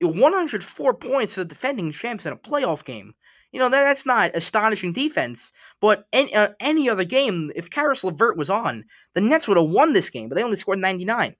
104 0.00 0.94
points 0.94 1.34
to 1.34 1.40
the 1.40 1.44
defending 1.46 1.92
champs 1.92 2.26
in 2.26 2.32
a 2.32 2.36
playoff 2.36 2.84
game. 2.84 3.14
You 3.56 3.62
know, 3.62 3.70
that, 3.70 3.84
that's 3.84 4.04
not 4.04 4.36
astonishing 4.36 4.92
defense. 4.92 5.50
But 5.80 6.06
any, 6.12 6.34
uh, 6.34 6.50
any 6.60 6.90
other 6.90 7.04
game, 7.04 7.50
if 7.56 7.70
Caris 7.70 8.04
LeVert 8.04 8.36
was 8.36 8.50
on, 8.50 8.84
the 9.14 9.22
Nets 9.22 9.48
would 9.48 9.56
have 9.56 9.70
won 9.70 9.94
this 9.94 10.10
game, 10.10 10.28
but 10.28 10.34
they 10.34 10.42
only 10.44 10.58
scored 10.58 10.78
99. 10.78 11.34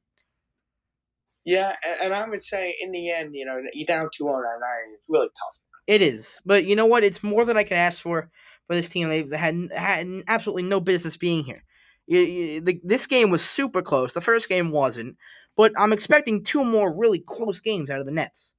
Yeah, 1.44 1.76
and, 1.86 2.00
and 2.04 2.14
I 2.14 2.26
would 2.26 2.42
say 2.42 2.74
in 2.80 2.90
the 2.90 3.10
end, 3.10 3.34
you 3.34 3.44
know, 3.44 3.60
you 3.74 3.84
down 3.84 4.08
two 4.16 4.26
on 4.28 4.42
that 4.42 4.58
night. 4.60 4.94
It's 4.94 5.04
really 5.10 5.28
tough. 5.28 5.58
It 5.86 6.00
is, 6.00 6.40
but 6.46 6.64
you 6.64 6.74
know 6.74 6.86
what? 6.86 7.04
It's 7.04 7.22
more 7.22 7.44
than 7.44 7.58
I 7.58 7.62
can 7.64 7.76
ask 7.76 8.02
for 8.02 8.30
for 8.66 8.74
this 8.74 8.88
team. 8.88 9.08
They've 9.08 9.30
had 9.30 9.68
had 9.76 10.06
absolutely 10.26 10.62
no 10.62 10.80
business 10.80 11.18
being 11.18 11.44
here. 11.44 11.62
You, 12.06 12.18
you, 12.20 12.60
the, 12.62 12.80
this 12.82 13.06
game 13.06 13.30
was 13.30 13.44
super 13.44 13.82
close. 13.82 14.14
The 14.14 14.20
first 14.22 14.48
game 14.48 14.70
wasn't, 14.70 15.16
but 15.54 15.72
I'm 15.76 15.92
expecting 15.92 16.42
two 16.42 16.64
more 16.64 16.98
really 16.98 17.22
close 17.24 17.60
games 17.60 17.90
out 17.90 18.00
of 18.00 18.06
the 18.06 18.12
Nets. 18.12 18.54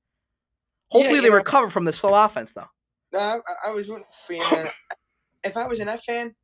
Hopefully, 0.92 1.16
Yeah, 1.16 1.22
they 1.24 1.30
know- 1.30 1.36
recover 1.36 1.70
from 1.70 1.86
the 1.86 1.92
slow 1.92 2.14
offense, 2.14 2.52
though. 2.52 2.70
No, 3.14 3.20
I, 3.20 3.40
I 3.66 3.72
was 3.72 3.88
you. 3.88 4.04
man. 4.30 4.68
if 5.44 5.58
I 5.58 5.66
was 5.66 5.80
an 5.80 5.90
F 5.90 6.04
fan, 6.04 6.36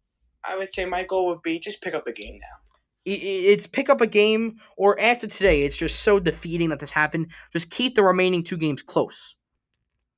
I 0.45 0.57
would 0.57 0.71
say 0.71 0.85
my 0.85 1.03
goal 1.03 1.27
would 1.27 1.41
be 1.41 1.59
just 1.59 1.81
pick 1.81 1.93
up 1.93 2.07
a 2.07 2.11
game 2.11 2.39
now. 2.39 2.73
It's 3.05 3.67
pick 3.67 3.89
up 3.89 3.99
a 3.99 4.07
game, 4.07 4.59
or 4.77 4.97
after 4.97 5.27
today, 5.27 5.63
it's 5.63 5.75
just 5.75 6.01
so 6.01 6.21
defeating 6.21 6.69
that 6.69 6.79
this 6.79 6.91
happened. 6.91 7.31
Just 7.51 7.69
keep 7.69 7.95
the 7.95 8.03
remaining 8.03 8.43
two 8.43 8.55
games 8.55 8.81
close. 8.81 9.35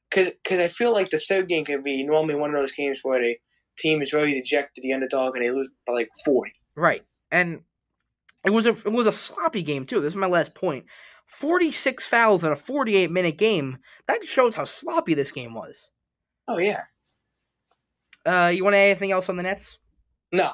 Because 0.10 0.32
cause 0.48 0.60
I 0.60 0.68
feel 0.68 0.93
like 0.93 1.10
the 1.10 1.18
third 1.18 1.48
game 1.48 1.66
could 1.66 1.84
be 1.84 2.04
normally 2.04 2.36
one 2.36 2.52
of 2.52 2.56
those 2.56 2.72
games 2.72 3.00
where 3.02 3.20
the 3.20 3.36
team 3.80 4.04
is 4.04 4.14
really 4.14 4.34
dejected, 4.34 4.84
the 4.84 4.93
underdog, 4.93 5.36
and 5.36 5.43
they 5.43 5.50
lose 5.50 5.68
by 5.88 5.93
like 5.93 6.10
40. 6.24 6.52
Right, 6.76 7.04
and 7.32 7.64
it 8.46 8.52
was 8.52 8.68
a 8.68 8.70
it 8.70 8.93
was 8.93 9.08
a 9.08 9.12
sloppy 9.12 9.64
game 9.64 9.86
too. 9.86 10.00
This 10.00 10.14
is 10.14 10.18
my 10.18 10.28
last 10.28 10.54
point. 10.54 10.86
Forty 11.26 11.72
six 11.72 12.08
fouls 12.08 12.43
in 12.43 12.52
a 12.52 12.56
forty 12.56 12.96
eight 12.98 13.10
minute 13.10 13.38
game. 13.38 13.80
That 14.08 14.24
shows 14.24 14.56
how 14.56 14.66
sloppy 14.66 15.16
this 15.16 15.32
game 15.32 15.56
was. 15.56 15.91
Oh, 16.48 16.58
yeah. 16.58 16.82
Uh, 18.26 18.52
you 18.54 18.64
want 18.64 18.74
to 18.74 18.78
add 18.78 18.91
anything 18.91 19.12
else 19.12 19.30
on 19.30 19.38
the 19.38 19.43
Nets? 19.43 19.78
No. 20.32 20.52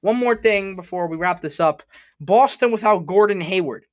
One 0.00 0.16
more 0.16 0.36
thing 0.36 0.76
before 0.76 1.06
we 1.06 1.16
wrap 1.16 1.40
this 1.40 1.60
up. 1.60 1.82
Boston 2.20 2.72
without 2.72 3.06
Gordon 3.06 3.40
Hayward. 3.40 3.86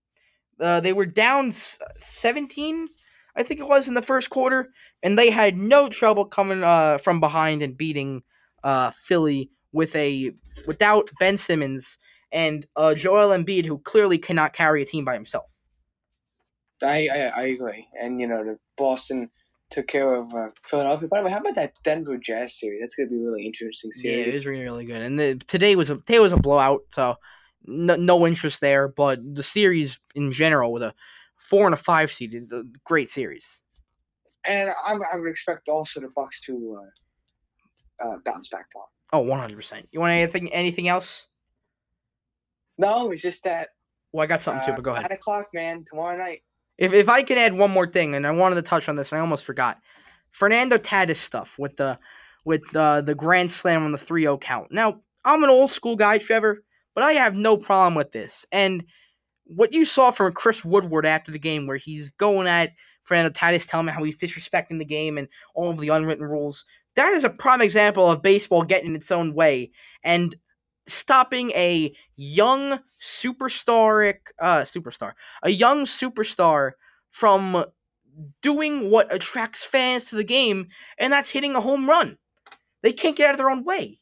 Uh, 0.59 0.79
they 0.79 0.93
were 0.93 1.05
down 1.05 1.51
17, 1.51 2.87
I 3.35 3.43
think 3.43 3.59
it 3.59 3.67
was, 3.67 3.87
in 3.87 3.93
the 3.93 4.01
first 4.01 4.29
quarter, 4.29 4.69
and 5.03 5.17
they 5.17 5.29
had 5.29 5.57
no 5.57 5.87
trouble 5.89 6.25
coming 6.25 6.63
uh, 6.63 6.97
from 6.97 7.19
behind 7.19 7.61
and 7.61 7.77
beating 7.77 8.23
uh, 8.63 8.91
Philly 8.91 9.51
with 9.71 9.95
a 9.95 10.31
without 10.65 11.11
Ben 11.19 11.37
Simmons 11.37 11.99
and 12.31 12.65
uh, 12.75 12.95
Joel 12.95 13.29
Embiid, 13.29 13.65
who 13.65 13.77
clearly 13.77 14.17
cannot 14.17 14.53
carry 14.53 14.81
a 14.81 14.85
team 14.85 15.05
by 15.05 15.13
himself. 15.13 15.53
I, 16.81 17.07
I 17.07 17.17
I 17.35 17.41
agree. 17.43 17.87
And, 17.99 18.19
you 18.19 18.27
know, 18.27 18.43
the 18.43 18.57
Boston 18.77 19.29
took 19.69 19.87
care 19.87 20.15
of 20.15 20.33
uh, 20.33 20.49
Philadelphia. 20.63 21.07
By 21.07 21.19
the 21.19 21.25
way, 21.25 21.31
how 21.31 21.39
about 21.39 21.55
that 21.55 21.73
Denver 21.83 22.17
Jazz 22.17 22.59
series? 22.59 22.81
That's 22.81 22.95
going 22.95 23.09
to 23.09 23.15
be 23.15 23.21
a 23.21 23.25
really 23.25 23.45
interesting 23.45 23.91
series. 23.91 24.17
Yeah, 24.17 24.31
it 24.31 24.33
was 24.33 24.47
really, 24.47 24.63
really 24.63 24.85
good. 24.85 25.01
And 25.01 25.19
the, 25.19 25.35
today 25.47 25.75
was 25.75 25.89
a 25.89 25.95
today 25.97 26.19
was 26.19 26.33
a 26.33 26.37
blowout, 26.37 26.81
so 26.93 27.15
no, 27.65 27.95
no 27.95 28.25
interest 28.25 28.61
there. 28.61 28.87
But 28.87 29.19
the 29.35 29.43
series 29.43 29.99
in 30.15 30.31
general, 30.31 30.71
with 30.71 30.83
a 30.83 30.93
four 31.37 31.65
and 31.65 31.73
a 31.73 31.77
five 31.77 32.11
seed, 32.11 32.33
a 32.33 32.63
great 32.85 33.09
series. 33.09 33.61
And 34.47 34.69
I, 34.69 34.93
I 35.13 35.17
would 35.17 35.29
expect 35.29 35.67
also 35.67 35.99
the 35.99 36.09
Bucks 36.15 36.39
to 36.41 36.79
uh, 38.01 38.07
uh, 38.07 38.17
bounce 38.23 38.47
back 38.47 38.67
on. 38.75 38.83
Oh, 39.13 39.23
100%. 39.23 39.83
You 39.91 39.99
want 39.99 40.13
anything 40.13 40.51
anything 40.53 40.87
else? 40.87 41.27
No, 42.77 43.11
it's 43.11 43.21
just 43.21 43.43
that. 43.43 43.69
Well, 44.13 44.23
I 44.23 44.27
got 44.27 44.41
something 44.41 44.65
too, 44.65 44.71
uh, 44.71 44.75
but 44.75 44.83
go 44.83 44.91
ahead. 44.91 45.03
Nine 45.09 45.17
o'clock, 45.17 45.47
man. 45.53 45.83
Tomorrow 45.89 46.17
night. 46.17 46.43
If, 46.77 46.93
if 46.93 47.09
I 47.09 47.23
can 47.23 47.37
add 47.37 47.53
one 47.53 47.71
more 47.71 47.87
thing, 47.87 48.15
and 48.15 48.25
I 48.25 48.31
wanted 48.31 48.55
to 48.55 48.61
touch 48.61 48.87
on 48.87 48.95
this, 48.95 49.11
and 49.11 49.17
I 49.17 49.21
almost 49.21 49.45
forgot. 49.45 49.79
Fernando 50.29 50.77
Tatis 50.77 51.17
stuff 51.17 51.57
with 51.57 51.77
the 51.77 51.97
with 52.45 52.75
uh, 52.75 53.01
the 53.01 53.15
grand 53.15 53.51
slam 53.51 53.83
on 53.83 53.91
the 53.91 53.97
3-0 53.97 54.39
count. 54.39 54.71
Now, 54.71 55.01
I'm 55.25 55.43
an 55.43 55.49
old 55.49 55.69
school 55.69 55.97
guy, 55.97 56.17
Trevor, 56.17 56.63
but 56.95 57.03
I 57.03 57.13
have 57.13 57.35
no 57.35 57.57
problem 57.57 57.93
with 57.93 58.13
this. 58.13 58.45
And 58.53 58.85
what 59.43 59.73
you 59.73 59.83
saw 59.83 60.11
from 60.11 60.31
Chris 60.31 60.63
Woodward 60.63 61.05
after 61.05 61.31
the 61.31 61.39
game, 61.39 61.67
where 61.67 61.77
he's 61.77 62.09
going 62.09 62.47
at 62.47 62.71
Fernando 63.03 63.31
Tatis, 63.31 63.69
telling 63.69 63.87
him 63.87 63.93
how 63.93 64.03
he's 64.03 64.17
disrespecting 64.17 64.79
the 64.79 64.85
game 64.85 65.17
and 65.17 65.27
all 65.55 65.69
of 65.69 65.79
the 65.79 65.89
unwritten 65.89 66.25
rules, 66.25 66.65
that 66.95 67.13
is 67.13 67.23
a 67.23 67.29
prime 67.29 67.61
example 67.61 68.09
of 68.09 68.21
baseball 68.21 68.63
getting 68.63 68.91
in 68.91 68.95
its 68.95 69.11
own 69.11 69.33
way 69.33 69.71
and 70.03 70.35
stopping 70.87 71.51
a 71.51 71.93
young 72.15 72.79
superstaric 73.01 74.17
uh 74.39 74.61
superstar 74.61 75.13
a 75.43 75.49
young 75.49 75.85
superstar 75.85 76.71
from 77.11 77.65
doing 78.41 78.89
what 78.89 79.13
attracts 79.13 79.65
fans 79.65 80.05
to 80.09 80.15
the 80.15 80.23
game 80.23 80.67
and 80.97 81.13
that's 81.13 81.29
hitting 81.29 81.55
a 81.55 81.61
home 81.61 81.87
run 81.89 82.17
they 82.83 82.91
can't 82.93 83.15
get 83.15 83.27
out 83.27 83.31
of 83.33 83.37
their 83.37 83.49
own 83.49 83.63
way 83.63 83.99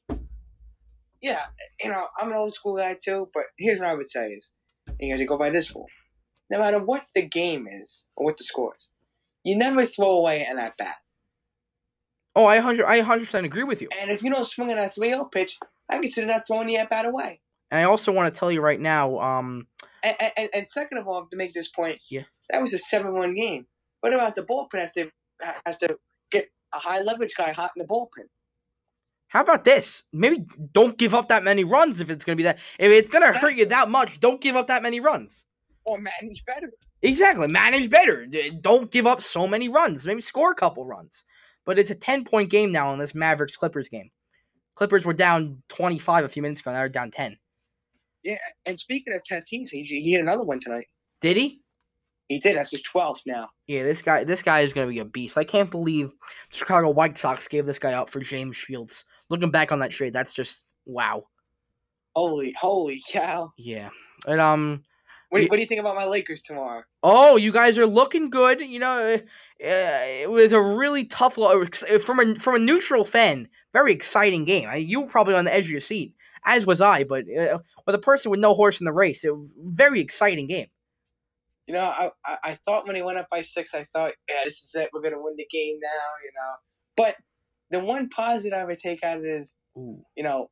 Yeah, 1.22 1.42
you 1.84 1.90
know, 1.90 2.06
I'm 2.20 2.30
an 2.30 2.36
old 2.38 2.56
school 2.56 2.78
guy 2.78 2.98
too, 3.04 3.30
but 3.34 3.46
here's 3.58 3.80
what 3.80 3.90
I 3.90 3.94
would 3.96 4.10
say 4.10 4.28
is, 4.30 4.52
you 5.00 5.16
guys 5.16 5.28
go 5.28 5.38
by 5.38 5.50
this 5.50 5.74
rule. 5.76 5.88
No 6.52 6.60
matter 6.60 6.80
what 6.84 7.06
the 7.16 7.24
game 7.24 7.68
is 7.68 8.06
or 8.16 8.26
what 8.26 8.38
the 8.38 8.44
score 8.44 8.76
is, 8.80 8.88
you 9.44 9.58
never 9.58 9.86
throw 9.86 10.12
away 10.12 10.44
an 10.44 10.60
at 10.60 10.78
bat. 10.78 10.98
oh 12.36 12.46
i 12.46 12.56
100 12.56 12.86
i 12.86 13.02
100% 13.02 13.44
agree 13.46 13.64
with 13.64 13.82
you 13.82 13.90
And 14.02 14.10
if 14.12 14.22
you 14.22 14.30
don't 14.32 14.46
swing 14.46 14.72
at 14.72 14.76
that 14.78 14.94
3 14.94 15.10
0 15.10 15.26
pitch, 15.26 15.58
I 15.90 16.00
consider 16.00 16.28
that 16.28 16.48
throwing 16.48 16.68
the 16.68 16.78
at 16.78 16.90
bat 16.90 17.06
away. 17.06 17.42
and 17.72 17.80
i 17.80 17.84
also 17.84 18.12
want 18.12 18.32
to 18.34 18.40
tell 18.40 18.52
you 18.52 18.62
right 18.62 18.80
now 18.80 19.20
um 19.20 19.68
And, 20.04 20.16
and, 20.38 20.50
and 20.54 20.70
second 20.70 20.98
of 21.00 21.08
all, 21.08 21.26
to 21.32 21.38
make 21.38 21.54
this 21.54 21.68
point, 21.68 21.98
Yeah. 22.10 22.24
that 22.50 22.62
was 22.62 22.74
a 22.74 22.78
7 22.78 23.14
1 23.14 23.34
game. 23.36 23.66
What 24.02 24.14
about 24.14 24.36
the 24.36 24.44
bullpen 24.44 24.80
has 24.80 24.92
to, 24.94 25.10
has 25.66 25.78
to 25.78 25.98
get 26.32 26.50
a 26.74 26.78
high 26.80 27.02
leverage 27.02 27.36
guy 27.36 27.52
hot 27.52 27.72
in 27.76 27.82
the 27.82 27.88
bullpen? 27.88 28.28
how 29.30 29.42
about 29.42 29.64
this 29.66 30.04
maybe 30.14 30.46
don't 30.72 30.98
give 30.98 31.14
up 31.14 31.28
that 31.30 31.44
many 31.44 31.64
runs 31.64 32.00
if 32.00 32.10
it's 32.12 32.24
gonna 32.24 32.36
be 32.36 32.44
that 32.44 32.58
if 32.80 32.92
it's 32.92 33.10
gonna 33.10 33.34
hurt 33.34 33.56
you 33.56 33.66
that 33.66 33.90
much 33.90 34.20
don't 34.20 34.40
give 34.40 34.56
up 34.56 34.68
that 34.68 34.84
many 34.84 35.00
runs 35.00 35.48
Or 35.84 35.98
manage 36.00 36.44
better. 36.46 36.70
Exactly. 37.02 37.48
Manage 37.48 37.90
better. 37.92 38.26
Don't 38.62 38.90
give 38.92 39.06
up 39.06 39.22
so 39.22 39.48
many 39.48 39.68
runs. 39.70 40.08
Maybe 40.08 40.22
score 40.22 40.52
a 40.52 40.56
couple 40.56 40.84
runs. 40.86 41.24
But 41.66 41.78
it's 41.78 41.92
a 41.92 41.96
10 41.96 42.24
point 42.26 42.50
game 42.50 42.72
now 42.72 42.92
in 42.94 42.98
this 43.00 43.14
Mavericks 43.14 43.56
Clippers 43.58 43.90
game. 43.90 44.10
Clippers 44.76 45.06
were 45.06 45.14
down 45.14 45.62
25 45.70 46.26
a 46.26 46.30
few 46.30 46.42
minutes 46.42 46.62
ago. 46.62 46.72
Now 46.72 46.80
they're 46.80 46.90
down 46.90 47.12
10. 47.12 47.38
Yeah, 48.24 48.38
And 48.66 48.80
speaking 48.80 49.14
of 49.14 49.22
Tatis, 49.24 49.70
he, 49.70 49.84
he 49.84 50.12
hit 50.12 50.20
another 50.22 50.44
one 50.44 50.60
tonight. 50.60 50.88
Did 51.22 51.38
he? 51.38 51.62
He 52.28 52.40
did. 52.40 52.58
That's 52.58 52.72
his 52.72 52.82
12th 52.82 53.20
now. 53.28 53.50
Yeah, 53.68 53.84
this 53.84 54.02
guy 54.02 54.24
this 54.24 54.42
guy 54.42 54.62
is 54.62 54.74
going 54.74 54.88
to 54.88 54.92
be 54.94 55.00
a 55.00 55.06
beast. 55.06 55.38
I 55.38 55.44
can't 55.44 55.70
believe 55.70 56.10
the 56.50 56.58
Chicago 56.58 56.90
White 56.90 57.18
Sox 57.20 57.48
gave 57.48 57.68
this 57.68 57.78
guy 57.78 57.94
up 57.94 58.10
for 58.10 58.20
James 58.20 58.56
Shields. 58.58 59.06
Looking 59.30 59.52
back 59.52 59.72
on 59.72 59.78
that 59.80 59.92
trade, 59.92 60.14
that's 60.14 60.34
just 60.34 60.66
wow. 60.88 61.26
Holy, 62.16 62.54
holy 62.60 63.04
cow. 63.10 63.54
Yeah. 63.58 63.90
And 64.28 64.42
um 64.42 64.84
What, 65.30 65.38
do- 65.40 65.44
Ye- 65.44 65.50
what 65.50 65.58
do 65.58 65.62
you 65.62 65.68
think 65.68 65.82
about 65.82 65.96
my 65.96 66.06
Lakers 66.06 66.42
tomorrow? 66.42 66.84
Oh, 67.04 67.36
you 67.36 67.52
guys 67.52 67.78
are 67.78 67.86
looking 67.86 68.32
good. 68.32 68.60
You 68.60 68.80
know, 68.80 69.14
uh, 69.14 69.20
it 69.60 70.32
was 70.32 70.52
a 70.52 70.62
really 70.62 71.06
tough 71.06 71.38
lo- 71.38 71.62
ex- 71.62 71.84
from 72.04 72.20
a 72.20 72.36
from 72.36 72.56
a 72.56 72.60
neutral 72.60 73.06
fan. 73.06 73.48
Very 73.76 73.92
exciting 73.92 74.46
game. 74.46 74.70
I, 74.70 74.78
you 74.78 75.02
were 75.02 75.08
probably 75.08 75.34
on 75.34 75.44
the 75.44 75.54
edge 75.54 75.66
of 75.66 75.72
your 75.72 75.82
seat, 75.82 76.14
as 76.46 76.66
was 76.66 76.80
I. 76.80 77.04
But 77.04 77.26
uh, 77.30 77.60
with 77.86 77.94
a 77.94 78.00
person 78.00 78.32
with 78.32 78.40
no 78.40 78.54
horse 78.54 78.80
in 78.80 78.86
the 78.86 78.94
race, 78.94 79.26
it 79.26 79.36
was 79.36 79.54
very 79.58 80.00
exciting 80.00 80.48
game. 80.48 80.68
You 81.68 81.74
know, 81.74 81.84
I, 81.84 82.12
I 82.26 82.38
I 82.44 82.54
thought 82.64 82.88
when 82.88 82.96
he 82.96 83.02
went 83.02 83.18
up 83.18 83.28
by 83.30 83.42
six, 83.42 83.76
I 83.76 83.86
thought, 83.92 84.14
yeah, 84.30 84.46
this 84.46 84.64
is 84.64 84.74
it. 84.76 84.92
We're 84.94 85.02
gonna 85.02 85.22
win 85.22 85.36
the 85.36 85.46
game 85.52 85.78
now. 85.82 85.90
You 86.24 86.32
know, 86.38 86.54
but 86.96 87.16
the 87.70 87.80
one 87.82 88.08
positive 88.08 88.58
I 88.58 88.64
would 88.64 88.80
take 88.80 89.04
out 89.04 89.18
of 89.18 89.26
it 89.26 89.30
is, 89.42 89.58
Ooh. 89.78 90.02
you 90.16 90.24
know, 90.24 90.50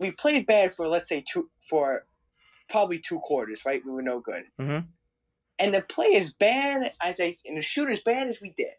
we 0.00 0.12
played 0.12 0.46
bad 0.46 0.72
for 0.72 0.88
let's 0.88 1.10
say 1.10 1.22
two 1.30 1.50
for 1.60 2.06
probably 2.70 2.98
two 3.00 3.18
quarters, 3.18 3.66
right? 3.66 3.82
We 3.84 3.92
were 3.92 4.00
no 4.00 4.18
good, 4.20 4.44
Mhm. 4.58 4.86
and 5.58 5.74
the 5.74 5.82
play 5.82 6.14
as 6.14 6.32
bad 6.32 6.92
as 7.04 7.20
I 7.20 7.34
and 7.44 7.54
the 7.58 7.60
shoot 7.60 7.90
as 7.90 8.00
bad 8.00 8.28
as 8.28 8.40
we 8.40 8.54
did, 8.56 8.72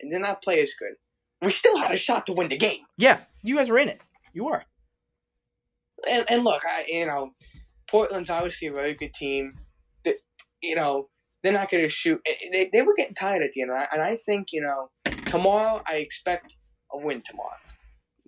and 0.00 0.10
then 0.10 0.22
not 0.22 0.40
play 0.42 0.62
as 0.62 0.72
good. 0.72 0.94
We 1.42 1.50
still 1.50 1.76
had 1.76 1.90
a 1.92 1.98
shot 1.98 2.26
to 2.26 2.32
win 2.32 2.48
the 2.48 2.56
game. 2.56 2.80
Yeah, 2.96 3.20
you 3.42 3.56
guys 3.56 3.68
were 3.68 3.78
in 3.78 3.88
it. 3.88 4.00
You 4.32 4.44
were. 4.44 4.64
And, 6.10 6.24
and 6.30 6.44
look, 6.44 6.62
I 6.64 6.84
you 6.88 7.06
know, 7.06 7.32
Portland's 7.88 8.30
obviously 8.30 8.68
a 8.68 8.72
very 8.72 8.94
good 8.94 9.12
team. 9.12 9.54
That 10.04 10.16
you 10.62 10.74
know 10.74 11.08
they're 11.42 11.52
not 11.52 11.70
going 11.70 11.82
to 11.82 11.88
shoot. 11.88 12.20
eh, 12.26 12.32
They, 12.52 12.70
they 12.72 12.82
were 12.82 12.94
getting 12.94 13.14
tired 13.14 13.42
at 13.42 13.50
the 13.52 13.62
end, 13.62 13.70
and 13.70 13.80
I, 13.80 13.86
and 13.92 14.02
I 14.02 14.16
think 14.16 14.48
you 14.52 14.62
know 14.62 14.90
tomorrow 15.26 15.82
I 15.86 15.96
expect 15.96 16.54
a 16.92 16.98
win 16.98 17.22
tomorrow. 17.22 17.56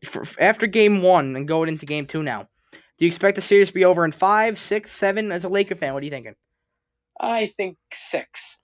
For, 0.04 0.24
after 0.38 0.66
game 0.66 1.00
one 1.00 1.34
and 1.36 1.48
going 1.48 1.68
into 1.68 1.86
game 1.86 2.06
two 2.06 2.22
now, 2.22 2.48
do 2.72 3.04
you 3.04 3.06
expect 3.06 3.36
the 3.36 3.42
series 3.42 3.68
to 3.68 3.74
be 3.74 3.84
over 3.84 4.04
in 4.04 4.12
five, 4.12 4.58
six, 4.58 4.92
seven? 4.92 5.32
As 5.32 5.44
a 5.44 5.48
Laker 5.48 5.74
fan, 5.74 5.94
what 5.94 6.02
are 6.02 6.04
you 6.04 6.10
thinking? 6.10 6.34
I 7.20 7.46
think 7.46 7.76
six. 7.92 8.56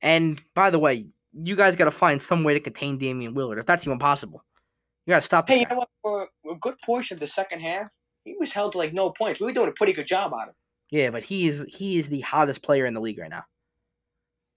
And 0.00 0.40
by 0.54 0.70
the 0.70 0.78
way, 0.78 1.06
you 1.32 1.56
guys 1.56 1.76
got 1.76 1.84
to 1.86 1.90
find 1.90 2.20
some 2.20 2.44
way 2.44 2.54
to 2.54 2.60
contain 2.60 2.98
Damian 2.98 3.34
Lillard, 3.34 3.58
if 3.58 3.66
that's 3.66 3.86
even 3.86 3.98
possible. 3.98 4.44
You 5.06 5.12
got 5.12 5.16
to 5.16 5.22
stop 5.22 5.48
Hey, 5.48 5.60
you 5.60 5.66
know 5.68 5.76
what? 5.76 5.88
For 6.02 6.28
a 6.50 6.54
good 6.56 6.76
portion 6.84 7.16
of 7.16 7.20
the 7.20 7.26
second 7.26 7.60
half, 7.60 7.88
he 8.24 8.36
was 8.38 8.52
held 8.52 8.72
to 8.72 8.78
like 8.78 8.92
no 8.92 9.10
points. 9.10 9.40
We 9.40 9.46
were 9.46 9.52
doing 9.52 9.68
a 9.68 9.72
pretty 9.72 9.92
good 9.92 10.06
job 10.06 10.32
on 10.32 10.48
him. 10.48 10.54
Yeah, 10.90 11.10
but 11.10 11.24
he 11.24 11.46
is 11.46 11.64
he 11.68 11.96
is 11.98 12.08
the 12.08 12.20
hottest 12.20 12.62
player 12.62 12.84
in 12.84 12.94
the 12.94 13.00
league 13.00 13.18
right 13.18 13.30
now. 13.30 13.44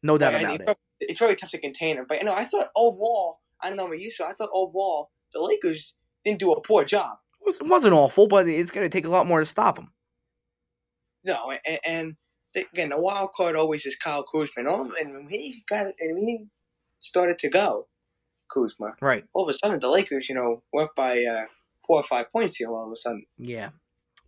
No 0.02 0.18
doubt 0.18 0.34
And 0.34 0.44
about 0.44 0.62
it's, 0.62 0.72
it. 0.72 0.78
it's 1.12 1.20
very 1.20 1.36
tough 1.36 1.52
to 1.52 1.60
contain 1.60 1.98
him. 1.98 2.06
But 2.08 2.20
you 2.20 2.26
know, 2.26 2.34
I 2.34 2.44
thought 2.44 2.68
overall, 2.76 3.40
I 3.62 3.70
don't 3.70 3.78
know 3.78 3.86
what 3.86 4.00
you, 4.00 4.12
so 4.12 4.26
I 4.26 4.34
thought 4.34 4.50
overall 4.54 5.12
the 5.34 5.42
Lakers 5.42 5.94
didn't 6.26 6.40
do 6.40 6.52
a 6.52 6.62
poor 6.62 6.84
job. 6.84 7.18
It 7.42 7.46
was- 7.46 7.60
it 7.60 7.68
wasn't 7.68 7.94
awful, 7.94 8.28
but 8.28 8.48
it's 8.48 8.72
going 8.72 8.86
to 8.86 8.90
take 8.90 9.06
a 9.06 9.10
lot 9.10 9.28
more 9.28 9.40
to 9.40 9.46
stop 9.46 9.78
him. 9.78 9.94
No, 11.24 11.54
and, 11.66 11.80
and 11.86 12.16
again, 12.56 12.90
the 12.90 13.00
wild 13.00 13.32
card 13.34 13.56
always 13.56 13.86
is 13.86 13.96
Kyle 13.96 14.24
Kuzma. 14.24 14.90
And 15.00 15.14
when 15.14 15.28
he 15.30 15.64
got 15.70 15.88
and 16.00 16.18
he 16.28 16.46
started 17.04 17.38
to 17.39 17.49
go, 17.49 17.88
Kuzma, 18.51 18.93
Right. 19.01 19.24
all 19.34 19.43
of 19.43 19.49
a 19.49 19.54
sudden 19.54 19.80
the 19.80 19.89
Lakers, 19.89 20.28
you 20.30 20.36
know, 20.36 20.64
went 20.74 20.89
by 20.95 21.24
uh, 21.24 21.45
four 21.86 21.97
or 21.97 22.04
five 22.04 22.32
points 22.32 22.56
here 22.56 22.70
all 22.70 22.86
of 22.88 22.91
a 22.91 22.95
sudden. 22.95 23.26
Yeah. 23.38 23.70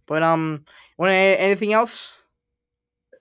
But 0.08 0.22
um, 0.22 0.64
want 0.98 1.12
anything 1.12 1.74
else? 1.74 2.22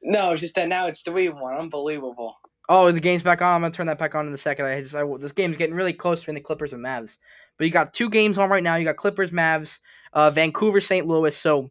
No, 0.03 0.33
it's 0.33 0.43
just 0.43 0.55
that 0.57 0.69
now 0.69 0.87
it's 0.87 1.01
three 1.01 1.29
one. 1.31 1.55
Unbelievable. 1.55 2.37
Oh, 2.69 2.91
the 2.91 3.01
game's 3.01 3.23
back 3.23 3.41
on. 3.43 3.55
I'm 3.55 3.61
gonna 3.63 3.73
turn 3.73 3.87
that 3.87 3.99
back 3.99 4.15
on 4.15 4.27
in 4.27 4.33
a 4.33 4.39
second. 4.39 4.67
I 4.67 4.81
just, 4.83 4.95
I, 4.95 5.03
this 5.19 5.33
game's 5.33 5.57
getting 5.57 5.75
really 5.75 5.93
close 5.95 6.21
between 6.21 6.35
the 6.35 6.41
Clippers 6.41 6.73
and 6.75 6.85
Mavs. 6.85 7.19
But 7.57 7.67
you 7.67 7.73
got 7.73 7.95
two 7.95 8.11
games 8.11 8.37
on 8.37 8.51
right 8.51 8.63
now. 8.63 8.77
You 8.77 8.85
got 8.85 8.97
Clippers, 8.97 9.33
Mavs, 9.33 9.81
uh, 10.13 10.31
Vancouver, 10.31 10.81
St. 10.81 11.07
Louis. 11.07 11.35
So, 11.37 11.71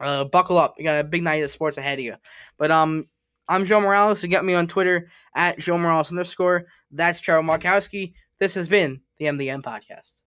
uh, 0.00 0.24
buckle 0.24 0.58
up. 0.58 0.74
You 0.76 0.84
got 0.84 0.98
a 0.98 1.04
big 1.04 1.22
night 1.22 1.42
of 1.42 1.50
sports 1.50 1.78
ahead 1.78 1.98
of 1.98 2.04
you. 2.04 2.16
But 2.58 2.70
um, 2.70 3.06
I'm 3.46 3.64
Joe 3.64 3.80
Morales. 3.80 4.22
You 4.22 4.28
get 4.30 4.44
me 4.44 4.54
on 4.54 4.66
Twitter 4.66 5.10
at 5.36 5.58
Joe 5.58 5.76
Morales 5.76 6.10
underscore. 6.10 6.64
That's 6.90 7.20
Trevor 7.20 7.42
Markowski. 7.42 8.14
This 8.40 8.54
has 8.54 8.68
been 8.68 9.00
the 9.18 9.26
MDM 9.26 9.62
podcast. 9.62 10.22